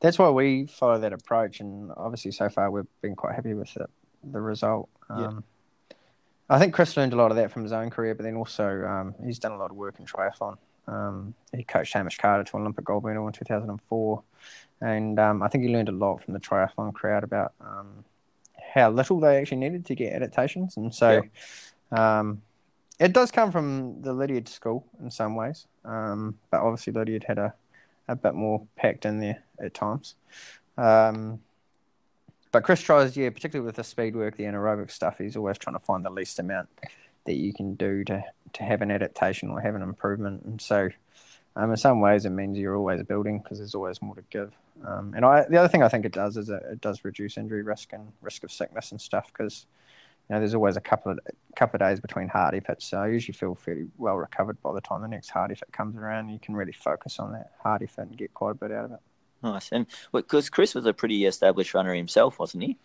that's 0.00 0.18
why 0.18 0.30
we 0.30 0.66
follow 0.66 0.98
that 0.98 1.12
approach. 1.12 1.60
And 1.60 1.92
obviously, 1.96 2.32
so 2.32 2.48
far, 2.48 2.70
we've 2.70 2.86
been 3.02 3.14
quite 3.14 3.34
happy 3.34 3.54
with 3.54 3.72
the, 3.74 3.86
the 4.24 4.40
result. 4.40 4.88
Yeah. 5.10 5.28
Um, 5.28 5.44
I 6.48 6.58
think 6.58 6.74
Chris 6.74 6.96
learned 6.96 7.12
a 7.12 7.16
lot 7.16 7.30
of 7.30 7.36
that 7.36 7.52
from 7.52 7.62
his 7.62 7.72
own 7.72 7.90
career, 7.90 8.14
but 8.14 8.24
then 8.24 8.36
also 8.36 8.84
um, 8.84 9.14
he's 9.24 9.38
done 9.38 9.52
a 9.52 9.56
lot 9.56 9.70
of 9.70 9.76
work 9.76 10.00
in 10.00 10.06
triathlon. 10.06 10.56
Um, 10.88 11.34
he 11.54 11.62
coached 11.62 11.94
Hamish 11.94 12.18
Carter 12.18 12.44
to 12.44 12.56
an 12.56 12.62
Olympic 12.62 12.84
gold 12.84 13.04
medal 13.04 13.26
in 13.26 13.32
2004. 13.32 14.22
And 14.80 15.18
um, 15.18 15.42
I 15.42 15.48
think 15.48 15.64
he 15.64 15.70
learned 15.70 15.88
a 15.88 15.92
lot 15.92 16.22
from 16.22 16.34
the 16.34 16.40
triathlon 16.40 16.92
crowd 16.92 17.24
about 17.24 17.52
um, 17.60 18.04
how 18.74 18.90
little 18.90 19.20
they 19.20 19.38
actually 19.38 19.58
needed 19.58 19.86
to 19.86 19.94
get 19.94 20.12
adaptations. 20.12 20.76
And 20.76 20.94
so 20.94 21.22
um, 21.92 22.42
it 22.98 23.12
does 23.12 23.30
come 23.30 23.50
from 23.50 24.02
the 24.02 24.12
Lydiard 24.12 24.48
school 24.48 24.86
in 25.00 25.10
some 25.10 25.34
ways, 25.34 25.66
um, 25.84 26.38
but 26.50 26.60
obviously 26.60 26.92
Lydiard 26.92 27.24
had 27.24 27.38
a, 27.38 27.54
a 28.08 28.16
bit 28.16 28.34
more 28.34 28.66
packed 28.76 29.04
in 29.04 29.20
there 29.20 29.42
at 29.58 29.74
times. 29.74 30.14
Um, 30.76 31.40
but 32.52 32.64
Chris 32.64 32.82
tries, 32.82 33.16
yeah, 33.16 33.30
particularly 33.30 33.64
with 33.64 33.76
the 33.76 33.84
speed 33.84 34.14
work, 34.14 34.36
the 34.36 34.44
anaerobic 34.44 34.90
stuff, 34.90 35.18
he's 35.18 35.36
always 35.36 35.58
trying 35.58 35.74
to 35.74 35.84
find 35.84 36.04
the 36.04 36.10
least 36.10 36.38
amount 36.38 36.68
that 37.24 37.34
you 37.34 37.52
can 37.52 37.74
do 37.74 38.04
to, 38.04 38.22
to 38.52 38.62
have 38.62 38.82
an 38.82 38.90
adaptation 38.90 39.50
or 39.50 39.60
have 39.60 39.74
an 39.74 39.82
improvement. 39.82 40.42
And 40.44 40.60
so, 40.60 40.90
um, 41.56 41.70
in 41.70 41.76
some 41.76 42.00
ways, 42.00 42.24
it 42.24 42.30
means 42.30 42.58
you're 42.58 42.76
always 42.76 43.02
building 43.02 43.38
because 43.38 43.58
there's 43.58 43.74
always 43.74 44.02
more 44.02 44.14
to 44.14 44.22
give. 44.30 44.52
Um, 44.86 45.12
and 45.14 45.24
I, 45.24 45.44
the 45.48 45.56
other 45.58 45.68
thing 45.68 45.82
I 45.82 45.88
think 45.88 46.04
it 46.04 46.12
does 46.12 46.36
is 46.36 46.48
it, 46.48 46.62
it 46.70 46.80
does 46.80 47.04
reduce 47.04 47.36
injury 47.36 47.62
risk 47.62 47.92
and 47.92 48.12
risk 48.20 48.42
of 48.44 48.52
sickness 48.52 48.90
and 48.90 49.00
stuff 49.00 49.26
because 49.32 49.66
you 50.28 50.34
know, 50.34 50.38
there's 50.40 50.54
always 50.54 50.76
a 50.76 50.80
couple 50.80 51.12
of 51.12 51.18
couple 51.56 51.76
of 51.76 51.80
days 51.88 52.00
between 52.00 52.28
hard 52.28 52.54
efforts, 52.54 52.86
so 52.86 52.98
I 52.98 53.08
usually 53.08 53.34
feel 53.34 53.54
fairly 53.54 53.86
well 53.98 54.16
recovered 54.16 54.60
by 54.62 54.72
the 54.72 54.80
time 54.80 55.02
the 55.02 55.08
next 55.08 55.30
hard 55.30 55.50
effort 55.52 55.70
comes 55.72 55.96
around. 55.96 56.30
You 56.30 56.38
can 56.38 56.54
really 56.56 56.72
focus 56.72 57.18
on 57.18 57.32
that 57.32 57.52
hard 57.62 57.82
effort 57.82 58.02
and 58.08 58.16
get 58.16 58.32
quite 58.34 58.52
a 58.52 58.54
bit 58.54 58.72
out 58.72 58.86
of 58.86 58.92
it. 58.92 59.00
Nice, 59.42 59.70
and 59.72 59.86
because 60.12 60.48
Chris 60.48 60.74
was 60.74 60.86
a 60.86 60.92
pretty 60.92 61.24
established 61.26 61.74
runner 61.74 61.94
himself, 61.94 62.38
wasn't 62.38 62.62
he? 62.62 62.78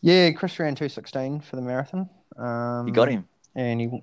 Yeah, 0.00 0.30
Chris 0.32 0.58
ran 0.58 0.74
two 0.74 0.88
sixteen 0.88 1.40
for 1.40 1.56
the 1.56 1.62
marathon. 1.62 2.08
Um, 2.36 2.86
You 2.88 2.92
got 2.94 3.08
him. 3.08 3.28
and 3.54 3.80
he, 3.80 4.02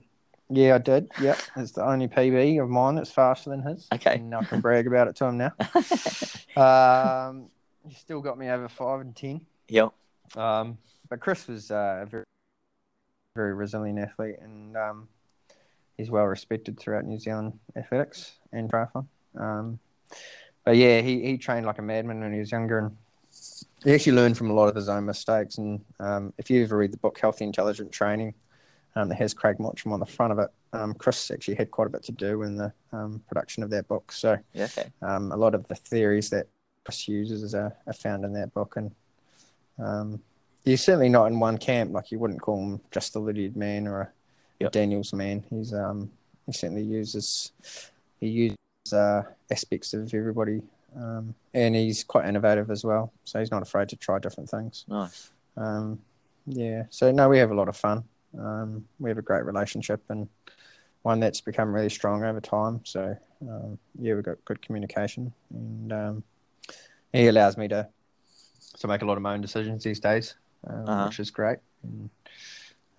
yeah, 0.50 0.76
I 0.76 0.78
did. 0.78 1.10
Yep, 1.22 1.40
it's 1.58 1.72
the 1.72 1.84
only 1.86 2.08
PB 2.08 2.62
of 2.64 2.70
mine 2.70 2.96
that's 2.96 3.12
faster 3.12 3.50
than 3.50 3.62
his. 3.64 3.88
Okay. 3.94 4.16
and 4.16 4.34
I 4.34 4.44
can 4.44 4.62
brag 4.62 4.88
about 4.88 5.08
it 5.08 5.16
to 5.18 5.26
him 5.26 5.38
now. 5.38 5.52
um, 6.58 7.48
he 7.88 7.96
still 7.96 8.22
got 8.22 8.38
me 8.38 8.50
over 8.50 8.68
five 8.70 9.02
and 9.02 9.16
ten. 9.16 9.42
Yep. 9.70 9.90
Um, 10.36 10.78
but 11.10 11.20
Chris 11.20 11.48
was 11.48 11.70
uh, 11.72 12.00
a 12.04 12.06
very, 12.06 12.24
very 13.36 13.54
resilient 13.54 13.98
athlete, 13.98 14.36
and 14.42 14.78
um, 14.78 15.08
he's 15.98 16.12
well 16.12 16.26
respected 16.26 16.80
throughout 16.80 17.06
New 17.06 17.18
Zealand 17.18 17.60
athletics 17.76 18.34
and 18.52 18.72
triathlon. 18.72 19.08
Um, 19.36 19.80
but 20.64 20.78
yeah, 20.78 21.02
he, 21.02 21.22
he 21.22 21.38
trained 21.38 21.66
like 21.66 21.80
a 21.80 21.82
madman 21.82 22.20
when 22.20 22.32
he 22.32 22.40
was 22.40 22.52
younger, 22.52 22.78
and 22.78 22.98
he 23.84 23.94
actually 23.94 24.14
learned 24.14 24.38
from 24.38 24.52
a 24.52 24.54
lot 24.54 24.70
of 24.70 24.76
his 24.76 24.88
own 24.88 25.06
mistakes. 25.06 25.58
And 25.58 25.84
um, 26.00 26.32
if 26.38 26.50
you 26.52 26.64
ever 26.64 26.78
read 26.78 26.94
the 26.94 26.98
book 26.98 27.18
Healthy 27.20 27.46
Intelligent 27.46 27.92
Training, 27.92 28.36
um, 28.96 29.10
that 29.10 29.16
has 29.16 29.34
Craig 29.34 29.58
Mottram 29.58 29.94
on 29.94 30.00
the 30.00 30.06
front 30.06 30.32
of 30.32 30.38
it, 30.38 30.50
um, 30.72 30.94
Chris 30.94 31.32
actually 31.32 31.56
had 31.56 31.72
quite 31.72 31.88
a 31.88 31.90
bit 31.90 32.04
to 32.04 32.12
do 32.12 32.44
in 32.44 32.56
the 32.56 32.72
um, 32.92 33.20
production 33.28 33.64
of 33.64 33.72
that 33.72 33.88
book. 33.88 34.12
So 34.12 34.38
Yeah. 34.54 34.66
Okay. 34.66 34.90
um, 35.02 35.32
a 35.32 35.38
lot 35.38 35.56
of 35.56 35.68
the 35.68 35.76
theories 35.76 36.30
that 36.30 36.46
Chris 36.86 37.08
uses 37.08 37.56
are, 37.56 37.76
are 37.88 37.94
found 37.94 38.26
in 38.26 38.34
that 38.34 38.54
book, 38.54 38.76
and 38.76 38.92
um, 39.80 40.22
he's 40.66 40.84
certainly 40.84 41.10
not 41.10 41.26
in 41.26 41.40
one 41.40 41.58
camp. 41.58 41.92
Like 41.94 42.12
you 42.12 42.20
wouldn't 42.20 42.42
call 42.42 42.58
him 42.62 42.82
just 42.92 43.16
a 43.16 43.20
Lydiard 43.20 43.56
man 43.56 43.88
or 43.88 44.02
a, 44.02 44.10
Yep. 44.60 44.72
Daniels 44.72 45.12
man. 45.14 45.44
He's 45.50 45.74
um, 45.74 46.10
he 46.46 46.54
certainly 46.54 46.84
uses 46.84 47.52
he 48.22 48.28
uses 48.28 48.94
uh, 48.94 49.24
aspects 49.52 49.94
of 49.94 50.14
everybody, 50.14 50.62
um, 50.96 51.36
and 51.54 51.76
he's 51.76 52.04
quite 52.04 52.28
innovative 52.28 52.72
as 52.72 52.86
well. 52.86 53.12
So 53.26 53.40
he's 53.40 53.52
not 53.52 53.62
afraid 53.62 53.90
to 53.90 53.98
try 53.98 54.20
different 54.20 54.50
things. 54.50 54.86
Nice. 54.88 55.32
Um, 55.58 56.00
yeah, 56.46 56.84
so 56.92 57.12
no, 57.12 57.28
we 57.28 57.40
have 57.40 57.52
a 57.52 57.56
lot 57.56 57.68
of 57.68 57.76
fun. 57.76 58.04
Um, 58.40 58.86
we 59.00 59.10
have 59.10 59.18
a 59.18 59.22
great 59.22 59.44
relationship 59.44 60.02
and 60.10 60.30
one 61.02 61.20
that's 61.20 61.42
become 61.42 61.74
really 61.74 61.90
strong 61.90 62.24
over 62.24 62.40
time. 62.40 62.82
So 62.86 63.18
um, 63.50 63.78
yeah, 64.00 64.14
we've 64.14 64.24
got 64.24 64.44
good 64.46 64.62
communication, 64.62 65.34
and 65.50 65.92
um, 65.92 66.24
he 67.12 67.28
allows 67.28 67.58
me 67.58 67.68
to 67.70 67.88
to 68.80 68.88
make 68.88 69.02
a 69.02 69.06
lot 69.06 69.18
of 69.18 69.24
my 69.24 69.34
own 69.34 69.42
decisions 69.42 69.84
these 69.84 70.00
days, 70.00 70.36
um, 70.68 70.88
Uh-huh. 70.88 71.06
which 71.08 71.20
is 71.20 71.32
great. 71.32 71.60
And, 71.84 72.10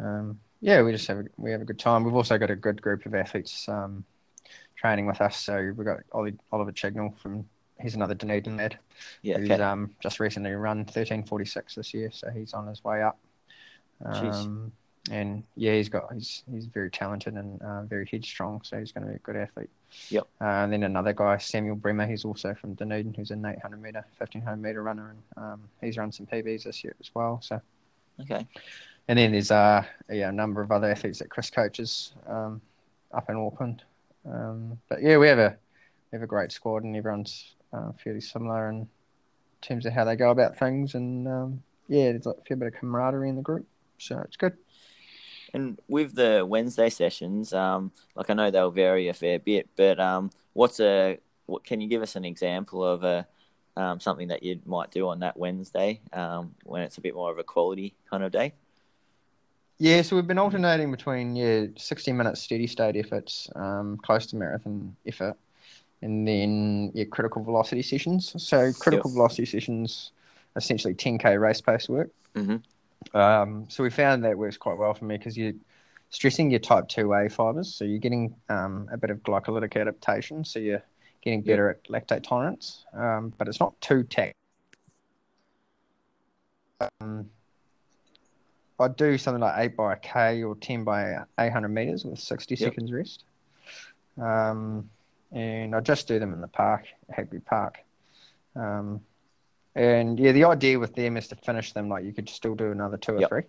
um, 0.00 0.40
yeah, 0.60 0.82
we 0.82 0.92
just 0.92 1.06
have 1.08 1.18
a, 1.18 1.24
we 1.36 1.50
have 1.50 1.60
a 1.60 1.64
good 1.64 1.78
time. 1.78 2.04
We've 2.04 2.14
also 2.14 2.38
got 2.38 2.50
a 2.50 2.56
good 2.56 2.80
group 2.80 3.06
of 3.06 3.14
athletes 3.14 3.68
um, 3.68 4.04
training 4.76 5.06
with 5.06 5.20
us. 5.20 5.36
So 5.38 5.72
we've 5.76 5.86
got 5.86 6.00
Ollie, 6.12 6.34
Oliver 6.52 6.72
Chignell 6.72 7.16
from 7.18 7.46
he's 7.80 7.94
another 7.94 8.14
Dunedin 8.14 8.56
lad 8.56 8.78
Yeah. 9.22 9.38
who's 9.38 9.50
Okay. 9.50 9.62
um, 9.62 9.90
just 10.00 10.20
recently 10.20 10.52
run 10.52 10.78
1346 10.78 11.74
this 11.74 11.92
year, 11.92 12.10
so 12.12 12.30
he's 12.30 12.54
on 12.54 12.66
his 12.68 12.82
way 12.84 13.02
up. 13.02 13.18
Um, 14.04 14.72
and 15.10 15.44
yeah, 15.56 15.74
he's 15.74 15.88
got 15.88 16.12
he's 16.12 16.42
he's 16.50 16.66
very 16.66 16.90
talented 16.90 17.34
and 17.34 17.60
uh, 17.62 17.82
very 17.82 18.06
headstrong, 18.10 18.60
so 18.64 18.78
he's 18.78 18.92
going 18.92 19.04
to 19.06 19.10
be 19.10 19.16
a 19.16 19.18
good 19.20 19.36
athlete. 19.36 19.70
Yep. 20.10 20.26
Uh, 20.40 20.44
and 20.44 20.72
then 20.72 20.82
another 20.82 21.12
guy, 21.12 21.36
Samuel 21.38 21.76
Bremer, 21.76 22.06
he's 22.06 22.24
also 22.24 22.54
from 22.54 22.74
Dunedin, 22.74 23.14
who's 23.14 23.30
an 23.30 23.44
800 23.44 23.80
meter, 23.80 24.04
1500 24.18 24.56
meter 24.56 24.82
runner, 24.82 25.10
and 25.36 25.44
um, 25.44 25.60
he's 25.80 25.96
run 25.98 26.10
some 26.10 26.26
PBs 26.26 26.64
this 26.64 26.82
year 26.82 26.94
as 27.00 27.10
well. 27.14 27.40
So, 27.42 27.60
Okay. 28.22 28.46
and 29.08 29.18
then 29.18 29.32
there's 29.32 29.50
uh, 29.50 29.84
yeah, 30.10 30.30
a 30.30 30.32
number 30.32 30.62
of 30.62 30.72
other 30.72 30.90
athletes 30.90 31.18
that 31.18 31.28
Chris 31.30 31.50
coaches 31.50 32.12
um, 32.26 32.60
up 33.12 33.28
in 33.28 33.36
Auckland. 33.36 33.82
Um, 34.26 34.78
but 34.88 35.02
yeah, 35.02 35.18
we 35.18 35.28
have 35.28 35.38
a 35.38 35.56
we 36.10 36.16
have 36.16 36.22
a 36.22 36.26
great 36.26 36.50
squad, 36.50 36.82
and 36.84 36.96
everyone's 36.96 37.54
uh, 37.72 37.92
fairly 38.02 38.20
similar 38.20 38.68
in 38.70 38.88
terms 39.60 39.84
of 39.86 39.92
how 39.92 40.04
they 40.04 40.16
go 40.16 40.30
about 40.30 40.56
things, 40.58 40.94
and 40.94 41.28
um, 41.28 41.62
yeah, 41.88 42.12
there's 42.12 42.26
a 42.26 42.34
fair 42.48 42.56
bit 42.56 42.68
of 42.68 42.74
camaraderie 42.80 43.28
in 43.28 43.36
the 43.36 43.42
group, 43.42 43.66
so 43.98 44.18
it's 44.20 44.36
good. 44.36 44.56
And 45.54 45.78
with 45.88 46.14
the 46.14 46.44
Wednesday 46.46 46.90
sessions, 46.90 47.54
um, 47.54 47.92
like 48.16 48.28
I 48.28 48.34
know 48.34 48.50
they'll 48.50 48.72
vary 48.72 49.08
a 49.08 49.14
fair 49.14 49.38
bit, 49.38 49.68
but 49.76 50.00
um, 50.00 50.30
what's 50.52 50.80
a 50.80 51.18
what? 51.46 51.64
Can 51.64 51.80
you 51.80 51.88
give 51.88 52.02
us 52.02 52.16
an 52.16 52.24
example 52.24 52.84
of 52.84 53.04
a 53.04 53.26
um, 53.76 54.00
something 54.00 54.28
that 54.28 54.42
you 54.42 54.60
might 54.66 54.90
do 54.90 55.08
on 55.08 55.20
that 55.20 55.36
Wednesday 55.36 56.00
um, 56.12 56.54
when 56.64 56.82
it's 56.82 56.98
a 56.98 57.00
bit 57.00 57.14
more 57.14 57.30
of 57.30 57.38
a 57.38 57.44
quality 57.44 57.94
kind 58.10 58.24
of 58.24 58.32
day? 58.32 58.52
Yeah, 59.78 60.02
so 60.02 60.16
we've 60.16 60.26
been 60.26 60.38
alternating 60.38 60.90
between 60.90 61.36
yeah, 61.36 61.66
sixty 61.76 62.12
minute 62.12 62.36
steady 62.36 62.66
state 62.66 62.96
efforts, 62.96 63.48
um, 63.54 63.98
close 63.98 64.26
to 64.26 64.36
marathon 64.36 64.96
effort, 65.06 65.36
and 66.02 66.26
then 66.26 66.90
yeah, 66.94 67.04
critical 67.04 67.44
velocity 67.44 67.82
sessions. 67.82 68.34
So 68.42 68.72
critical 68.72 69.10
velocity 69.10 69.46
sessions, 69.46 70.10
essentially 70.56 70.94
ten 70.94 71.16
k 71.18 71.36
race 71.36 71.60
pace 71.60 71.88
work. 71.88 72.10
Mhm. 72.34 72.62
Um, 73.12 73.66
so 73.68 73.82
we 73.82 73.90
found 73.90 74.24
that 74.24 74.36
works 74.36 74.56
quite 74.56 74.78
well 74.78 74.94
for 74.94 75.04
me 75.04 75.16
because 75.16 75.36
you're 75.36 75.52
stressing 76.10 76.50
your 76.50 76.60
type 76.60 76.88
two 76.88 77.12
A 77.12 77.28
fibers, 77.28 77.74
so 77.74 77.84
you're 77.84 77.98
getting 77.98 78.34
um, 78.48 78.88
a 78.92 78.96
bit 78.96 79.10
of 79.10 79.22
glycolytic 79.22 79.80
adaptation, 79.80 80.44
so 80.44 80.58
you're 80.58 80.82
getting 81.22 81.42
better 81.42 81.70
at 81.70 81.84
lactate 81.84 82.22
tolerance, 82.22 82.84
um, 82.92 83.32
but 83.38 83.48
it's 83.48 83.60
not 83.60 83.78
too 83.80 84.02
tax. 84.04 84.34
Um, 87.00 87.30
I'd 88.78 88.96
do 88.96 89.16
something 89.16 89.40
like 89.40 89.54
8 89.72 89.76
by 89.76 89.92
a 89.92 89.96
K 89.96 90.42
or 90.42 90.56
10 90.56 90.84
by 90.84 91.16
800 91.38 91.68
meters 91.68 92.04
with 92.04 92.18
60 92.18 92.54
Yep. 92.54 92.58
seconds 92.58 92.92
rest. 92.92 93.24
Um, 94.20 94.90
and 95.32 95.74
I 95.74 95.80
just 95.80 96.06
do 96.08 96.18
them 96.18 96.32
in 96.32 96.40
the 96.40 96.48
park, 96.48 96.86
Hagley 97.10 97.40
Park. 97.40 97.78
And 99.74 100.18
yeah, 100.20 100.32
the 100.32 100.44
idea 100.44 100.78
with 100.78 100.94
them 100.94 101.16
is 101.16 101.28
to 101.28 101.36
finish 101.36 101.72
them 101.72 101.88
like 101.88 102.04
you 102.04 102.12
could 102.12 102.28
still 102.28 102.54
do 102.54 102.70
another 102.70 102.96
two 102.96 103.16
or 103.16 103.20
Yep. 103.20 103.28
three. 103.28 103.42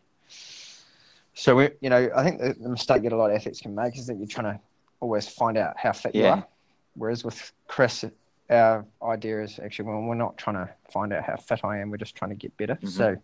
So 1.35 1.55
we, 1.55 1.69
you 1.81 1.89
know, 1.89 2.09
I 2.15 2.23
think 2.23 2.39
the, 2.39 2.53
the 2.59 2.69
mistake 2.69 3.03
that 3.03 3.11
a 3.13 3.15
lot 3.15 3.29
of 3.29 3.35
athletes 3.35 3.59
can 3.61 3.75
make 3.75 3.97
is 3.97 4.07
that 4.07 4.17
you're 4.17 4.25
trying 4.27 4.55
to 4.55 4.59
always 5.01 5.27
find 5.27 5.57
out 5.57 5.77
how 5.77 5.91
fit 5.91 6.15
you 6.15 6.25
are. 6.25 6.47
Whereas 6.95 7.23
with 7.25 7.51
Chris, 7.67 8.05
our 8.49 8.85
idea 9.03 9.43
is 9.43 9.59
actually 9.59 9.89
well, 9.89 10.01
we're 10.01 10.15
not 10.15 10.37
trying 10.37 10.55
to 10.55 10.69
find 10.89 11.11
out 11.11 11.23
how 11.25 11.35
fit 11.35 11.59
I 11.63 11.79
am. 11.79 11.89
We're 11.91 11.97
just 11.97 12.15
trying 12.15 12.29
to 12.29 12.35
get 12.35 12.55
better. 12.57 12.75
Mhm. 12.75 12.87
So, 12.87 13.17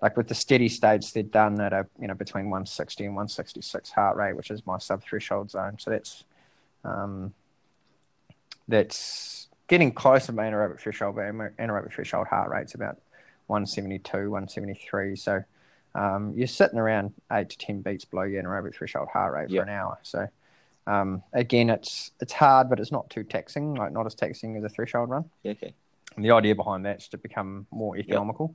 like 0.00 0.16
with 0.16 0.28
the 0.28 0.34
steady 0.34 0.68
states, 0.68 1.12
they're 1.12 1.22
done 1.22 1.60
at 1.60 1.72
a 1.72 1.86
you 2.00 2.08
know 2.08 2.14
between 2.14 2.46
160 2.46 3.04
and 3.04 3.14
166 3.14 3.90
heart 3.90 4.16
rate, 4.16 4.34
which 4.34 4.50
is 4.50 4.66
my 4.66 4.78
sub 4.78 5.02
threshold 5.02 5.50
zone. 5.50 5.78
So 5.78 5.90
that's 5.90 6.24
um, 6.84 7.34
that's 8.66 9.48
getting 9.72 9.90
close 9.90 10.26
to 10.26 10.32
my 10.32 10.42
anaerobic 10.44 10.78
threshold. 10.78 11.16
But 11.16 11.32
my 11.32 11.48
anaerobic 11.58 11.94
threshold 11.94 12.26
heart 12.26 12.50
rate's 12.50 12.74
about 12.74 12.98
172, 13.46 14.30
173. 14.30 15.16
So 15.16 15.42
um, 15.94 16.34
you're 16.36 16.46
sitting 16.46 16.78
around 16.78 17.14
eight 17.32 17.48
to 17.48 17.56
10 17.56 17.80
beats 17.80 18.04
below 18.04 18.24
your 18.24 18.42
anaerobic 18.42 18.74
threshold 18.74 19.08
heart 19.08 19.32
rate 19.32 19.48
Yep. 19.48 19.64
for 19.64 19.70
an 19.70 19.74
hour. 19.74 19.98
So 20.02 20.28
um, 20.86 21.22
again, 21.32 21.70
it's 21.70 22.10
it's 22.20 22.34
hard, 22.34 22.68
but 22.68 22.80
it's 22.80 22.92
not 22.92 23.08
too 23.08 23.24
taxing. 23.24 23.74
Like 23.74 23.92
not 23.92 24.04
as 24.04 24.14
taxing 24.14 24.58
as 24.58 24.64
a 24.64 24.68
threshold 24.68 25.08
run. 25.08 25.30
Yeah, 25.42 25.52
okay. 25.52 25.72
And 26.16 26.22
the 26.24 26.32
idea 26.32 26.54
behind 26.54 26.84
that 26.84 26.98
is 26.98 27.08
to 27.08 27.16
become 27.16 27.66
more 27.70 27.96
economical. 27.96 28.54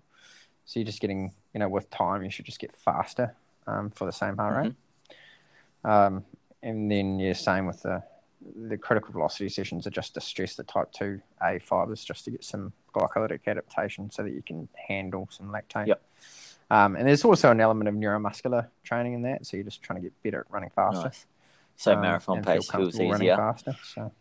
So 0.65 0.79
you're 0.79 0.85
just 0.85 1.01
getting, 1.01 1.33
you 1.51 1.59
know, 1.59 1.67
with 1.67 1.89
time, 1.89 2.23
you 2.23 2.29
should 2.29 2.45
just 2.45 2.59
get 2.59 2.75
faster 2.75 3.33
um, 3.65 3.89
for 3.89 4.05
the 4.05 4.11
same 4.11 4.37
heart 4.37 4.65
rate. 4.65 4.73
Um, 5.83 6.25
and 6.61 6.91
then, 6.91 7.17
yeah, 7.17 7.33
same 7.33 7.65
with 7.65 7.81
the 7.81 8.03
the 8.55 8.77
critical 8.77 9.11
velocity 9.11 9.49
sessions 9.49 9.87
are 9.87 9.91
just 9.91 10.13
to 10.13 10.21
stress 10.21 10.55
the 10.55 10.63
type 10.63 10.91
2A 10.93 11.61
fibers 11.61 12.03
just 12.03 12.25
to 12.25 12.31
get 12.31 12.43
some 12.43 12.71
glycolytic 12.93 13.41
adaptation 13.47 14.09
so 14.11 14.23
that 14.23 14.31
you 14.31 14.41
can 14.41 14.67
handle 14.87 15.27
some 15.31 15.49
lactate. 15.49 15.87
Yep. 15.87 16.01
Um, 16.69 16.95
and 16.95 17.07
there's 17.07 17.23
also 17.23 17.51
an 17.51 17.61
element 17.61 17.87
of 17.87 17.95
neuromuscular 17.95 18.67
training 18.83 19.13
in 19.13 19.21
that. 19.23 19.45
So 19.45 19.57
you're 19.57 19.63
just 19.63 19.81
trying 19.81 20.01
to 20.01 20.03
get 20.03 20.23
better 20.23 20.41
at 20.41 20.51
running 20.51 20.69
faster. 20.69 21.05
Nice. 21.07 21.25
So 21.77 21.93
um, 21.93 22.01
marathon 22.01 22.43
feel 22.43 22.55
pace 22.55 22.71
feels 22.71 22.99
easier. 22.99 23.35
Faster, 23.35 23.75
so. 23.83 24.11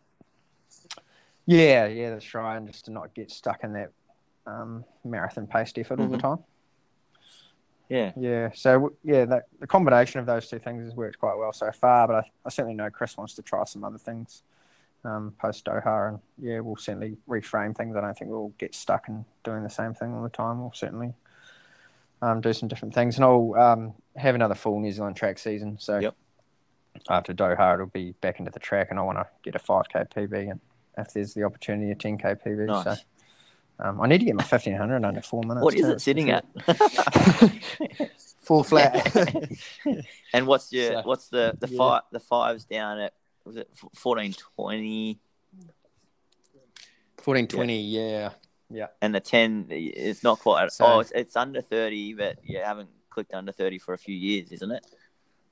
Yeah, 1.46 1.86
yeah, 1.86 2.10
that's 2.10 2.34
right. 2.34 2.56
And 2.56 2.66
just 2.66 2.86
to 2.86 2.90
not 2.90 3.14
get 3.14 3.30
stuck 3.30 3.64
in 3.64 3.72
that 3.74 3.92
um, 4.46 4.84
marathon 5.04 5.46
paced 5.46 5.78
effort 5.78 6.00
all 6.00 6.08
the 6.08 6.16
Mhm. 6.18 6.20
time. 6.20 6.44
Yeah. 7.88 8.12
Yeah, 8.16 8.50
so 8.54 8.94
yeah, 9.04 9.24
that, 9.26 9.44
the 9.60 9.66
combination 9.66 10.20
of 10.20 10.26
those 10.26 10.48
two 10.48 10.58
things 10.58 10.84
has 10.84 10.94
worked 10.94 11.18
quite 11.18 11.36
well 11.36 11.52
so 11.52 11.70
far. 11.72 12.06
But 12.08 12.16
I, 12.16 12.30
I 12.44 12.48
certainly 12.48 12.74
know 12.74 12.90
Chris 12.90 13.16
wants 13.16 13.34
to 13.34 13.42
try 13.42 13.64
some 13.64 13.84
other 13.84 13.98
things 13.98 14.42
um, 15.06 15.34
post 15.40 15.64
Doha, 15.64 16.08
and 16.08 16.18
yeah, 16.38 16.60
we'll 16.60 16.76
certainly 16.76 17.16
reframe 17.28 17.76
things. 17.76 17.96
I 17.96 18.00
don't 18.00 18.16
think 18.18 18.30
we'll 18.30 18.52
get 18.58 18.74
stuck 18.74 19.08
in 19.08 19.24
doing 19.44 19.62
the 19.62 19.70
same 19.70 19.94
thing 19.94 20.12
all 20.14 20.22
the 20.22 20.28
time. 20.28 20.60
We'll 20.60 20.72
certainly 20.74 21.14
um, 22.22 22.40
do 22.40 22.52
some 22.52 22.68
different 22.68 22.94
things, 22.94 23.16
and 23.16 23.24
I'll 23.24 23.54
um, 23.54 23.94
have 24.16 24.34
another 24.34 24.54
full 24.54 24.80
New 24.80 24.92
Zealand 24.92 25.16
track 25.16 25.38
season. 25.38 25.78
So 25.78 25.98
Yep. 26.00 26.16
after 27.08 27.32
Doha, 27.32 27.74
it'll 27.74 27.86
be 27.86 28.12
back 28.20 28.38
into 28.38 28.50
the 28.50 28.60
track, 28.60 28.88
and 28.90 28.98
I 28.98 29.02
want 29.02 29.18
to 29.18 29.26
get 29.42 29.54
a 29.54 29.58
5k 29.58 30.10
PB, 30.10 30.50
and 30.50 30.60
if 30.98 31.12
there's 31.12 31.34
the 31.34 31.44
opportunity, 31.44 31.90
a 31.90 31.94
10k 31.94 32.42
PB. 32.44 32.66
Nice. 32.66 32.84
So 32.84 32.96
um, 33.78 34.00
I 34.00 34.06
need 34.06 34.18
to 34.18 34.24
get 34.24 34.34
my 34.34 34.42
1500 34.42 35.04
under 35.04 35.22
four 35.22 35.42
minutes. 35.42 35.64
What 35.64 35.74
is 35.74 35.88
it 35.88 36.00
sitting 36.00 36.30
at? 36.30 36.44
full 38.46 38.62
flat. 38.62 39.14
and 40.32 40.46
what's 40.46 40.72
your 40.72 40.92
So, 40.92 41.02
what's 41.04 41.28
the 41.28 41.56
the 41.58 41.68
yeah. 41.68 41.78
five 41.78 42.02
the 42.12 42.20
fives 42.20 42.64
down 42.64 43.00
at 43.00 43.12
was 43.44 43.56
it 43.56 43.68
fourteen 43.94 44.32
twenty 44.32 45.18
Fourteen 47.18 47.48
twenty, 47.48 47.80
yeah. 47.80 48.30
Yeah, 48.68 48.86
And 49.00 49.14
the 49.14 49.20
ten 49.20 49.66
it's 49.68 50.22
not 50.24 50.40
quite 50.40 50.72
So- 50.72 50.86
oh 50.86 51.00
it's, 51.00 51.12
it's 51.12 51.36
under 51.36 51.60
thirty 51.60 52.14
but 52.14 52.38
you 52.42 52.58
haven't 52.58 52.88
clicked 53.10 53.34
under 53.34 53.52
thirty 53.52 53.78
for 53.78 53.94
a 53.94 53.98
few 53.98 54.14
years 54.14 54.50
isn't 54.52 54.70
it 54.70 54.86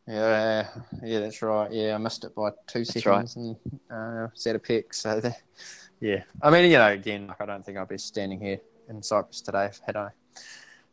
Yeah, 0.06 0.68
yeah, 1.02 1.20
that's 1.20 1.40
right. 1.42 1.72
Yeah, 1.72 1.94
I 1.94 1.98
missed 1.98 2.24
it 2.24 2.34
by 2.34 2.50
two 2.66 2.80
right. 2.80 2.86
seconds 2.86 3.36
and 3.36 3.56
uh, 3.90 4.28
set 4.34 4.54
a 4.54 4.58
pick. 4.58 4.92
So, 4.92 5.20
the, 5.20 5.34
yeah, 6.04 6.22
I 6.42 6.50
mean, 6.50 6.70
you 6.70 6.76
know, 6.76 6.88
again, 6.88 7.28
like 7.28 7.40
I 7.40 7.46
don't 7.46 7.64
think 7.64 7.78
I'd 7.78 7.88
be 7.88 7.96
standing 7.96 8.38
here 8.38 8.60
in 8.90 9.02
Cyprus 9.02 9.40
today 9.40 9.64
if 9.66 9.80
had 9.86 9.96
I 9.96 10.10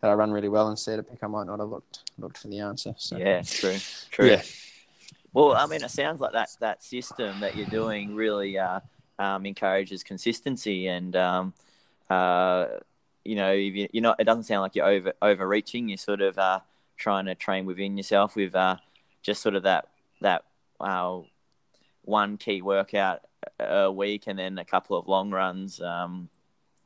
had 0.02 0.10
I 0.10 0.14
run 0.14 0.32
really 0.32 0.48
well 0.48 0.70
and 0.70 0.80
set 0.80 1.00
a 1.00 1.04
pick. 1.04 1.20
I 1.22 1.28
might 1.28 1.48
not 1.48 1.60
have 1.60 1.68
looked 1.68 2.10
looked 2.18 2.38
for 2.38 2.48
the 2.48 2.60
answer. 2.60 2.96
So, 2.98 3.18
yeah 3.18 3.42
true 3.42 3.76
true 4.10 4.28
yeah, 4.28 4.42
well 5.34 5.52
I 5.52 5.66
mean 5.66 5.84
it 5.84 5.92
sounds 5.92 6.22
like 6.22 6.32
that 6.32 6.56
that 6.62 6.82
system 6.82 7.42
that 7.42 7.58
you're 7.58 7.66
doing 7.66 8.16
really 8.16 8.58
uh, 8.58 8.80
um, 9.20 9.46
encourages 9.46 10.02
consistency 10.02 10.88
and 10.88 11.14
um, 11.18 11.54
uh, 12.10 12.68
you 13.26 13.36
know 13.36 13.52
if 13.52 13.76
you, 13.76 13.90
you're 13.92 14.04
not 14.04 14.18
it 14.18 14.24
doesn't 14.24 14.44
sound 14.44 14.62
like 14.62 14.76
you're 14.76 14.88
over 14.88 15.12
overreaching 15.22 15.90
you're 15.90 15.98
sort 15.98 16.22
of 16.22 16.38
uh, 16.38 16.62
trying 16.96 17.26
to 17.26 17.36
train 17.36 17.66
within 17.66 17.98
yourself 17.98 18.38
with 18.38 18.56
uh, 18.56 18.78
just 19.22 19.42
sort 19.42 19.56
of 19.56 19.64
that 19.64 19.90
that 20.22 20.46
uh, 20.80 21.20
one 22.04 22.38
key 22.38 22.62
workout 22.62 23.26
a 23.60 23.92
week 23.92 24.24
and 24.28 24.38
then 24.38 24.58
a 24.58 24.66
couple 24.66 24.98
of 24.98 25.08
long 25.08 25.32
runs 25.32 25.82
um, 25.82 26.30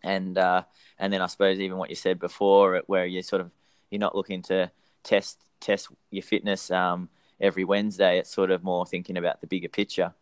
and 0.03 0.37
uh, 0.37 0.63
and 0.99 1.11
then 1.11 1.21
I 1.21 1.27
suppose 1.27 1.59
even 1.59 1.77
what 1.77 1.89
you 1.89 1.95
said 1.95 2.19
before 2.19 2.81
where 2.87 3.05
you 3.05 3.21
sort 3.21 3.41
of 3.41 3.51
you're 3.89 3.99
not 3.99 4.15
looking 4.15 4.41
to 4.43 4.71
test 5.03 5.39
test 5.59 5.89
your 6.11 6.23
fitness 6.23 6.71
um, 6.71 7.09
every 7.41 7.63
Wednesday 7.63 8.19
it's 8.19 8.29
sort 8.33 8.51
of 8.51 8.63
more 8.63 8.85
thinking 8.85 9.17
about 9.17 9.41
the 9.41 9.47
bigger 9.47 9.69
picture 9.69 10.13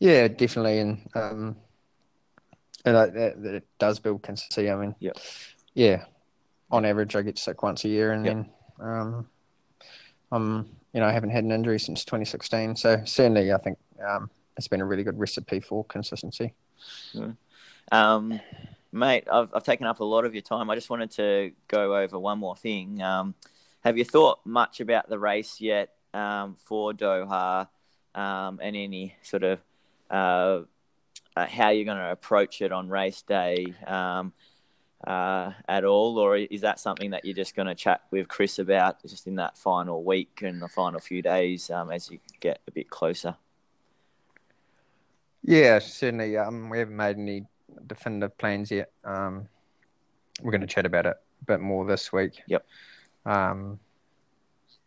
yeah, 0.00 0.28
definitely, 0.28 0.80
and 0.80 1.08
um, 1.14 1.56
and 2.84 2.96
I, 2.96 3.06
that, 3.06 3.42
that 3.42 3.54
it 3.54 3.66
does 3.78 4.00
build 4.00 4.22
consistency. 4.22 4.70
I 4.70 4.76
mean, 4.76 4.94
Yep. 4.98 5.16
yeah, 5.74 6.04
on 6.70 6.84
average, 6.84 7.16
I 7.16 7.22
get 7.22 7.38
sick 7.38 7.62
once 7.62 7.84
a 7.84 7.88
year, 7.88 8.12
and 8.12 8.24
Yep. 8.24 8.34
then 8.34 8.50
um, 8.80 9.28
I'm 10.32 10.68
you 10.92 11.00
know 11.00 11.06
I 11.06 11.12
haven't 11.12 11.30
had 11.30 11.44
an 11.44 11.52
injury 11.52 11.78
since 11.78 12.04
2016. 12.04 12.76
So 12.76 13.00
certainly, 13.04 13.52
I 13.52 13.56
think 13.58 13.78
um, 14.02 14.30
it's 14.56 14.68
been 14.68 14.80
a 14.80 14.84
really 14.84 15.02
good 15.02 15.18
recipe 15.18 15.60
for 15.60 15.84
consistency. 15.84 16.54
Um, 17.92 18.40
mate, 18.92 19.24
I've, 19.30 19.50
I've 19.54 19.64
taken 19.64 19.86
up 19.86 20.00
a 20.00 20.04
lot 20.04 20.24
of 20.24 20.34
your 20.34 20.42
time. 20.42 20.70
I 20.70 20.74
just 20.74 20.90
wanted 20.90 21.10
to 21.12 21.52
go 21.68 21.96
over 21.96 22.18
one 22.18 22.38
more 22.38 22.56
thing. 22.56 23.02
Um, 23.02 23.34
have 23.84 23.98
you 23.98 24.04
thought 24.04 24.40
much 24.44 24.80
about 24.80 25.08
the 25.08 25.18
race 25.18 25.60
yet 25.60 25.90
um, 26.14 26.56
for 26.58 26.92
Doha 26.92 27.68
um, 28.14 28.60
and 28.62 28.76
any 28.76 29.16
sort 29.22 29.42
of 29.42 29.60
uh, 30.10 30.60
uh, 31.36 31.46
how 31.46 31.70
you're 31.70 31.84
going 31.84 31.98
to 31.98 32.10
approach 32.10 32.62
it 32.62 32.72
on 32.72 32.88
race 32.88 33.22
day 33.22 33.74
um, 33.86 34.32
uh, 35.06 35.52
at 35.68 35.84
all? 35.84 36.18
Or 36.18 36.36
is 36.36 36.62
that 36.62 36.80
something 36.80 37.10
that 37.10 37.24
you're 37.24 37.34
just 37.34 37.56
going 37.56 37.68
to 37.68 37.74
chat 37.74 38.02
with 38.10 38.28
Chris 38.28 38.58
about 38.58 39.02
just 39.02 39.26
in 39.26 39.34
that 39.36 39.58
final 39.58 40.02
week 40.02 40.40
and 40.42 40.62
the 40.62 40.68
final 40.68 41.00
few 41.00 41.20
days 41.20 41.70
um, 41.70 41.90
as 41.90 42.10
you 42.10 42.18
get 42.40 42.60
a 42.66 42.70
bit 42.70 42.88
closer? 42.88 43.36
Yeah, 45.44 45.78
certainly. 45.78 46.38
Um, 46.38 46.70
we 46.70 46.78
haven't 46.78 46.96
made 46.96 47.18
any 47.18 47.44
definitive 47.86 48.36
plans 48.38 48.70
yet. 48.70 48.90
Um, 49.04 49.46
we're 50.42 50.50
going 50.50 50.62
to 50.62 50.66
chat 50.66 50.86
about 50.86 51.06
it 51.06 51.16
a 51.42 51.44
bit 51.44 51.60
more 51.60 51.84
this 51.84 52.12
week. 52.12 52.42
Yep. 52.46 52.66
Um, 53.26 53.78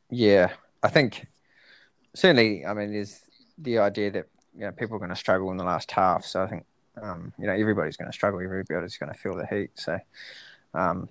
yeah, 0.09 0.51
I 0.81 0.89
think 0.89 1.27
certainly. 2.15 2.65
I 2.65 2.73
mean, 2.73 2.91
there's 2.91 3.21
the 3.59 3.77
idea 3.79 4.11
that 4.11 4.27
you 4.55 4.61
know 4.61 4.71
people 4.71 4.95
are 4.95 4.99
going 4.99 5.09
to 5.09 5.15
struggle 5.15 5.51
in 5.51 5.57
the 5.57 5.63
last 5.63 5.91
half. 5.91 6.25
So 6.25 6.41
I 6.41 6.47
think 6.47 6.65
um, 7.01 7.33
you 7.37 7.45
know 7.45 7.53
everybody's 7.53 7.97
going 7.97 8.09
to 8.09 8.15
struggle. 8.15 8.41
Everybody's 8.41 8.97
going 8.97 9.13
to 9.13 9.17
feel 9.17 9.35
the 9.35 9.45
heat. 9.45 9.71
So, 9.75 9.99
um, 10.73 11.07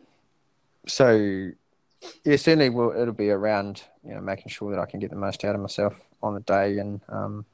so 0.88 1.51
yeah, 2.24 2.36
certainly 2.36 2.70
will 2.70 2.90
it'll 2.90 3.14
be 3.14 3.30
around 3.30 3.82
you 4.05 4.14
know 4.14 4.20
making 4.20 4.49
sure 4.49 4.72
that 4.72 4.80
I 4.80 4.86
can 4.86 4.99
get 4.99 5.11
the 5.11 5.16
most 5.16 5.44
out 5.44 5.55
of 5.55 5.61
myself 5.61 6.01
on 6.22 6.34
the 6.34 6.40
day 6.40 6.78
and 6.78 7.01
um, 7.09 7.44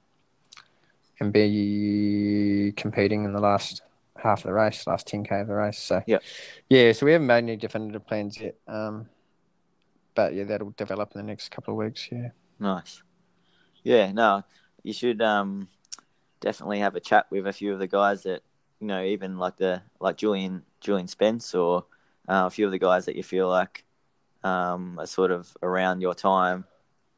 and 1.23 1.33
be 1.33 2.73
competing 2.77 3.25
in 3.25 3.33
the 3.33 3.41
last 3.41 3.83
half 4.17 4.41
of 4.41 4.45
the 4.45 4.53
race, 4.53 4.87
last 4.87 5.07
10k 5.07 5.43
of 5.43 5.49
the 5.49 5.55
race. 5.55 5.79
So 5.79 6.03
Yep. 6.07 6.23
yeah, 6.69 6.93
so 6.93 7.07
we 7.07 7.13
haven't 7.13 7.29
made 7.29 7.39
any 7.39 7.57
definitive 7.57 8.07
plans 8.07 8.41
yet. 8.41 8.57
Um, 8.67 9.09
but 10.15 10.35
yeah, 10.35 10.45
that'll 10.45 10.71
develop 10.71 11.13
in 11.15 11.21
the 11.21 11.27
next 11.27 11.51
couple 11.51 11.75
of 11.75 11.79
weeks. 11.79 12.09
Yeah. 12.11 12.31
Nice. 12.59 13.03
Yeah, 13.83 14.13
no, 14.13 14.43
you 14.83 14.93
should 14.93 15.23
um, 15.23 15.69
definitely 16.41 16.81
have 16.81 16.95
a 16.95 17.01
chat 17.01 17.27
with 17.31 17.47
a 17.47 17.53
few 17.53 17.73
of 17.73 17.79
the 17.79 17.89
guys 17.89 18.25
that 18.25 18.43
you 18.81 18.89
know, 18.89 19.03
even 19.03 19.39
like 19.39 19.57
the 19.57 19.81
like 20.01 20.17
Julian 20.17 20.65
Julian 20.81 21.07
Spence 21.07 21.55
or 21.55 21.87
uh, 22.29 22.45
a 22.47 22.51
few 22.51 22.67
of 22.67 22.73
the 22.73 22.79
guys 22.79 23.07
that 23.07 23.15
you 23.15 23.23
feel 23.23 23.49
like 23.49 23.85
um, 24.43 24.99
are 24.99 25.07
sort 25.07 25.31
of 25.31 25.57
around 25.63 26.01
your 26.01 26.15
time. 26.15 26.65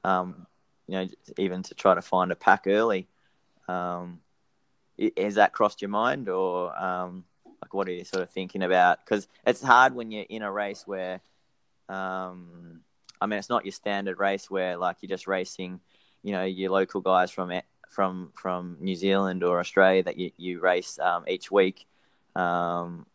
Um, 0.05 0.47
you 0.87 0.95
know, 0.95 1.09
even 1.39 1.63
to 1.63 1.75
try 1.75 1.95
to 1.95 2.03
find 2.03 2.31
a 2.33 2.37
pack 2.37 2.65
early. 2.67 3.09
Um, 3.69 4.21
has 5.17 5.37
that 5.37 5.53
crossed 5.53 5.83
your 5.83 5.89
mind, 5.89 6.29
or 6.29 6.77
um, 6.81 7.25
like 7.63 7.75
what 7.75 7.89
are 7.89 7.93
you 7.93 8.05
sort 8.05 8.23
of 8.23 8.31
thinking 8.31 8.63
about? 8.63 9.05
Because 9.05 9.27
it's 9.47 9.63
hard 9.63 9.95
when 9.95 10.11
you're 10.11 10.27
in 10.29 10.43
a 10.43 10.53
race 10.53 10.85
where, 10.87 11.21
um, 11.89 12.81
I 13.21 13.27
mean, 13.27 13.39
it's 13.39 13.49
not 13.49 13.65
your 13.65 13.73
standard 13.73 14.19
race 14.19 14.51
where 14.51 14.77
like 14.77 14.99
you're 15.01 15.09
just 15.09 15.27
racing, 15.27 15.81
you 16.23 16.33
know, 16.33 16.45
your 16.45 16.71
local 16.71 17.01
guys 17.01 17.31
from 17.31 17.53
from 17.89 18.33
from 18.35 18.77
New 18.81 18.95
Zealand 18.95 19.43
or 19.43 19.61
Australia 19.61 20.03
that 20.03 20.19
you 20.19 20.31
you 20.37 20.61
race 20.61 20.99
um, 20.99 21.25
each 21.27 21.51
week. 21.51 21.87
Um, 22.37 23.07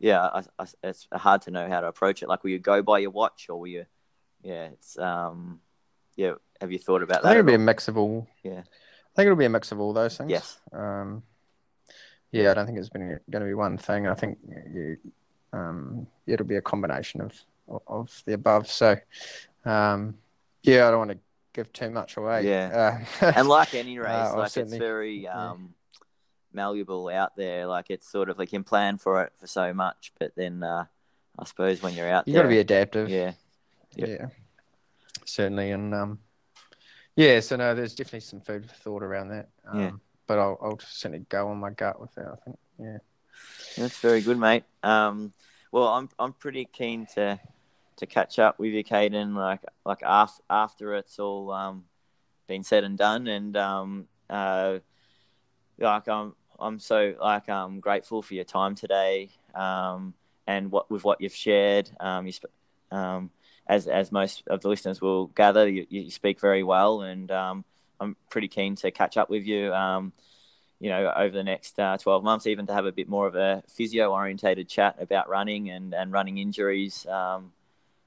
yeah, 0.00 0.20
I, 0.26 0.42
I, 0.58 0.66
it's 0.82 1.06
hard 1.12 1.42
to 1.42 1.50
know 1.50 1.68
how 1.68 1.80
to 1.80 1.86
approach 1.86 2.22
it. 2.22 2.28
Like, 2.28 2.42
will 2.42 2.50
you 2.50 2.58
go 2.58 2.82
by 2.82 2.98
your 2.98 3.10
watch, 3.10 3.46
or 3.48 3.60
will 3.60 3.68
you? 3.68 3.86
Yeah, 4.42 4.64
it's 4.66 4.98
um, 4.98 5.60
yeah. 6.16 6.34
Have 6.60 6.72
you 6.72 6.78
thought 6.78 7.02
about 7.02 7.18
I 7.18 7.28
think 7.28 7.34
that? 7.34 7.38
it'll 7.38 7.46
be 7.46 7.54
a 7.54 7.58
mix 7.58 7.88
of 7.88 7.96
all. 7.96 8.26
Yeah. 8.42 8.62
I 9.14 9.16
think 9.16 9.26
it'll 9.26 9.36
be 9.36 9.44
a 9.44 9.48
mix 9.50 9.70
of 9.70 9.78
all 9.80 9.92
those 9.92 10.16
things. 10.16 10.30
Yes. 10.30 10.58
Um, 10.72 11.22
yeah, 12.32 12.50
I 12.50 12.54
don't 12.54 12.66
think 12.66 12.78
it's 12.78 12.88
been 12.88 13.20
going 13.30 13.42
to 13.42 13.46
be 13.46 13.54
one 13.54 13.78
thing. 13.78 14.08
I 14.08 14.14
think 14.14 14.38
you, 14.74 14.96
um, 15.52 16.08
it'll 16.26 16.46
be 16.46 16.56
a 16.56 16.62
combination 16.62 17.20
of 17.20 17.32
of 17.86 18.22
the 18.26 18.32
above. 18.34 18.68
So, 18.68 18.96
um, 19.64 20.16
yeah, 20.64 20.88
I 20.88 20.90
don't 20.90 20.98
want 20.98 21.12
to 21.12 21.18
give 21.52 21.72
too 21.72 21.90
much 21.90 22.16
away. 22.16 22.48
Yeah. 22.48 23.04
Uh, 23.22 23.32
and 23.36 23.48
like 23.48 23.74
any 23.74 24.00
race, 24.00 24.08
Uh, 24.10 24.36
like 24.36 24.56
it's 24.56 24.74
very 24.74 25.22
yeah. 25.22 25.50
um, 25.50 25.74
malleable 26.52 27.08
out 27.08 27.36
there. 27.36 27.66
Like 27.66 27.86
it's 27.90 28.10
sort 28.10 28.28
of 28.28 28.36
like 28.38 28.52
you 28.52 28.58
can 28.58 28.64
plan 28.64 28.98
for 28.98 29.22
it 29.22 29.32
for 29.38 29.46
so 29.46 29.72
much, 29.72 30.12
but 30.18 30.34
then 30.34 30.64
uh, 30.64 30.86
I 31.38 31.44
suppose 31.44 31.82
when 31.82 31.94
you're 31.94 32.10
out 32.10 32.26
you 32.26 32.34
there, 32.34 32.42
got 32.42 32.48
to 32.48 32.54
be 32.54 32.58
adaptive. 32.58 33.08
yeah, 33.08 33.32
Yep. 33.94 34.08
Yeah, 34.08 34.26
certainly, 35.24 35.70
and 35.70 35.94
um, 35.94 36.18
yeah. 37.16 37.40
So 37.40 37.56
no, 37.56 37.74
there's 37.74 37.94
definitely 37.94 38.20
some 38.20 38.40
food 38.40 38.66
for 38.68 38.74
thought 38.74 39.02
around 39.02 39.28
that. 39.28 39.48
Um, 39.66 39.80
Yeah. 39.80 39.90
But 40.26 40.38
I'll, 40.38 40.58
I'll 40.62 40.78
certainly 40.80 41.26
go 41.28 41.48
on 41.48 41.58
my 41.58 41.70
gut 41.70 42.00
with 42.00 42.14
that. 42.14 42.26
I 42.26 42.36
think. 42.44 42.58
Yeah. 42.78 42.98
That's 43.76 43.98
very 43.98 44.20
good, 44.22 44.38
mate. 44.38 44.64
Um, 44.82 45.32
well, 45.70 45.88
I'm 45.88 46.08
I'm 46.18 46.32
pretty 46.32 46.64
keen 46.66 47.06
to 47.14 47.38
to 47.96 48.06
catch 48.06 48.38
up 48.38 48.58
with 48.58 48.72
you, 48.72 48.84
Caden. 48.84 49.34
Like 49.34 49.60
like 49.84 50.02
after 50.02 50.42
after 50.48 50.94
it's 50.94 51.18
all 51.18 51.50
um, 51.50 51.84
been 52.46 52.62
said 52.62 52.84
and 52.84 52.96
done, 52.96 53.26
and 53.26 53.56
um, 53.56 54.08
uh, 54.30 54.78
like 55.78 56.08
I'm 56.08 56.34
I'm 56.58 56.78
so 56.78 57.14
like 57.20 57.48
um 57.48 57.80
grateful 57.80 58.22
for 58.22 58.34
your 58.34 58.44
time 58.44 58.74
today. 58.74 59.30
Um, 59.54 60.14
and 60.46 60.70
what 60.70 60.90
with 60.90 61.04
what 61.04 61.20
you've 61.20 61.34
shared. 61.34 61.90
Um, 62.00 62.26
you 62.26 62.32
sp- 62.32 62.54
um, 62.90 63.30
as 63.66 63.86
as 63.86 64.12
most 64.12 64.42
of 64.48 64.60
the 64.60 64.68
listeners 64.68 65.00
will 65.00 65.28
gather, 65.28 65.68
you, 65.68 65.86
you 65.88 66.10
speak 66.10 66.40
very 66.40 66.62
well, 66.62 67.02
and 67.02 67.30
um, 67.30 67.64
I'm 68.00 68.16
pretty 68.30 68.48
keen 68.48 68.76
to 68.76 68.90
catch 68.90 69.16
up 69.16 69.30
with 69.30 69.44
you. 69.44 69.72
Um, 69.72 70.12
you 70.80 70.90
know, 70.90 71.12
over 71.16 71.34
the 71.34 71.44
next 71.44 71.78
uh, 71.78 71.96
12 71.96 72.22
months, 72.24 72.46
even 72.46 72.66
to 72.66 72.74
have 72.74 72.84
a 72.84 72.92
bit 72.92 73.08
more 73.08 73.26
of 73.26 73.36
a 73.36 73.62
physio 73.68 74.12
orientated 74.12 74.68
chat 74.68 74.96
about 75.00 75.28
running 75.28 75.70
and, 75.70 75.94
and 75.94 76.12
running 76.12 76.36
injuries. 76.38 77.06
Um, 77.06 77.52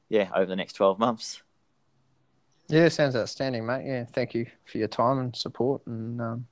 yeah, 0.10 0.30
over 0.36 0.46
the 0.46 0.56
next 0.56 0.74
12 0.74 1.00
months. 1.00 1.42
Yeah, 2.68 2.90
sounds 2.90 3.16
outstanding, 3.16 3.66
mate. 3.66 3.86
Yeah, 3.86 4.04
thank 4.06 4.34
you 4.34 4.46
for 4.66 4.78
your 4.78 4.90
time 4.90 5.20
and 5.20 5.36
support, 5.36 5.82
and 5.88 6.22
um, 6.22 6.48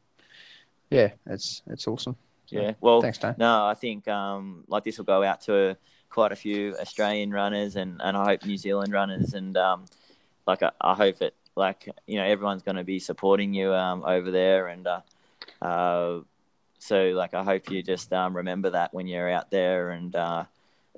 yeah, 0.89 1.11
it's 1.27 1.61
it's 1.67 1.87
awesome. 1.87 2.15
So, 2.45 2.59
Yeah. 2.59 2.73
Well, 2.79 3.01
thanks, 3.01 3.17
Dan. 3.17 3.35
no, 3.37 3.65
I 3.65 3.73
think 3.73 4.07
um, 4.07 4.63
like 4.67 4.83
this 4.83 4.97
will 4.97 5.05
go 5.05 5.23
out 5.23 5.41
to 5.41 5.77
quite 6.15 6.31
a 6.31 6.35
few 6.35 6.73
Australian 6.79 7.29
runners 7.31 7.75
and, 7.75 8.01
and 8.01 8.15
I 8.15 8.23
hope 8.23 8.45
New 8.45 8.55
Zealand 8.55 8.93
runners. 8.93 9.33
And 9.33 9.57
um, 9.57 9.83
like, 10.47 10.63
I, 10.63 10.71
I 10.79 10.93
hope 10.93 11.21
it, 11.21 11.35
like, 11.57 11.89
you 12.07 12.17
know, 12.17 12.23
everyone's 12.23 12.63
going 12.63 12.77
to 12.77 12.85
be 12.85 12.99
supporting 12.99 13.53
you 13.53 13.73
um, 13.73 14.01
over 14.05 14.31
there. 14.31 14.67
And 14.67 14.87
uh, 14.87 15.01
uh, 15.61 16.21
so, 16.79 16.97
like, 17.09 17.33
I 17.33 17.43
hope 17.43 17.69
you 17.69 17.83
just 17.83 18.13
um, 18.13 18.33
remember 18.33 18.69
that 18.69 18.93
when 18.93 19.07
you're 19.07 19.29
out 19.29 19.51
there 19.51 19.89
and, 19.89 20.15
uh, 20.15 20.45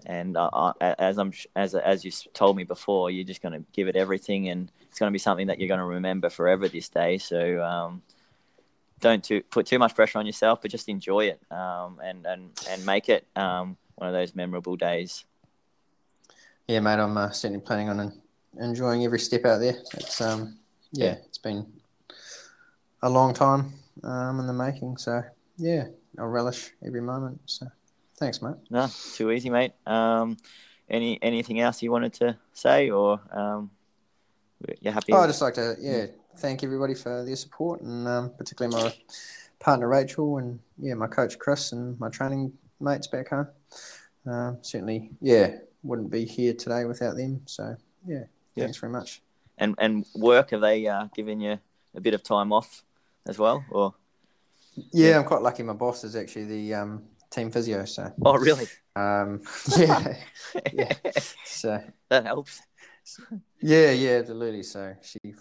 and 0.05 0.37
uh, 0.37 0.73
as 0.79 1.17
I'm 1.17 1.33
as 1.55 1.73
as 1.73 2.05
you 2.05 2.11
told 2.33 2.55
me 2.55 2.63
before, 2.63 3.09
you're 3.09 3.25
just 3.25 3.41
going 3.41 3.53
to 3.53 3.65
give 3.73 3.87
it 3.87 3.95
everything, 3.95 4.47
and 4.49 4.71
it's 4.87 4.99
going 4.99 5.09
to 5.09 5.11
be 5.11 5.17
something 5.17 5.47
that 5.47 5.57
you're 5.59 5.67
going 5.67 5.79
to 5.79 5.85
remember 5.85 6.29
forever 6.29 6.69
this 6.69 6.87
day. 6.87 7.17
So 7.17 7.63
um, 7.63 8.03
don't 8.99 9.23
too, 9.23 9.41
put 9.49 9.65
too 9.65 9.79
much 9.79 9.95
pressure 9.95 10.19
on 10.19 10.27
yourself, 10.27 10.61
but 10.61 10.69
just 10.69 10.87
enjoy 10.87 11.25
it 11.25 11.41
um, 11.51 11.99
and 12.03 12.27
and 12.27 12.51
and 12.69 12.85
make 12.85 13.09
it 13.09 13.25
um, 13.35 13.75
one 13.97 14.07
of 14.07 14.13
those 14.13 14.35
memorable 14.35 14.75
days. 14.75 15.25
Yeah, 16.67 16.79
mate, 16.79 16.99
I'm 16.99 17.17
uh, 17.17 17.31
certainly 17.31 17.63
planning 17.63 17.89
on 17.89 18.13
enjoying 18.59 19.03
every 19.05 19.19
step 19.19 19.45
out 19.45 19.59
there. 19.59 19.77
It's 19.93 20.21
um, 20.21 20.57
yeah, 20.91 21.15
it's 21.25 21.37
been 21.37 21.65
a 23.01 23.09
long 23.09 23.33
time 23.33 23.73
um, 24.03 24.39
in 24.39 24.47
the 24.47 24.53
making, 24.53 24.97
so 24.97 25.23
yeah, 25.57 25.85
I'll 26.17 26.27
relish 26.27 26.71
every 26.85 27.01
moment. 27.01 27.39
So. 27.45 27.67
Thanks, 28.17 28.41
mate. 28.41 28.55
No, 28.69 28.87
too 29.13 29.31
easy, 29.31 29.49
mate. 29.49 29.73
Um, 29.85 30.37
any 30.89 31.19
anything 31.21 31.59
else 31.59 31.83
you 31.83 31.91
wanted 31.91 32.13
to 32.13 32.37
say, 32.51 32.89
or 32.89 33.19
um, 33.31 33.69
you're 34.81 34.93
happy? 34.93 35.13
Oh, 35.13 35.21
I'd 35.21 35.27
just 35.27 35.41
like 35.41 35.53
to 35.55 35.75
yeah 35.79 36.07
thank 36.37 36.63
everybody 36.63 36.95
for 36.95 37.23
their 37.23 37.35
support, 37.35 37.81
and 37.81 38.07
um, 38.07 38.31
particularly 38.37 38.75
my 38.75 38.93
partner 39.59 39.87
Rachel, 39.87 40.37
and 40.37 40.59
yeah, 40.79 40.95
my 40.95 41.07
coach 41.07 41.37
Chris, 41.37 41.71
and 41.71 41.99
my 41.99 42.09
training 42.09 42.53
mates 42.79 43.07
back 43.07 43.29
home. 43.29 43.47
Uh, 44.29 44.53
certainly, 44.61 45.11
yeah, 45.21 45.57
wouldn't 45.83 46.11
be 46.11 46.25
here 46.25 46.53
today 46.53 46.85
without 46.85 47.15
them. 47.15 47.41
So 47.45 47.75
yeah, 48.05 48.23
yeah. 48.55 48.65
thanks 48.65 48.77
very 48.77 48.91
much. 48.91 49.21
And 49.57 49.75
and 49.77 50.05
work 50.15 50.51
have 50.51 50.61
they 50.61 50.85
uh, 50.87 51.07
given 51.15 51.39
you 51.39 51.59
a 51.95 52.01
bit 52.01 52.13
of 52.13 52.23
time 52.23 52.51
off 52.51 52.83
as 53.27 53.39
well, 53.39 53.63
or? 53.71 53.93
Yeah, 54.91 55.09
yeah, 55.09 55.17
I'm 55.17 55.25
quite 55.25 55.41
lucky. 55.41 55.63
My 55.63 55.73
boss 55.73 56.03
is 56.03 56.15
actually 56.15 56.45
the 56.45 56.73
um, 56.75 57.03
team 57.31 57.51
physio. 57.51 57.85
So. 57.85 58.13
Oh, 58.23 58.37
really? 58.37 58.67
Um, 58.95 59.41
yeah, 59.77 60.17
yeah. 60.71 60.93
So 61.45 61.81
that 62.09 62.25
helps. 62.25 62.61
Yeah, 63.61 63.91
yeah, 63.91 64.19
absolutely. 64.19 64.63
So 64.63 64.95
she 65.01 65.33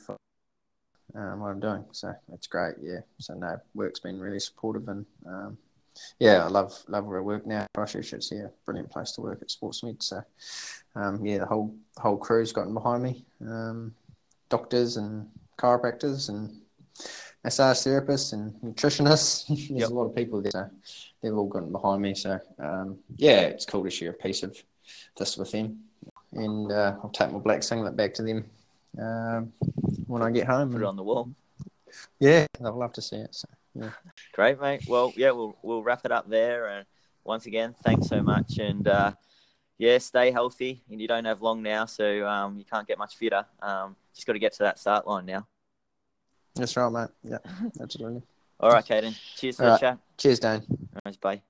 um, 1.14 1.41
what 1.41 1.51
I'm 1.51 1.61
doing. 1.61 1.85
So 1.93 2.12
that's 2.29 2.47
great. 2.47 2.74
Yeah. 2.83 3.01
So 3.18 3.35
no, 3.35 3.59
work's 3.74 4.01
been 4.01 4.18
really 4.20 4.41
supportive, 4.41 4.89
and 4.89 5.07
um, 5.27 5.59
yeah, 6.19 6.45
I 6.45 6.49
love 6.49 6.75
love 6.89 7.05
where 7.05 7.19
I 7.19 7.23
work 7.23 7.47
now. 7.47 7.67
Christchurch, 7.75 8.13
it's 8.13 8.33
yeah, 8.33 8.49
brilliant 8.65 8.91
place 8.91 9.13
to 9.13 9.21
work 9.21 9.41
at 9.43 9.49
Sportsmed. 9.49 10.03
So 10.03 10.23
um, 10.95 11.25
yeah, 11.25 11.39
the 11.39 11.47
whole 11.47 11.75
whole 11.97 12.17
crew's 12.17 12.53
gotten 12.53 12.75
behind 12.75 13.03
me. 13.03 13.25
Um, 13.43 13.95
doctors 14.49 14.97
and 14.97 15.29
chiropractors 15.59 16.29
and 16.29 16.61
massage 17.45 17.79
therapists 17.79 18.33
and 18.33 18.53
nutritionists. 18.63 19.47
There's 19.49 19.71
yep. 19.71 19.91
a 19.91 19.95
lot 19.95 20.07
of 20.07 20.15
people 20.15 20.41
there. 20.43 20.51
So 20.53 20.71
they've 21.23 21.37
all 21.37 21.49
gotten 21.49 21.73
behind 21.73 22.03
me. 22.03 22.15
So 22.15 22.41
um, 22.59 22.99
yeah, 23.17 23.43
it's 23.43 23.67
cool 23.67 23.85
to 23.85 23.91
share 23.91 24.11
a 24.11 24.15
piece 24.15 24.43
of 24.43 24.57
this 25.17 25.37
with 25.37 25.53
them. 25.53 25.81
And 26.33 26.71
uh, 26.71 26.97
I'll 27.03 27.11
take 27.11 27.31
my 27.33 27.39
black 27.39 27.63
singlet 27.63 27.97
back 27.97 28.15
to 28.15 28.23
them 28.23 28.45
um, 29.01 29.53
when 30.07 30.23
I 30.23 30.31
get 30.31 30.47
home. 30.47 30.73
Put 30.73 30.83
it 30.83 30.87
on 30.87 30.97
the 30.97 31.03
wall. 31.03 31.31
Yeah, 32.21 32.47
I'd 32.65 32.75
love 32.75 32.93
to 32.95 33.03
see 33.03 33.17
it. 33.17 33.35
So, 33.35 33.49
yeah. 33.79 33.91
Great, 34.33 34.61
mate. 34.61 34.83
Well, 34.87 35.12
yeah, 35.16 35.31
we'll 35.31 35.57
we'll 35.62 35.83
wrap 35.83 36.05
it 36.05 36.12
up 36.12 36.29
there. 36.29 36.66
And 36.68 36.87
once 37.24 37.47
again, 37.47 37.74
thanks 37.83 38.09
so 38.09 38.22
much. 38.22 38.59
And 38.59 38.87
uh, 38.87 39.12
yeah, 39.79 39.99
stay 39.99 40.31
healthy. 40.31 40.83
And 40.91 41.01
you 41.01 41.09
don't 41.09 41.24
have 41.24 41.43
long 41.43 41.62
now, 41.62 41.87
so 41.87 42.27
um, 42.27 42.59
you 42.59 42.64
can't 42.64 42.87
get 42.87 42.99
much 42.99 43.16
fitter. 43.16 43.45
Um, 43.61 43.97
just 44.14 44.27
got 44.27 44.35
to 44.35 44.39
get 44.39 44.53
to 44.55 44.62
that 44.64 44.79
start 44.79 45.07
line 45.07 45.27
now. 45.27 45.47
That's 46.55 46.77
right, 46.77 46.91
mate. 46.91 47.09
Yeah, 47.22 47.39
absolutely. 47.81 48.22
All 48.61 48.70
right, 48.70 48.85
Caden. 48.85 49.14
Cheers 49.37 49.57
for 49.57 49.62
All 49.62 49.68
the 49.68 49.72
right. 49.72 49.81
chat. 49.81 49.99
Cheers, 50.16 50.41
Dan. 50.41 50.64
All 50.70 51.01
right, 51.05 51.20
bye. 51.20 51.43